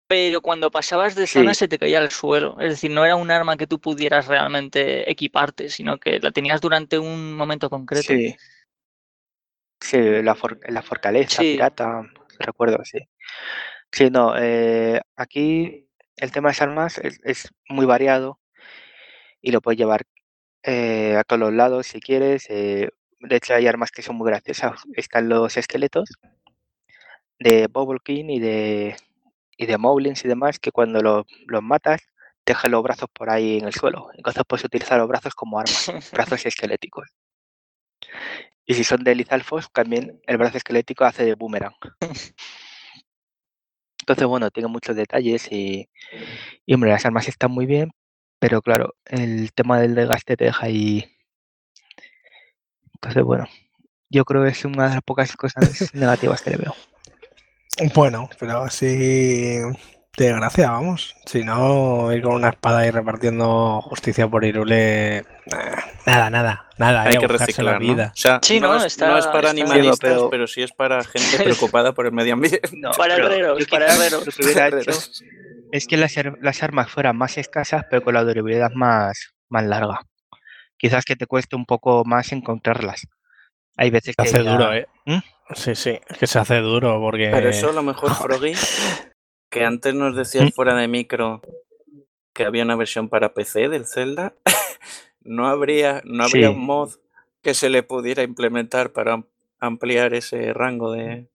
[0.08, 1.58] pero cuando pasabas de zona Sí.
[1.60, 2.56] se te caía al suelo.
[2.58, 6.60] Es decir, no era un arma que tú pudieras realmente equiparte, sino que la tenías
[6.62, 8.06] durante un momento concreto.
[8.08, 8.34] Sí.
[9.82, 11.52] Sí, la, for- la fortaleza, Sí.
[11.54, 12.02] pirata,
[12.38, 12.98] recuerdo, sí.
[13.92, 18.40] Sí, no, eh, aquí el tema de las armas es, es muy variado
[19.40, 20.02] y lo puedes llevar
[20.62, 22.46] eh, a todos los lados si quieres.
[22.50, 22.88] eh,
[23.20, 24.82] de hecho, hay armas que son muy graciosas.
[24.94, 26.08] Están los esqueletos
[27.38, 27.68] de
[28.04, 28.96] King y de,
[29.56, 32.00] y de Moblins y demás, que cuando lo- los matas,
[32.46, 34.08] dejan los brazos por ahí en el suelo.
[34.16, 37.08] Entonces puedes utilizar los brazos como armas, brazos esqueléticos.
[38.64, 41.74] Y si son de Lizalfos, también el brazo esquelético hace de boomerang.
[44.02, 45.88] Entonces, bueno, tiene muchos detalles y,
[46.66, 47.92] y, hombre, las armas están muy bien,
[48.40, 51.16] pero claro, el tema del desgaste te deja ahí.
[52.94, 53.46] Entonces, bueno,
[54.10, 56.74] yo creo que es una de las pocas cosas negativas que le veo.
[57.94, 59.60] Bueno, pero así
[60.16, 61.16] de gracia, vamos.
[61.24, 65.24] Si no, ir con una espada y repartiendo justicia por Irule.
[66.04, 67.02] Nada, nada, nada.
[67.04, 67.78] Hay que reciclar, la ¿no?
[67.78, 68.10] vida.
[68.14, 70.72] O sea, Sí, no, no, es, está- no es para animalistas, pero- pero sí es
[70.72, 72.60] para gente preocupada por el medio ambiente.
[72.76, 75.22] No, Para herreros, para herreros.
[75.72, 76.12] Es que las,
[76.42, 80.00] las armas fueran más escasas, pero con la durabilidad más, más larga.
[80.76, 83.06] Quizás que te cueste un poco más encontrarlas.
[83.78, 84.86] Hay veces Se que hace ya- duro, ¿eh?
[85.06, 85.18] ¿Mm?
[85.54, 87.30] Sí, sí, es que se hace duro porque.
[87.32, 88.52] Pero eso a lo mejor, Froggy,
[89.52, 90.52] que antes nos decías ¿Mm?
[90.52, 91.42] fuera de micro
[92.32, 94.34] que había una versión para PC del Zelda,
[95.20, 96.54] no habría, no habría Sí.
[96.54, 96.90] un mod
[97.42, 99.26] que se le pudiera implementar para am-
[99.60, 101.28] ampliar ese rango de...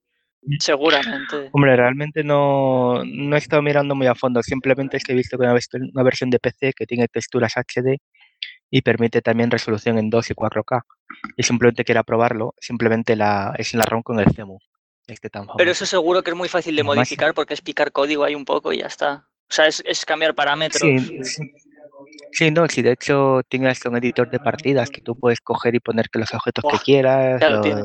[0.60, 1.49] Seguramente.
[1.52, 5.38] Hombre, realmente no, no he estado mirando muy a fondo, simplemente es que he visto
[5.38, 7.98] que una, versión de PC que tiene texturas HD
[8.72, 10.81] y permite también resolución en 2 y 4K.
[11.35, 14.57] Y simplemente quiera probarlo, simplemente la, es la ROM con el CEMU.
[15.07, 17.91] Este tan Pero eso seguro que es muy fácil de Además- modificar porque es picar
[17.91, 19.27] código ahí un poco y ya está.
[19.49, 20.81] O sea, es, es cambiar parámetros.
[20.81, 21.51] Sí, sí.
[22.34, 25.79] Sí, no, si de hecho tienes un editor de partidas que tú puedes coger y
[25.79, 27.39] poner que los objetos que quieras.
[27.39, 27.81] ya lo los- tiene.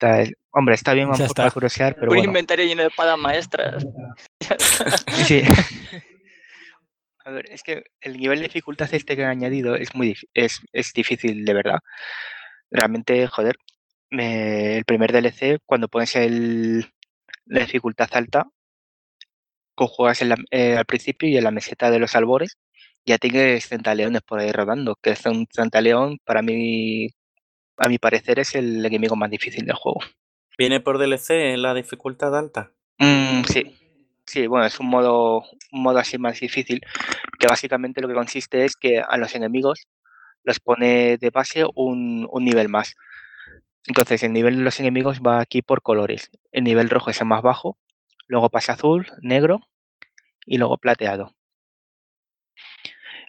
[0.00, 1.34] Está- hombre, está bien mejor está.
[1.42, 2.24] para curiosear, pero un bueno.
[2.30, 3.84] inventario lleno de espadas maestras.
[5.26, 5.42] Sí.
[7.24, 10.60] A ver, es que el nivel de dificultad este que han añadido es muy es,
[10.72, 11.78] es difícil de verdad.
[12.70, 13.56] Realmente, joder,
[14.10, 16.86] me- el primer DLC, cuando pones el,
[17.46, 18.48] la dificultad alta,
[19.74, 22.58] co- juegas en la- eh, al principio y en la meseta de los albores,
[23.04, 27.08] ya tienes centaleones por ahí rodando, que es un centaleón, para mí,
[27.76, 30.00] a mi parecer, es el enemigo más difícil del juego.
[30.58, 32.72] ¿Viene por DLC en la dificultad alta?
[32.98, 33.76] Mm, sí,
[34.26, 36.80] sí, bueno, es un modo, un modo así más difícil,
[37.38, 39.86] que básicamente lo que consiste es que a los enemigos
[40.42, 42.94] los pone de base un, un nivel más.
[43.88, 46.30] Entonces, el nivel de los enemigos va aquí por colores.
[46.52, 47.78] El nivel rojo es el más bajo,
[48.28, 49.60] luego pasa azul, negro
[50.46, 51.34] y luego plateado.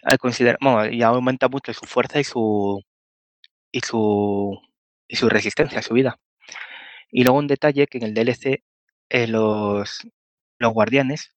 [0.02, 2.82] Al considerar, bueno, y aumenta mucho su fuerza y su
[3.72, 4.60] y su
[5.08, 6.20] y su resistencia, su vida.
[7.10, 8.62] Y luego un detalle que en el DLC
[9.10, 10.06] eh, los,
[10.58, 11.34] los guardianes,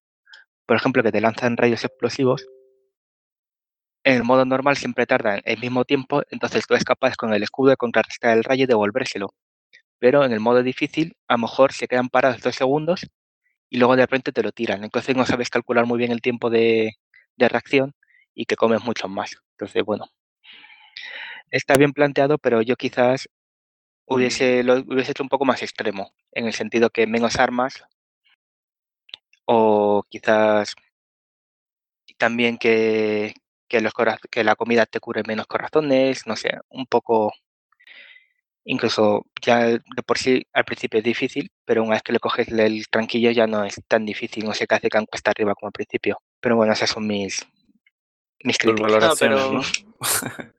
[0.65, 2.45] por ejemplo, que te lanzan rayos explosivos,
[4.03, 7.43] en el modo normal siempre tardan el mismo tiempo, entonces tú eres capaz con el
[7.43, 9.33] escudo de contrarrestar el rayo y devolvérselo.
[9.99, 13.07] Pero en el modo difícil, a lo mejor se quedan parados dos segundos
[13.69, 14.83] y luego de repente te lo tiran.
[14.83, 16.93] Entonces no sabes calcular muy bien el tiempo de,
[17.37, 17.93] de reacción
[18.33, 19.37] y que comes mucho más.
[19.53, 20.07] Entonces, bueno,
[21.51, 23.29] está bien planteado, pero yo quizás
[24.05, 27.83] hubiese, lo hubiese hecho un poco más extremo, en el sentido que menos armas
[29.45, 30.75] o quizás
[32.17, 33.33] también que,
[33.73, 33.93] que, los
[34.29, 37.33] que la comida te cure menos corazones, no sé, un poco,
[38.65, 42.49] incluso ya de por sí al principio es difícil, pero una vez que le coges
[42.49, 45.69] el tranquillo ya no es tan difícil, no sé qué hace que cuesta arriba como
[45.69, 46.19] al principio.
[46.39, 47.47] Pero bueno, esas son mis,
[48.43, 48.91] mis críticas.
[48.91, 49.61] valoraciones, pero- ¿no?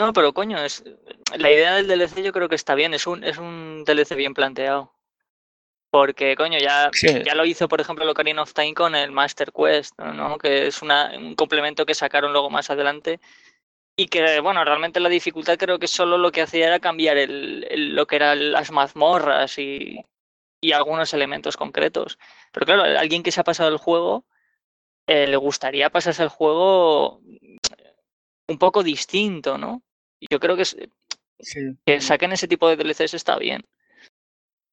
[0.00, 0.84] No, pero coño, es
[1.36, 4.32] la idea del DLC yo creo que está bien, es un, es un DLC bien
[4.32, 4.92] planteado.
[5.90, 7.22] Porque, coño, ya, Sí.
[7.24, 10.36] ya lo hizo, por ejemplo, el Ocarina of Time con el Master Quest, ¿no?
[10.36, 13.20] Que es una, un complemento que sacaron luego más adelante.
[13.96, 17.66] Y que, bueno, realmente la dificultad creo que solo lo que hacía era cambiar el,
[17.70, 20.04] el- lo que eran las mazmorras y,
[20.62, 22.18] y algunos elementos concretos.
[22.52, 24.24] Pero claro, alguien que se ha pasado el juego,
[25.08, 27.20] eh, le gustaría pasarse el juego
[28.48, 29.82] un poco distinto, ¿no?
[30.30, 30.78] Yo creo que, Sí.
[31.86, 33.64] que saquen ese tipo de DLCs está bien.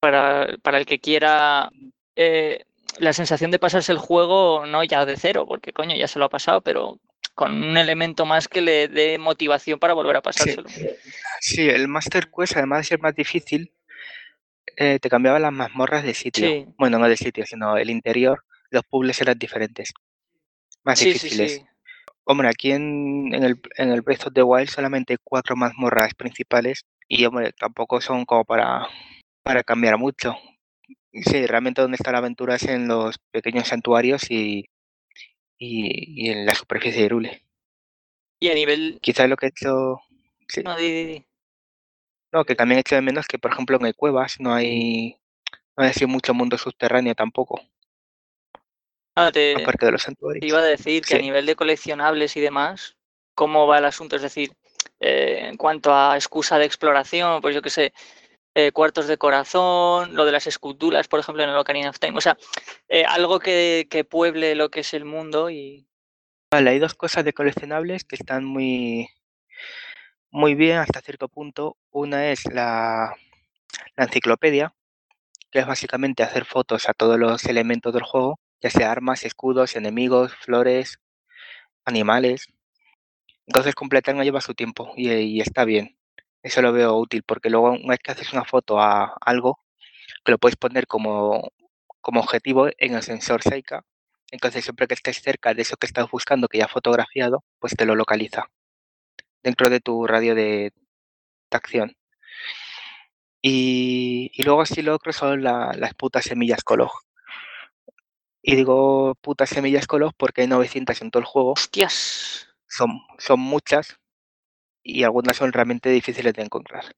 [0.05, 1.71] Para, para el que quiera
[2.15, 2.63] eh,
[2.99, 6.25] la sensación de pasarse el juego, no ya de cero, porque coño, ya se lo
[6.25, 6.99] ha pasado, pero
[7.33, 10.69] con un elemento más que le dé motivación para volver a pasárselo.
[11.39, 13.73] Sí, el Master Quest, además de ser más difícil,
[14.77, 16.47] eh, te cambiaba las mazmorras de sitio.
[16.47, 16.67] Sí.
[16.77, 18.43] Bueno, no de sitio, sino el interior.
[18.69, 19.91] Los puzzles eran diferentes.
[20.83, 21.65] Más Sí, difíciles.
[22.25, 26.13] Hombre, aquí en, en el, en el Breath of the Wild solamente hay cuatro mazmorras
[26.13, 28.87] principales y, hombre, tampoco son como para,
[29.45, 30.35] para cambiar mucho.
[31.13, 34.65] Sí, realmente donde está la aventura es en los pequeños santuarios y,
[35.57, 37.43] y, y en la superficie de Irule.
[38.39, 38.97] Y a nivel.
[39.01, 40.01] Quizás lo que he hecho...
[40.47, 40.61] Sí.
[40.63, 41.25] No, di, di, di.
[42.33, 45.15] No, que también he hecho de menos que, por ejemplo, en el Cuevas no hay,
[45.77, 47.61] no hay así mucho mundo subterráneo tampoco,
[49.15, 50.45] Ah, te, aparte de los te santuarios.
[50.45, 52.97] iba a decir que a nivel de coleccionables y demás,
[53.35, 54.17] ¿cómo va el asunto?
[54.17, 54.51] Es decir,
[54.99, 57.93] eh, en cuanto a excusa de exploración, pues yo qué sé,
[58.57, 62.17] eh, cuartos de corazón, lo de las esculturas, por ejemplo, en el Ocarina of Time.
[62.17, 62.37] O sea,
[62.87, 65.85] eh, algo que, que pueble lo que es el mundo y.
[66.51, 69.09] Vale, hay dos cosas de coleccionables que están muy,
[70.31, 71.75] muy bien hasta cierto punto.
[71.91, 73.13] Una es la,
[73.97, 74.73] la enciclopedia,
[75.51, 79.75] que es básicamente hacer fotos a todos los elementos del juego, ya sea armas, escudos,
[79.75, 81.01] enemigos, flores,
[81.83, 82.47] animales.
[83.47, 85.94] Entonces completar no lleva su tiempo y, y está bien.
[86.45, 89.59] Eso lo veo útil porque luego una vez que haces una foto a algo,
[90.23, 91.51] que lo puedes poner como,
[92.01, 93.83] como objetivo en el sensor Seika,
[94.31, 97.75] entonces siempre que estés cerca de eso que estás buscando, que ya has fotografiado, pues
[97.75, 98.45] te lo localiza
[99.43, 100.73] dentro de tu radio de,
[101.51, 101.95] de acción.
[103.41, 106.91] Y, y luego así lo otro son la- las putas semillas Colog.
[108.41, 112.47] Y digo putas semillas Colog porque hay 900 en todo el juego, ¡Hostias!
[112.67, 113.97] son, son muchas
[114.85, 116.95] y algunas son realmente difíciles de encontrar.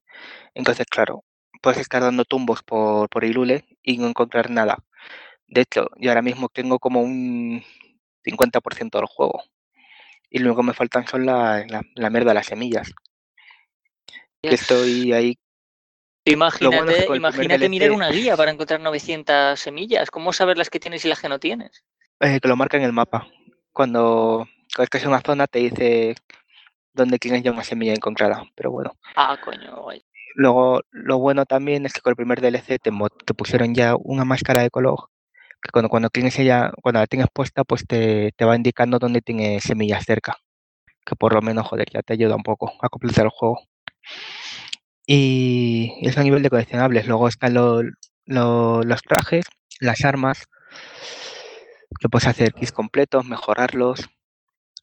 [0.54, 1.24] Entonces, claro,
[1.62, 4.84] puedes estar dando tumbos por, por Irule y no encontrar nada.
[5.46, 7.64] De hecho, yo ahora mismo tengo como un
[8.22, 9.42] 50% del juego.
[10.28, 12.92] Y luego me faltan son la, la, la mierda de las semillas.
[14.42, 15.38] Que estoy ahí.
[16.26, 20.10] Imagínate, bueno es que imagínate mirar una guía para encontrar 900 semillas.
[20.10, 21.82] ¿Cómo saber las que tienes y las que no tienes?
[22.20, 23.26] eh, que lo marca en el mapa.
[23.72, 24.46] Cuando
[24.78, 26.14] es que es una zona te dice
[26.98, 28.44] dónde tienes ya una semilla encontrada.
[28.54, 28.96] Pero bueno.
[29.16, 30.04] Ah, coño, guay.
[30.34, 32.90] Luego, lo bueno también es que con el primer DLC te,
[33.24, 35.08] te pusieron ya una máscara de color
[35.60, 39.20] que cuando, cuando tienes ella, cuando la tienes puesta, pues te, te va indicando dónde
[39.22, 40.36] tienes semillas cerca.
[41.04, 43.62] Que por lo menos, joder, ya te ayuda un poco a completar el juego.
[45.06, 47.06] Y es a nivel de coleccionables.
[47.08, 47.82] Luego están lo-
[48.26, 49.46] lo- los trajes,
[49.80, 50.44] las armas,
[52.00, 54.08] que puedes hacer kits completos, mejorarlos.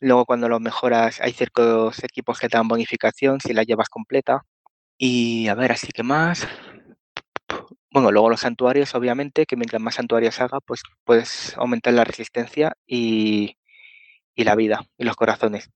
[0.02, 4.46] Luego cuando los mejoras hay ciertos equipos que te dan bonificación si la llevas completa.
[4.98, 6.48] Y a ver, así que más.
[7.92, 12.74] Bueno, luego los santuarios, obviamente, que mientras más santuarios haga, pues puedes aumentar la resistencia
[12.86, 13.58] y,
[14.36, 15.70] y la vida y los corazones.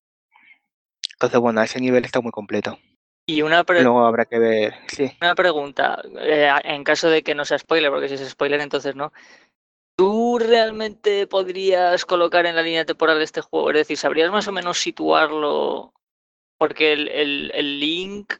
[1.14, 2.78] Entonces, bueno, a ese nivel está muy completo.
[3.26, 5.12] Y una, Luego habrá que ver, sí.
[5.22, 8.96] una pregunta, eh, en caso de que no sea spoiler, porque si es spoiler entonces
[8.96, 9.14] no.
[9.99, 13.69] ¿Tú realmente podrías colocar en la línea temporal este juego?
[13.71, 15.93] Es decir, ¿sabrías más o menos situarlo?
[16.57, 18.35] Porque el, el- el link,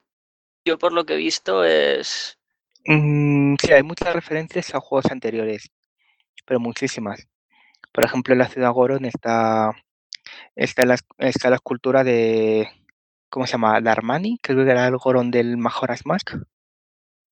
[0.64, 2.40] yo por lo que he visto, es...
[2.86, 5.70] Mm, sí, hay muchas referencias a juegos anteriores,
[6.46, 7.28] pero muchísimas.
[7.92, 9.72] Por ejemplo, en la ciudad Goron está,
[10.56, 12.70] está, la, está la escultura de,
[13.30, 13.82] ¿cómo se llama?
[13.82, 16.36] Darmani, creo que era el Goron del Majora's Mask.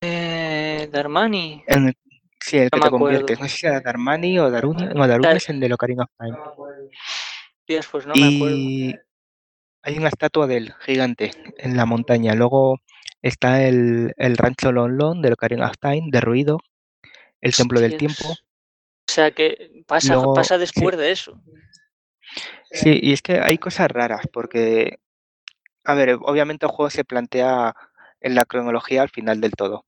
[0.01, 1.63] Eh, Darmani.
[1.67, 1.93] En
[2.39, 3.05] sí, el que te acuerdo.
[3.05, 3.39] conviertes.
[3.39, 4.85] No sé si era Darmani o Daruni.
[4.93, 6.37] No, Daruni Dar- es el de Ocarina of Time.
[7.67, 8.55] Dios, pues no me acuerdo.
[8.57, 8.95] y
[9.83, 12.33] hay una estatua de él gigante en la montaña.
[12.33, 12.79] Luego
[13.21, 16.59] está el, el rancho Lon Lon de Ocarina of Time, derruido.
[17.41, 18.29] El templo del tiempo.
[18.29, 18.35] O
[19.11, 20.61] sea que pasa, Luego- pasa sí.
[20.61, 21.39] después de eso.
[22.71, 24.99] Sí, y es que hay cosas raras porque,
[25.85, 27.73] a ver, obviamente el juego se plantea
[28.19, 29.85] en la cronología al final del todo,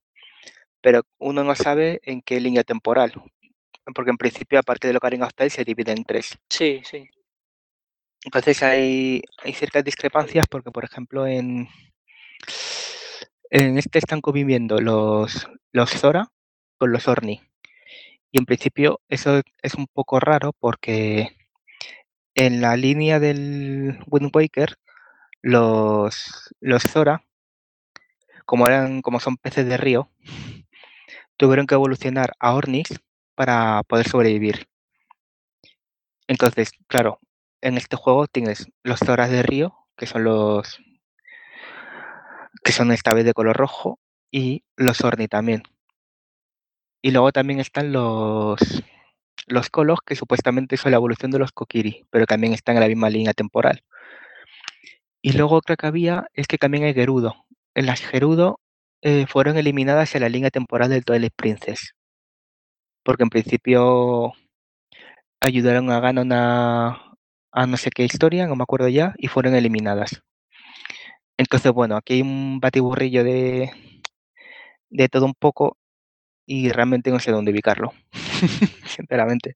[0.81, 3.14] pero uno no sabe en qué línea temporal,
[3.93, 6.38] porque en principio, aparte de Ocarina of Time, se divide en tres.
[6.49, 7.10] Sí, sí.
[8.26, 11.68] Entonces hay, hay ciertas discrepancias porque, por ejemplo, en,
[13.49, 16.27] en este están conviviendo los, los Zora
[16.77, 17.41] con los Orni.
[18.31, 21.35] Y en principio eso es un poco raro porque
[22.35, 24.77] en la línea del Wind Waker,
[25.41, 27.23] los, los Zora,
[28.45, 30.10] como, eran, como son peces de río,
[31.39, 32.99] tuvieron que evolucionar a Ornis
[33.33, 34.67] para poder sobrevivir.
[36.27, 37.19] Entonces, claro,
[37.61, 40.79] en este juego tienes los Zoras de río, que son los
[42.61, 43.99] que son esta vez de color rojo,
[44.29, 45.63] y los Orni también.
[47.01, 48.59] Y luego también están los
[49.47, 52.87] los Kolos, que supuestamente son la evolución de los Kokiri, pero también están en la
[52.87, 53.83] misma línea temporal.
[55.21, 57.45] Y luego otra que había es que también hay Gerudo.
[57.73, 58.59] En las Gerudo
[59.01, 61.93] eh, fueron eliminadas en la línea temporal del Twilight Princess.
[63.03, 64.34] Porque en principio
[65.41, 67.15] ayudaron a Ganon a,
[67.51, 70.21] a no sé qué historia, no me acuerdo ya, y fueron eliminadas.
[71.38, 73.71] Entonces, bueno, aquí hay un batiburrillo de,
[74.89, 75.77] de todo un poco
[76.45, 77.93] y realmente no sé dónde ubicarlo,
[78.85, 79.55] sinceramente.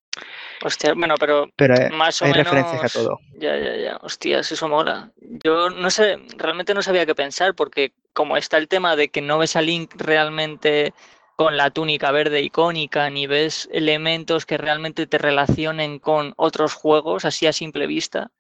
[0.64, 2.46] Hostia, bueno, pero Pero eh, más o hay menos.
[2.46, 3.20] referencias a todo.
[3.40, 3.98] Ya, ya, ya.
[3.98, 5.12] Hostias, eso mola.
[5.44, 9.22] Yo no sé, realmente no sabía qué pensar, porque como está el tema de que
[9.22, 10.94] no ves a Link realmente
[11.36, 17.26] con la túnica verde icónica, ni ves elementos que realmente te relacionen con otros juegos,
[17.26, 18.32] así a simple vista.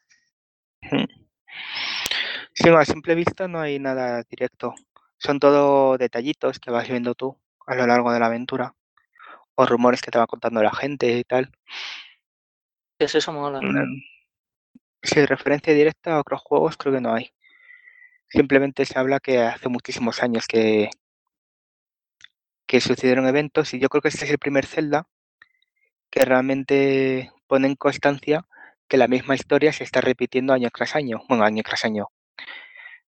[2.53, 4.75] Sí, a simple vista no hay nada directo.
[5.17, 8.75] Son todo detallitos que vas viendo tú a lo largo de la aventura.
[9.55, 11.51] O rumores que te va contando la gente y tal.
[12.99, 13.61] Es eso mola.
[13.61, 14.01] Mm,
[15.03, 17.34] Sí, referencia directa a otros juegos creo que no hay.
[18.30, 20.89] Simplemente se habla que hace muchísimos años que,
[22.65, 25.07] que sucedieron eventos y yo creo que este es el primer Zelda
[26.09, 28.45] que realmente pone en constancia
[28.88, 31.21] que la misma historia se está repitiendo año tras año.
[31.27, 32.07] Bueno, año tras año.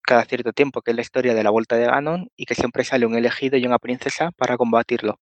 [0.01, 2.85] Cada cierto tiempo, que es la historia de la vuelta de Ganon y que siempre
[2.85, 5.19] sale un elegido y una princesa para combatirlo.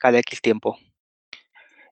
[0.00, 0.78] Cada X tiempo.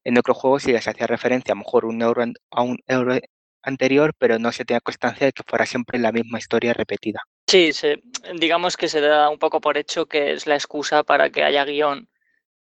[0.02, 3.18] En otros juegos sí se hacía referencia a lo mejor un euro a un euro
[3.62, 7.20] anterior, pero no se tenía constancia de que fuera siempre la misma historia repetida.
[7.48, 8.02] Sí, se,
[8.40, 11.64] digamos que se da un poco por hecho que es la excusa para que haya
[11.66, 12.09] guion.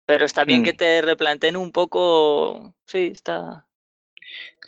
[0.07, 0.77] Pero está bien que Mm.
[0.77, 2.75] te replanteen un poco.
[2.87, 3.67] Sí, está.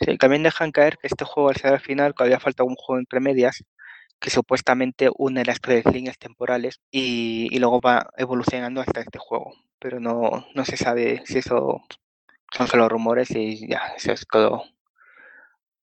[0.01, 2.99] Sí, también dejan caer que este juego al ser al final todavía falta un juego
[2.99, 3.63] entre medias
[4.19, 9.53] que supuestamente une las tres líneas temporales y, y luego va evolucionando hasta este juego.
[9.79, 11.81] Pero no, no se sabe si eso
[12.51, 14.63] son solo rumores y ya, eso es todo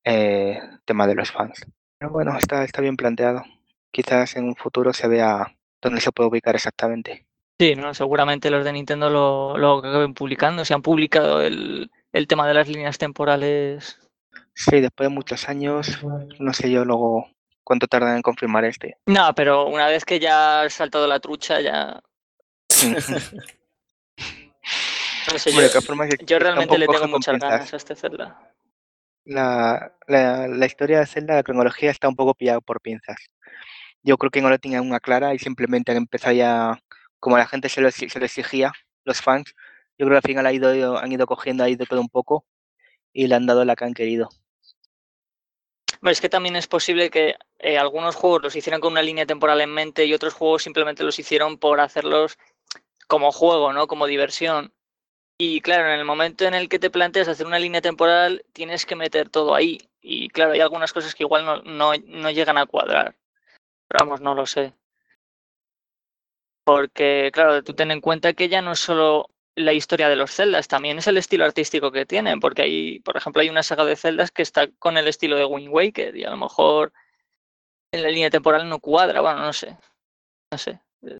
[0.05, 1.67] eh, tema de los fans.
[1.99, 3.45] Pero bueno, está, está bien planteado.
[3.91, 7.27] Quizás en un futuro se vea dónde se puede ubicar exactamente.
[7.59, 10.65] Sí, no, seguramente los de Nintendo lo, lo acaben publicando.
[10.65, 14.01] Si han publicado el, el tema de las líneas temporales.
[14.55, 16.01] Sí, después de muchos años,
[16.41, 17.29] no sé yo luego
[17.65, 18.97] cuánto tardan en confirmar este.
[19.07, 22.03] No, pero una vez que ya has saltado la trucha, ya.
[25.33, 25.61] No sé, yo,
[26.27, 28.53] yo realmente le tengo muchas ganas a este Zelda.
[29.25, 33.17] La, la, la historia de Zelda, la cronología está un poco pillada por pinzas.
[34.03, 36.83] Yo creo que no lo tenían una clara y simplemente han empezado ya,
[37.21, 38.73] como la gente se lo, se lo exigía,
[39.05, 39.55] los fans,
[39.99, 42.45] yo creo que al final ha ido, han ido cogiendo ahí de todo un poco
[43.13, 44.29] y le han dado la que han querido.
[46.03, 49.61] Es que también es posible que eh, algunos juegos los hicieran con una línea temporal
[49.61, 52.39] en mente y otros juegos simplemente los hicieron por hacerlos
[53.07, 53.87] como juego, ¿no?
[53.87, 54.73] Como diversión.
[55.39, 58.87] Y claro, en el momento en el que te planteas hacer una línea temporal, tienes
[58.87, 59.79] que meter todo ahí.
[60.01, 63.17] Y claro, hay algunas cosas que igual no, no, no llegan a cuadrar.
[63.89, 64.75] Pero vamos, no lo sé.
[66.65, 70.31] Porque, claro, tú ten en cuenta que ya no es solo la historia de los
[70.31, 72.41] celdas, también es el estilo artístico que tienen.
[72.41, 75.45] Porque hay, por ejemplo, hay una saga de celdas que está con el estilo de
[75.45, 76.93] Wind Waker y a lo mejor
[77.93, 79.21] en la línea temporal no cuadra.
[79.21, 79.77] Bueno, no sé.
[80.51, 80.81] No sé.
[81.03, 81.17] No,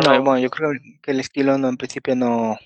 [0.00, 0.22] Bueno.
[0.24, 0.70] bueno, yo creo
[1.02, 2.58] que el estilo no, en principio no,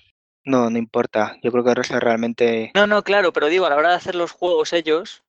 [0.43, 1.37] no, no importa.
[1.43, 2.71] Yo creo que Rosa realmente...
[2.73, 5.23] No, no, claro, pero digo, a la hora de hacer los juegos ellos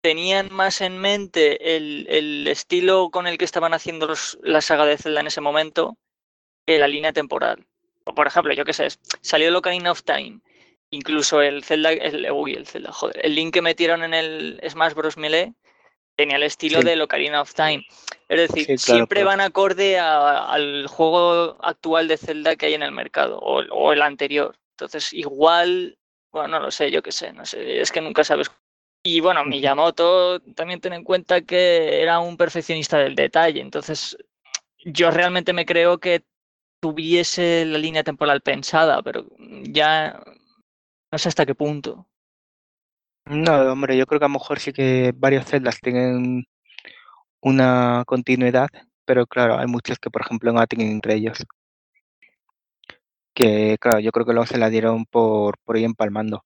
[0.00, 4.86] tenían más en mente el, el estilo con el que estaban haciendo los- la saga
[4.86, 5.98] de Zelda en ese momento
[6.66, 7.66] que la línea temporal.
[8.14, 8.88] Por ejemplo, yo qué sé,
[9.20, 10.40] salió el Ocarina of Time,
[10.90, 14.94] incluso el Zelda, el, uy, el Zelda, joder, el link que metieron en el Smash
[14.94, 15.16] Bros.
[15.16, 15.52] Melee
[16.16, 16.84] tenía el estilo Sí.
[16.84, 17.84] del Ocarina of Time.
[18.28, 19.28] Es decir, Sí, claro, siempre claro.
[19.28, 23.92] van acorde a- al juego actual de Zelda que hay en el mercado o, o
[23.92, 24.56] el anterior.
[24.72, 25.96] Entonces, igual,
[26.32, 28.50] bueno, no lo sé, yo qué sé, no sé, es que nunca sabes.
[29.04, 29.44] Y bueno.
[29.44, 34.16] Miyamoto, también ten en cuenta que era un perfeccionista del detalle, entonces
[34.84, 36.22] yo realmente me creo que
[36.80, 39.26] tuviese la línea temporal pensada, pero
[39.62, 40.20] ya
[41.10, 42.06] no sé hasta qué punto.
[43.26, 46.46] No, hombre, yo creo que a lo mejor sí que varios Zeldas tienen
[47.40, 48.68] una continuidad,
[49.04, 51.44] pero claro, hay muchos que, por ejemplo, no tienen entre ellos.
[53.34, 56.44] Que, claro, yo creo que luego se la dieron por, por ir empalmando.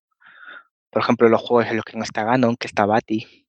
[0.90, 3.46] Por ejemplo, los juegos en los que no está Ganon, que está Bati,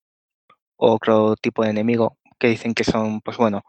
[0.78, 3.64] o otro tipo de enemigo, que dicen que son, pues bueno,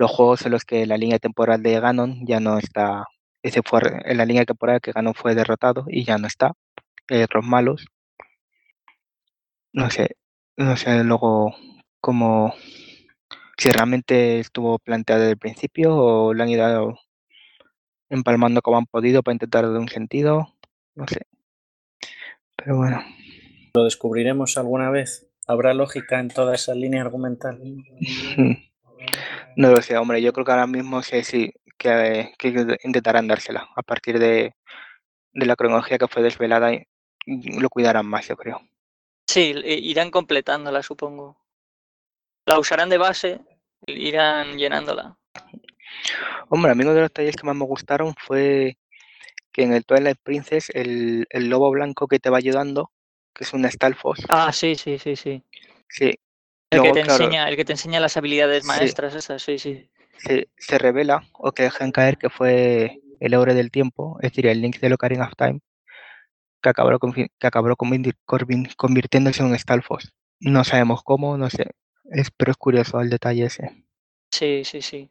[0.00, 3.04] los juegos en los que la línea temporal de Ganon ya no está,
[3.42, 6.54] ese fue en la línea temporal que Ganon fue derrotado y ya no está.
[7.10, 7.84] Hay otros malos.
[9.74, 10.16] No sé,
[10.56, 11.54] no sé luego
[12.00, 12.54] cómo,
[13.58, 16.98] si realmente estuvo planteado desde el principio o lo han ido
[18.08, 20.54] empalmando como han podido para intentar dar un sentido,
[20.94, 21.26] no sé.
[22.56, 23.04] Pero bueno,
[23.74, 25.30] ¿Lo descubriremos alguna vez?
[25.46, 27.60] ¿Habrá lógica en toda esa línea argumental?
[29.56, 33.68] no lo sé, hombre, yo creo que ahora mismo sí, sí que, que intentarán dársela
[33.74, 34.54] a partir de,
[35.32, 36.86] de la cronología que fue desvelada y
[37.60, 38.60] lo cuidarán más, yo creo.
[39.26, 41.38] Sí, i- irán completándola, supongo.
[42.46, 43.40] La usarán de base,
[43.86, 45.16] irán llenándola.
[46.48, 48.76] Hombre, a mí uno de los detalles que más me gustaron fue
[49.52, 52.90] que en el Twilight Princess el, el lobo blanco que te va ayudando,
[53.34, 55.42] que es un Stalfos, Ah, sí, sí, sí, sí.
[55.88, 56.14] sí,
[56.70, 58.68] El que luego, te claro, enseña, el que te enseña las habilidades Sí.
[58.68, 59.88] maestras, esas, sí, sí.
[60.18, 64.46] se, se revela o que dejan caer que fue el Eure del Tiempo, es decir,
[64.46, 65.60] el Link de Ocarina of Time,
[66.62, 66.90] que acabó,
[67.38, 70.12] que acabó convirtiéndose en un Stalfos.
[70.38, 71.66] No sabemos cómo, no sé,
[72.04, 73.84] es, pero es curioso el detalle ese.
[74.30, 75.10] Sí, sí, sí.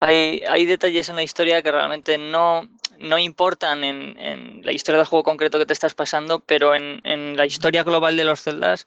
[0.00, 4.98] Hay, hay detalles en la historia que realmente no, no importan en, en la historia
[4.98, 8.42] del juego concreto que te estás pasando, pero en, en la historia global de los
[8.42, 8.86] celdas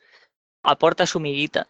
[0.66, 1.68] aporta su miguita.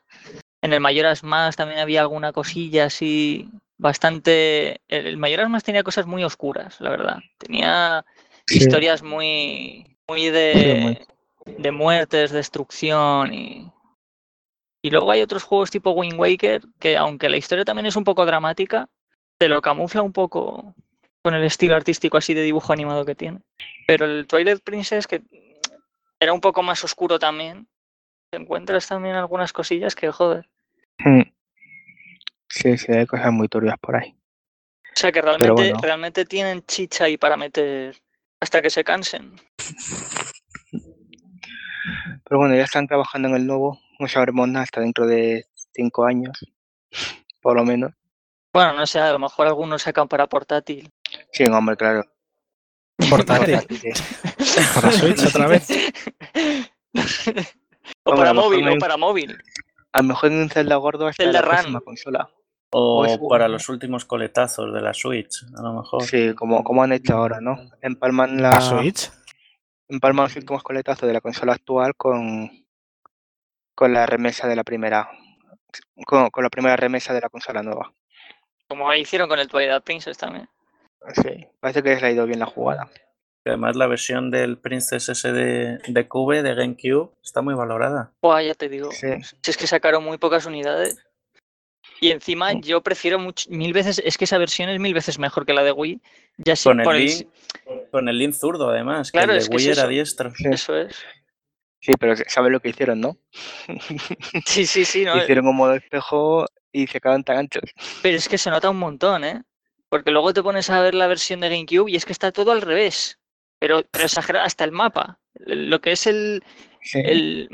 [0.62, 4.82] En el Mayoras Más también había alguna cosilla así bastante...
[4.88, 7.20] El Mayoras Más tenía cosas muy oscuras, la verdad.
[7.38, 8.06] Tenía
[8.48, 8.58] Sí.
[8.58, 11.06] historias muy, muy de,
[11.46, 13.72] de muertes, destrucción y...
[14.82, 18.04] Y luego hay otros juegos tipo Wind Waker que aunque la historia también es un
[18.04, 18.88] poco dramática,
[19.40, 20.76] te lo camufla un poco
[21.24, 23.40] con el estilo artístico así de dibujo animado que tiene.
[23.88, 25.24] Pero el Twilight Princess, que
[26.20, 27.68] era un poco más oscuro también,
[28.36, 30.50] te encuentras también algunas cosillas que, joder.
[31.00, 31.22] Mm.
[32.50, 34.14] Sí, sí, hay cosas muy turbias por ahí.
[34.84, 35.80] O sea que realmente, bueno.
[35.82, 37.96] realmente tienen chicha ahí para meter
[38.42, 39.40] hasta que se cansen.
[42.26, 46.06] Pero bueno, ya están trabajando en el nuevo, no sabremos nada hasta dentro de cinco
[46.06, 46.38] años,
[47.40, 47.94] por lo menos.
[48.52, 50.92] Bueno, no sé, a lo mejor algunos sacan para portátil.
[51.32, 52.04] Sí, hombre, claro.
[53.10, 53.60] Portátil.
[54.76, 55.70] Para Switch otra vez.
[58.06, 59.38] o para móvil, o para móvil.
[59.92, 62.30] A lo mejor en un Zelda gordo hasta Zelda la próxima consola.
[62.72, 66.04] O O es- para los últimos coletazos de la Switch, a lo mejor.
[66.04, 67.58] Sí, como, como han hecho ahora, ¿no?
[67.82, 69.12] Empalman la, ¿La Switch?
[69.88, 72.50] empalman los últimos coletazos de la consola actual con,
[73.76, 75.10] con la remesa de la primera.
[76.06, 77.94] Con, con la primera remesa de la consola nueva.
[78.68, 80.50] Como hicieron con el Twilight Princess también.
[81.14, 82.90] Sí, parece que les ha ido bien la jugada.
[83.46, 88.12] Además, la versión del Princess S de, de Cube, de GameCube, está muy valorada.
[88.22, 88.92] Buah, ya te digo.
[88.92, 89.08] Sí.
[89.44, 90.98] Si es que sacaron muy pocas unidades.
[92.02, 92.62] Y encima Mm.
[92.62, 95.64] yo prefiero much- mil veces, es que esa versión es mil veces mejor que la
[95.64, 96.02] de Wii.
[96.38, 97.28] Ya sí, Con el, link,
[97.92, 99.90] con el link zurdo, además, que Claro, el de es que Wii es era eso.
[99.90, 100.32] diestro.
[100.36, 100.98] Sí, Eso es.
[101.80, 103.18] sí, pero ¿sabes lo que hicieron, no?
[104.46, 107.64] Sí, sí, sí, no, Hicieron un modo espejo y se quedaron tan anchos.
[108.02, 109.44] pero es que se nota un montón, ¿eh?
[109.88, 112.52] Porque luego te pones a ver la versión de GameCube y es que está todo
[112.52, 113.20] al revés.
[113.60, 115.20] Pero, pero exagerado, hasta el mapa.
[115.36, 116.44] Lo que es el.
[116.82, 117.00] Sí.
[117.04, 117.50] el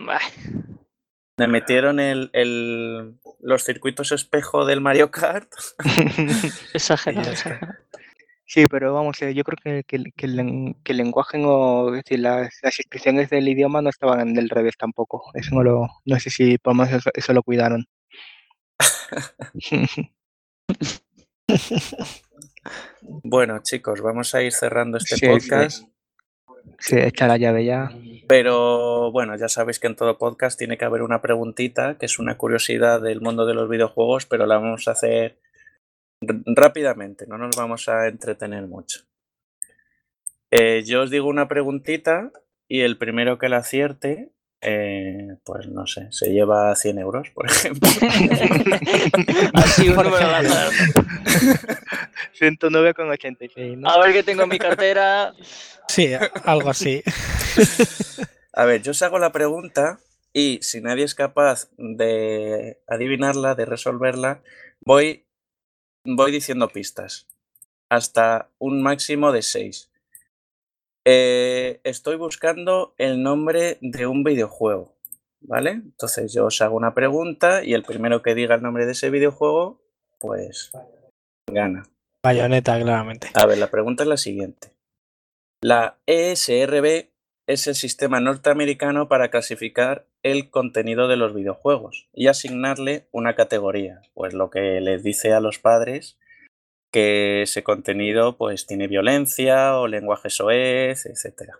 [1.37, 5.51] Le metieron el, el- los circuitos espejo del Mario Kart.
[6.73, 7.31] exagerado.
[8.53, 11.41] Sí, pero vamos, eh, yo creo que, que el- que el, len- que el lenguaje
[11.41, 15.23] o es decir, las, las inscripciones del idioma no estaban del revés tampoco.
[15.35, 17.87] Eso no lo, no sé si por menos eso, eso lo cuidaron.
[23.23, 25.27] Bueno, chicos, vamos a ir cerrando este sí.
[25.27, 25.77] podcast.
[25.79, 25.90] sí,
[26.91, 27.91] echa la llave ya.
[28.27, 32.19] Pero bueno, ya sabéis que en todo podcast tiene que haber una preguntita, que es
[32.19, 35.39] una curiosidad del mundo de los videojuegos, pero la vamos a hacer
[36.21, 39.01] rápidamente, no nos vamos a entretener mucho.
[40.51, 42.31] Eh, yo os digo una preguntita
[42.67, 44.31] y el primero que la acierte,
[44.61, 47.89] eh, pues no sé, se lleva 100 euros, por ejemplo.
[49.53, 50.71] Así un número al azar.
[52.39, 53.89] 109,86, ¿no?
[53.89, 55.33] A ver qué tengo en mi cartera.
[55.87, 56.11] Sí,
[56.45, 57.03] algo así.
[58.53, 59.99] A ver, yo os hago la pregunta
[60.33, 64.41] y si nadie es capaz de adivinarla, de resolverla,
[64.79, 65.25] voy,
[66.05, 67.27] voy diciendo pistas.
[67.89, 69.90] Hasta un máximo de seis.
[71.05, 74.95] Eh, estoy buscando el nombre de un videojuego,
[75.39, 75.71] ¿vale?
[75.71, 79.09] Entonces yo os hago una pregunta y el primero que diga el nombre de ese
[79.09, 79.81] videojuego,
[80.19, 80.71] pues
[81.51, 81.83] gana.
[82.23, 83.29] Bayoneta, claramente.
[83.33, 84.73] A ver, la pregunta es la siguiente.
[85.63, 87.09] La ESRB
[87.47, 94.01] es el sistema norteamericano para clasificar el contenido de los videojuegos y asignarle una categoría,
[94.13, 96.19] pues lo que les dice a los padres
[96.91, 101.53] que ese contenido pues tiene violencia o lenguaje soez, etc.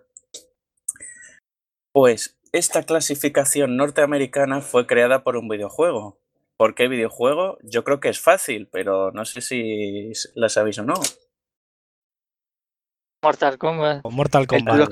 [1.92, 6.18] Pues esta clasificación norteamericana fue creada por un videojuego.
[6.58, 7.58] ¿Por qué videojuego?
[7.62, 10.94] Yo creo que es fácil, pero no sé si la sabéis o no.
[13.24, 14.00] Mortal Kombat.
[14.04, 14.90] O Mortal Kombat.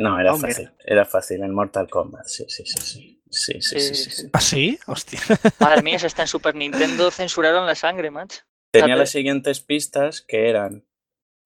[0.00, 0.52] No, era Hombre.
[0.52, 0.72] fácil.
[0.84, 2.26] Era fácil en Mortal Kombat.
[2.26, 3.20] Sí, sí, sí, sí.
[3.30, 4.30] Sí, sí, sí, sí, sí.
[4.32, 4.78] ¿Ah, sí?
[4.86, 5.20] Hostia.
[5.58, 8.42] Madre mía, si está en Super Nintendo, censuraron la sangre, macho.
[8.80, 10.84] Tenía las siguientes pistas que eran.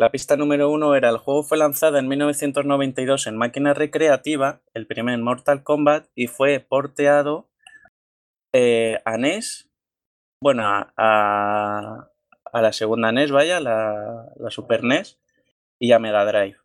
[0.01, 4.87] La pista número uno era el juego fue lanzado en 1992 en máquina recreativa, el
[4.87, 7.49] primer Mortal Kombat, y fue porteado
[8.55, 9.69] eh, a NES,
[10.41, 12.11] bueno, a, a-
[12.51, 15.19] a la segunda NES, vaya, la, la Super NES,
[15.81, 16.57] y a Mega Drive.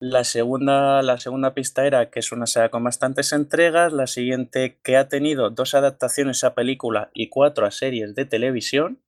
[0.00, 4.78] La segunda, la segunda pista era que es una saga con bastantes entregas, la siguiente
[4.82, 9.00] que ha tenido dos adaptaciones a película y cuatro a series de televisión.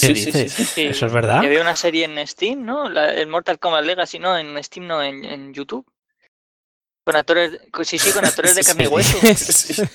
[0.00, 0.52] ¿Qué dices?
[0.52, 0.86] Sí.
[0.86, 1.42] ¿Eso es verdad?
[1.42, 2.88] Y había una serie en Steam, ¿no?
[2.88, 5.86] La- el Mortal Kombat Legacy, no, en Steam, no, en, en YouTube.
[7.04, 9.18] Con actores, con- sí, sí, con actores de carne y hueso.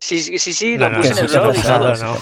[0.00, 0.20] Sí.
[0.20, 1.54] Sí, sí, sí, sí, No, lo no, puse en el blog.
[1.54, 2.18] pasado.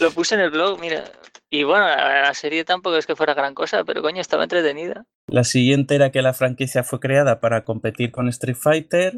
[0.00, 1.04] Lo puse en el blog, mira.
[1.48, 5.04] Y bueno, la, la serie tampoco es que fuera gran cosa, pero coño, estaba entretenida.
[5.28, 9.14] La siguiente era que la franquicia fue creada para competir con Street Fighter.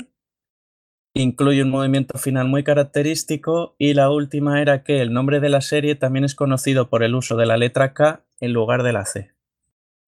[1.14, 3.74] Incluye un movimiento final muy característico.
[3.78, 7.14] Y la última era que el nombre de la serie también es conocido por el
[7.14, 9.32] uso de la letra K en lugar de la C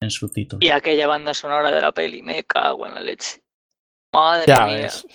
[0.01, 0.65] en su título.
[0.65, 3.41] Y aquella banda sonora de la peli, me cago en la leche.
[4.13, 5.05] Madre Ya mía, ves.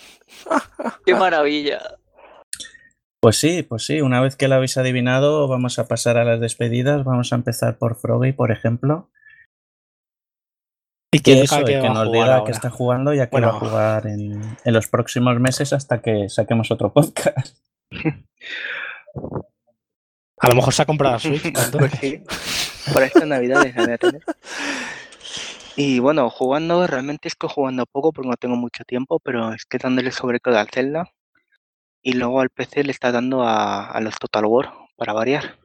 [1.05, 1.81] qué maravilla.
[3.19, 4.01] Pues sí, pues sí.
[4.01, 7.03] Una vez que la habéis adivinado, vamos a pasar a las despedidas.
[7.03, 9.09] Vamos a empezar por Froggy, por ejemplo.
[11.13, 13.31] Y Y que eso, y que que a nos diga que está jugando, ya que
[13.31, 13.47] Bueno.
[13.49, 17.57] va a jugar en, en los próximos meses hasta que saquemos otro podcast.
[20.39, 21.41] A lo mejor se ha comprado la Switch.
[21.53, 21.99] Pues entonces.
[21.99, 22.23] sí,
[22.93, 24.21] para estas navidades la voy a tener.
[25.75, 29.77] Y bueno, jugando, realmente estoy jugando poco porque no tengo mucho tiempo, pero es que
[29.77, 31.11] dándole sobre todo al Zelda.
[32.01, 35.57] Y luego al PC le está dando a, a los Total War, para variar.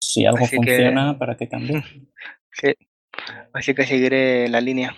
[0.00, 1.84] Si algo Así que- funciona, para que cambie.
[2.50, 2.74] Sí.
[3.52, 4.96] Así que seguiré la línea.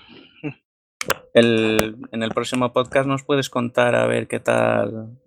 [1.33, 5.19] El, en el próximo podcast nos puedes contar a ver qué tal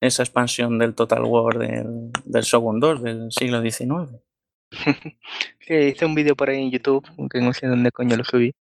[0.00, 4.20] esa expansión del Total War del, del Shogun 2 del siglo XIX.
[5.60, 8.54] Sí, hice un vídeo por ahí en YouTube, aunque no sé dónde coño lo subí.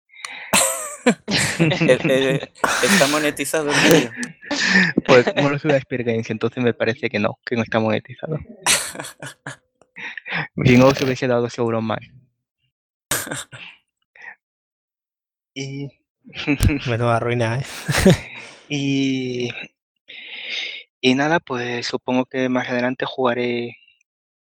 [1.59, 2.49] Eh, eh,
[2.83, 4.11] ¿Está monetizado el vídeo?
[5.05, 7.79] Pues como lo subí a Spear Games, entonces me parece que no, que no está
[7.79, 8.37] monetizado.
[10.63, 11.99] Si no, se hubiese dado dos euros más.
[15.53, 15.89] Y,
[16.87, 17.65] Menuda ruina, ¿eh?
[18.69, 19.49] y,
[21.01, 23.77] y nada, pues supongo que más adelante jugaré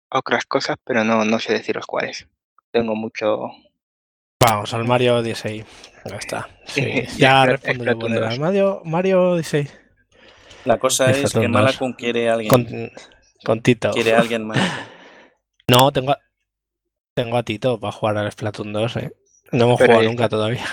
[0.10, 2.28] a otras cosas, pero no, no sé deciros cuáles.
[2.72, 3.48] Tengo mucho...
[4.42, 5.64] Vamos, al Mario Odyssey.
[6.06, 6.50] Ya está.
[6.68, 8.20] Sí, ya Splat- respondo yo por Splatoon él.
[8.20, 8.30] 2.
[8.34, 9.68] Al Mario, Mario Odyssey.
[10.66, 11.62] La cosa es que Splatoon 2.
[11.62, 12.92] Malakun quiere a alguien, Con,
[13.44, 13.92] con Tito.
[13.92, 14.58] quiere a alguien más.
[15.68, 16.20] No, tengo a,
[17.16, 19.16] tengo a Tito para jugar al Splatoon 2, ¿eh?
[19.52, 20.66] No hemos Pero jugado ahí nunca todavía.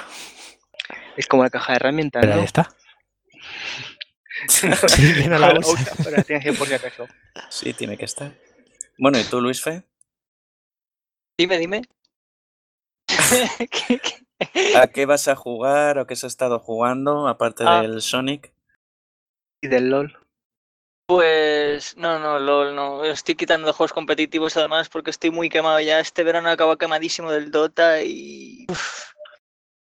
[1.17, 2.45] Es como la caja de herramientas, Pero ahí ¿no?
[2.45, 2.75] está.
[4.49, 4.69] Sí,
[5.15, 5.73] que no la Ahora usa.
[5.75, 7.07] usa, pero la tienes que por si acaso.
[7.49, 8.33] Sí, tiene que estar.
[8.99, 9.85] Bueno, ¿y tú, Luis Fe?
[11.39, 11.83] Dime, dime.
[13.71, 14.77] ¿Qué- qué?
[14.77, 17.83] ¿A qué vas a jugar o qué has estado jugando aparte Ah.
[17.83, 18.53] del Sonic?
[19.63, 20.19] Y del LOL.
[21.13, 23.05] Pues no, no, LOL no.
[23.05, 26.01] Estoy quitando juegos competitivos además porque estoy muy quemado ya.
[26.01, 29.13] Este verano acabo quemadísimo del Dota y uf,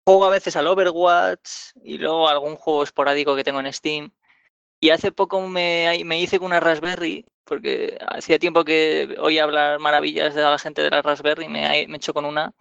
[0.07, 4.11] juego a veces al Overwatch y luego algún juego esporádico que tengo en Steam.
[4.79, 9.77] Y hace poco me, me hice con una Raspberry porque hacía tiempo que oía hablar
[9.77, 12.55] maravillas de la gente de la Raspberry, me, me he hecho con una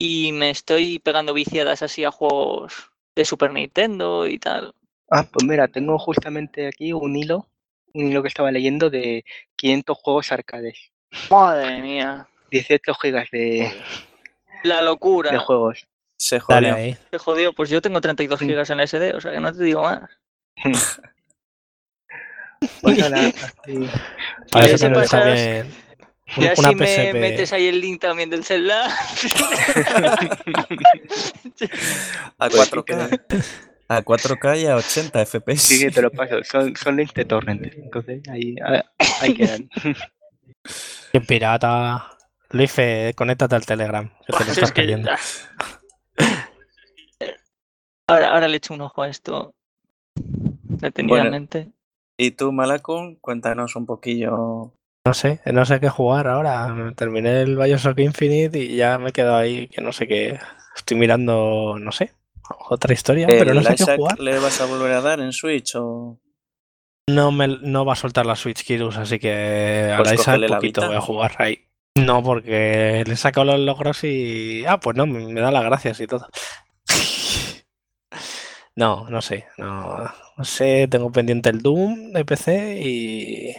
[0.00, 4.74] y me estoy pegando viciadas así a juegos de Super Nintendo y tal.
[5.10, 7.46] Ah, pues mira, tengo justamente aquí un hilo,
[7.94, 9.24] un hilo que estaba leyendo de
[9.56, 10.90] 500 juegos arcades.
[11.30, 13.72] Madre mía, 18 gigas de,
[14.64, 15.30] la locura.
[15.30, 15.86] de juegos.
[16.18, 16.74] Se Dale jodió.
[16.84, 16.96] ahí.
[17.10, 18.46] Se jodió, pues yo tengo 32 Sí.
[18.46, 20.10] gigas en SD, o sea que no te digo más.
[22.82, 23.88] Pues nada, así-
[24.50, 25.70] Para eso si tenemos pasas- también
[26.36, 28.42] Y una así me metes ahí el link también del.
[28.70, 28.88] A
[29.20, 31.68] Pues sí
[32.38, 33.44] 4K.
[33.88, 35.58] A 4K y a 80 FPS.
[35.62, 36.42] sí que te lo paso.
[36.44, 37.62] Son, son links de torrent.
[37.74, 39.70] Entonces ahí, ahí- quedan.
[41.12, 42.10] Qué pirata.
[42.50, 45.10] Luis, Fe, conéctate al Telegram, que te lo estás perdiendo.
[48.06, 49.54] ahora, ahora le echo un ojo a esto.
[50.16, 51.70] Detenidamente.
[52.18, 54.72] Y tú, Malakun, cuéntanos un poquillo.
[55.06, 56.92] No sé, no sé qué jugar ahora.
[56.96, 60.38] Terminé el Bioshock Infinite y ya me he quedado ahí que no sé qué.
[60.76, 62.12] Estoy mirando, no sé,
[62.70, 64.18] otra historia, pero no ¿El sé qué jugar.
[64.18, 66.18] le vas a volver a dar en Switch o...?
[67.10, 70.86] No, me, no va a soltar la Switch Kirus, así que Pues ahora Isaac poquito
[70.86, 71.64] voy a jugar ahí.
[71.96, 74.64] No, porque le he sacado los logros y.
[74.66, 76.28] Ah, pues no, me, me da las gracias y todo.
[78.76, 79.46] No, no sé.
[79.56, 80.04] No,
[80.36, 83.52] no sé, tengo pendiente el Doom de PC y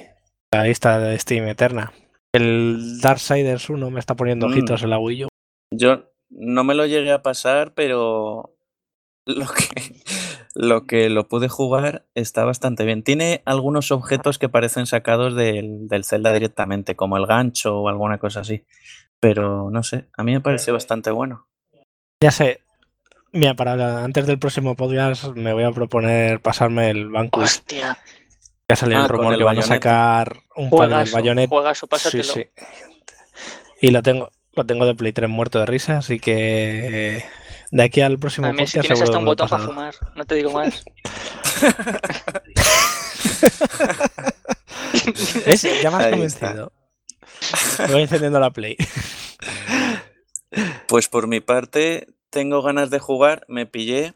[0.53, 1.91] la lista de Steam Eterna.
[2.33, 4.51] El Darksiders 1 me está poniendo Mm.
[4.51, 5.27] ojitos en la Wii U.
[5.73, 8.55] Yo no me lo llegué a pasar, pero
[9.35, 10.01] lo que,
[10.55, 13.03] lo que lo pude jugar está bastante bien.
[13.03, 18.17] Tiene algunos objetos que parecen sacados del, del Zelda directamente, como el gancho o alguna
[18.17, 18.65] cosa así.
[19.19, 21.47] Pero no sé, a mí me parece bastante bueno.
[22.21, 22.61] Ya sé.
[23.31, 27.41] Mira, para antes del próximo podcast me voy a proponer pasarme el Banco.
[27.41, 27.97] Hostia,
[28.67, 31.49] Ya salió Ah, el rumor el que van a sacar un par del juegazo, Bayonetta.
[31.49, 32.23] juegazo, Sí, pásatelo.
[32.23, 32.45] sí.
[33.81, 37.25] Y lo tengo, lo tengo de Play 3 muerto de risa, así que eh,
[37.71, 40.25] de aquí al próximo A mí si podcast tienes hasta un botón para fumar, no
[40.25, 40.83] te digo más.
[45.45, 45.81] ¿Ves?
[45.81, 46.71] Ya me has convencido.
[47.79, 48.77] Me voy encendiendo la Play.
[50.87, 53.45] Pues por mi parte, tengo ganas de jugar.
[53.47, 54.13] Me pillé.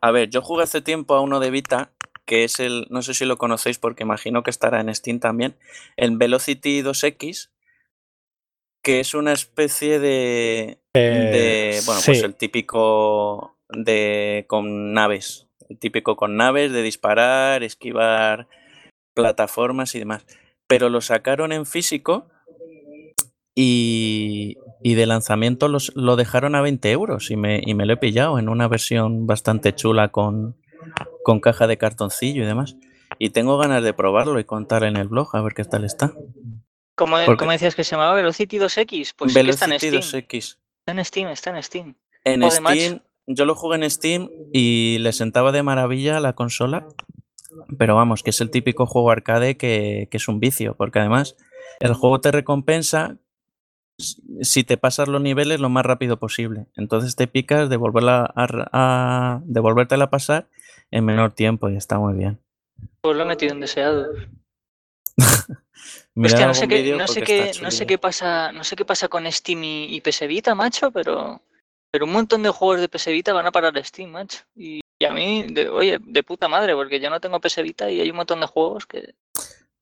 [0.00, 1.90] A ver, yo jugué hace tiempo a uno de Vita,
[2.26, 2.86] que es el.
[2.90, 5.56] No sé si lo conocéis porque imagino que estará en Steam también.
[5.96, 7.48] El Velocity 2X,
[8.88, 10.78] que es una especie de.
[10.94, 14.46] de Eh, bueno, pues el típico de.
[14.48, 15.46] con naves.
[15.68, 18.48] El típico con naves, de disparar, esquivar
[19.12, 20.24] plataformas y demás.
[20.66, 22.30] Pero lo sacaron en físico
[23.54, 27.92] y, y de lanzamiento los, lo dejaron a 20 euros y me, y me lo
[27.92, 30.56] he pillado en una versión bastante chula con,
[31.24, 32.78] con caja de cartoncillo y demás.
[33.18, 36.14] Y tengo ganas de probarlo y contar en el blog a ver qué tal está.
[36.98, 39.14] ¿Cómo, cómo decías que se llamaba Velocity 2X?
[39.16, 40.24] Pues sí que está en Velocity Steam.
[40.24, 40.58] 2X.
[40.80, 41.94] Está en Steam, está en Steam.
[42.24, 42.50] En.
[42.50, 46.88] Steam, yo lo jugué en Steam y le sentaba de maravilla a la consola.
[47.78, 51.36] Pero vamos, que es el típico juego arcade que, que es un vicio, porque además
[51.80, 53.16] el juego te recompensa
[53.98, 56.66] si te pasas los niveles lo más rápido posible.
[56.76, 60.48] Entonces te picas de volverla a, a devolvértela a pasar
[60.90, 62.40] en menor tiempo y está muy bien.
[63.00, 64.08] Pues lo he metido en deseado.
[66.24, 69.08] Hostia, no sé, qué, no, sé qué, no sé qué pasa, no sé qué pasa
[69.08, 71.40] con Steam y, y PS Vita, macho, pero,
[71.90, 74.40] pero un montón de juegos de PS Vita van a parar Steam, macho.
[74.56, 77.90] Y, y a mí, de, oye, de puta madre, porque yo no tengo PS Vita
[77.90, 79.14] y hay un montón de juegos que.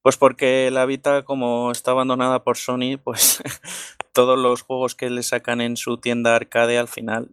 [0.02, 3.42] Pues porque la Vita, como está abandonada por Sony, pues
[4.12, 7.28] todos los juegos que le sacan en su tienda arcade al final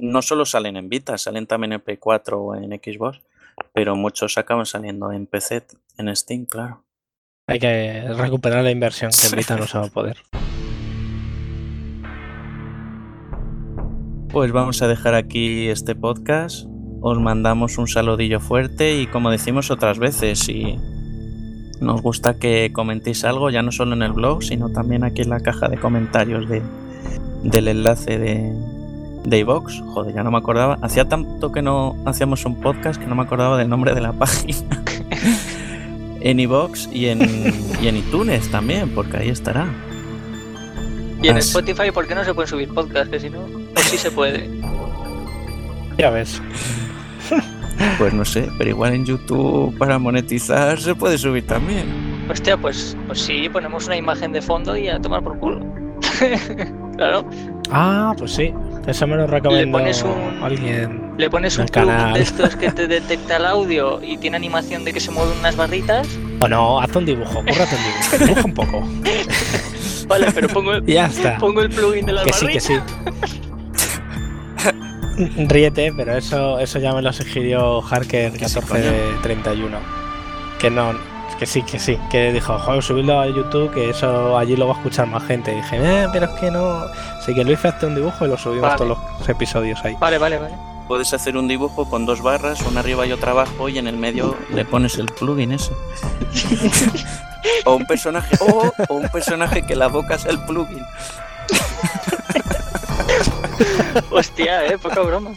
[0.00, 3.20] no solo salen en Vita, salen también en P4 o en Xbox,
[3.72, 5.66] pero muchos acaban saliendo en PC,
[5.98, 6.82] en Steam, claro.
[7.50, 10.18] Hay que recuperar la inversión que Vita no se va a poder.
[14.28, 16.66] Pues vamos a dejar aquí este podcast.
[17.00, 20.78] Os mandamos un saludillo fuerte y como decimos otras veces, si
[21.80, 25.30] nos gusta que comentéis algo, ya no solo en el blog, sino también aquí en
[25.30, 26.62] la caja de comentarios de,
[27.42, 28.52] del enlace de,
[29.24, 29.80] de iVox.
[29.86, 30.78] Joder, ya no me acordaba.
[30.82, 34.12] Hacía tanto que no hacíamos un podcast que no me acordaba del nombre de la
[34.18, 34.84] página.
[36.20, 37.20] En iVox y en,
[37.82, 39.66] y en iTunes también, porque ahí estará.
[41.22, 41.48] Y en Así.
[41.48, 43.10] Spotify, ¿por qué no se pueden subir podcasts?
[43.10, 44.48] Que si no, pues sí se puede.
[45.98, 46.40] Ya ves.
[47.98, 51.86] Pues no sé, pero igual en YouTube para monetizar se puede subir también.
[52.30, 55.60] Hostia, pues, pues sí, ponemos una imagen de fondo y a tomar por culo.
[56.96, 57.24] claro.
[57.72, 58.52] Ah, pues sí.
[58.86, 61.12] Eso me lo recomendó le pones un, alguien.
[61.18, 64.92] Le pones un plugin de estos que te detecta el audio y tiene animación de
[64.92, 66.08] que se mueven unas barritas.
[66.42, 68.18] O no, haz un dibujo, cúrrate un dibujo.
[68.18, 68.82] Dibuja un poco.
[70.08, 71.38] Vale, pero pongo el, ya está.
[71.38, 72.64] pongo el plugin de las que barritas.
[72.64, 72.80] sí, que sí.
[75.48, 79.78] Ríete, pero eso, eso ya me lo sugirió Harker 1431.
[80.58, 80.94] Que no,
[81.40, 81.98] que sí, que sí.
[82.10, 85.52] Que dijo, joder, subidlo a YouTube, que eso allí lo va a escuchar más gente.
[85.52, 86.84] Y dije, eh, pero es que no.
[87.18, 88.76] Así que Luis hace un dibujo y lo subimos Vale.
[88.76, 89.96] todos los episodios ahí.
[89.98, 90.54] Vale, vale, vale.
[90.86, 93.96] Puedes hacer un dibujo con dos barras, una arriba y otra abajo, y en el
[93.96, 95.72] medio le pones el plugin ese.
[97.64, 100.84] o un personaje, o, o un personaje que la boca sea el plugin.
[104.10, 105.30] Hostia, eh, poca broma.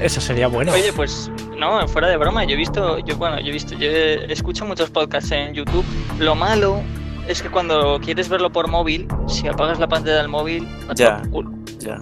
[0.00, 0.72] Eso sería bueno.
[0.72, 1.30] Oye, pues
[1.60, 4.64] no, fuera de broma, yo he visto, yo bueno, yo he visto, yo he- escucho
[4.64, 5.84] muchos podcasts en YouTube.
[6.18, 6.80] Lo malo
[7.28, 11.22] es que cuando quieres verlo por móvil, si apagas la pantalla del móvil, a Ya.
[11.30, 11.52] culo.
[11.78, 11.98] Ya.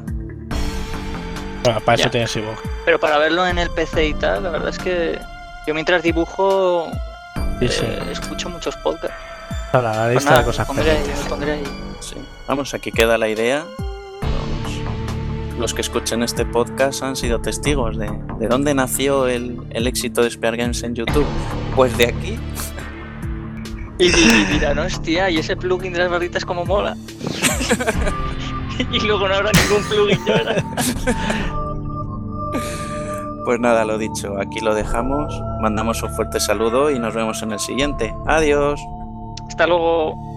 [1.64, 2.59] Bueno, para eso tienes iVoox.
[2.85, 5.18] Pero para verlo en el PC y tal, la verdad es que
[5.66, 6.90] yo mientras dibujo
[7.60, 7.85] Sí, sí.
[7.85, 9.16] eh, escucho muchos podcasts.
[9.72, 11.24] Ahora, la Pues lista nada, de cosas me pondré ahí, pendientes.
[11.24, 11.64] me pondré ahí.
[12.01, 12.14] Sí.
[12.47, 13.64] Vamos, aquí queda la idea.
[15.59, 20.22] Los, que escuchen este podcast han sido testigos de, de dónde nació el, el éxito
[20.22, 21.26] de Spear Games en YouTube.
[21.74, 22.39] Pues de aquí.
[23.98, 26.97] Y, y, y dirán, hostia, y ese plugin de las barritas como mola.
[28.93, 30.64] y luego no habrá ningún plugin ya verás.
[33.44, 35.35] Pues nada, lo dicho, aquí lo dejamos.
[35.62, 38.14] Mandamos un fuerte saludo y nos vemos en el siguiente.
[38.26, 38.78] Adiós.
[39.48, 40.28] Hasta luego.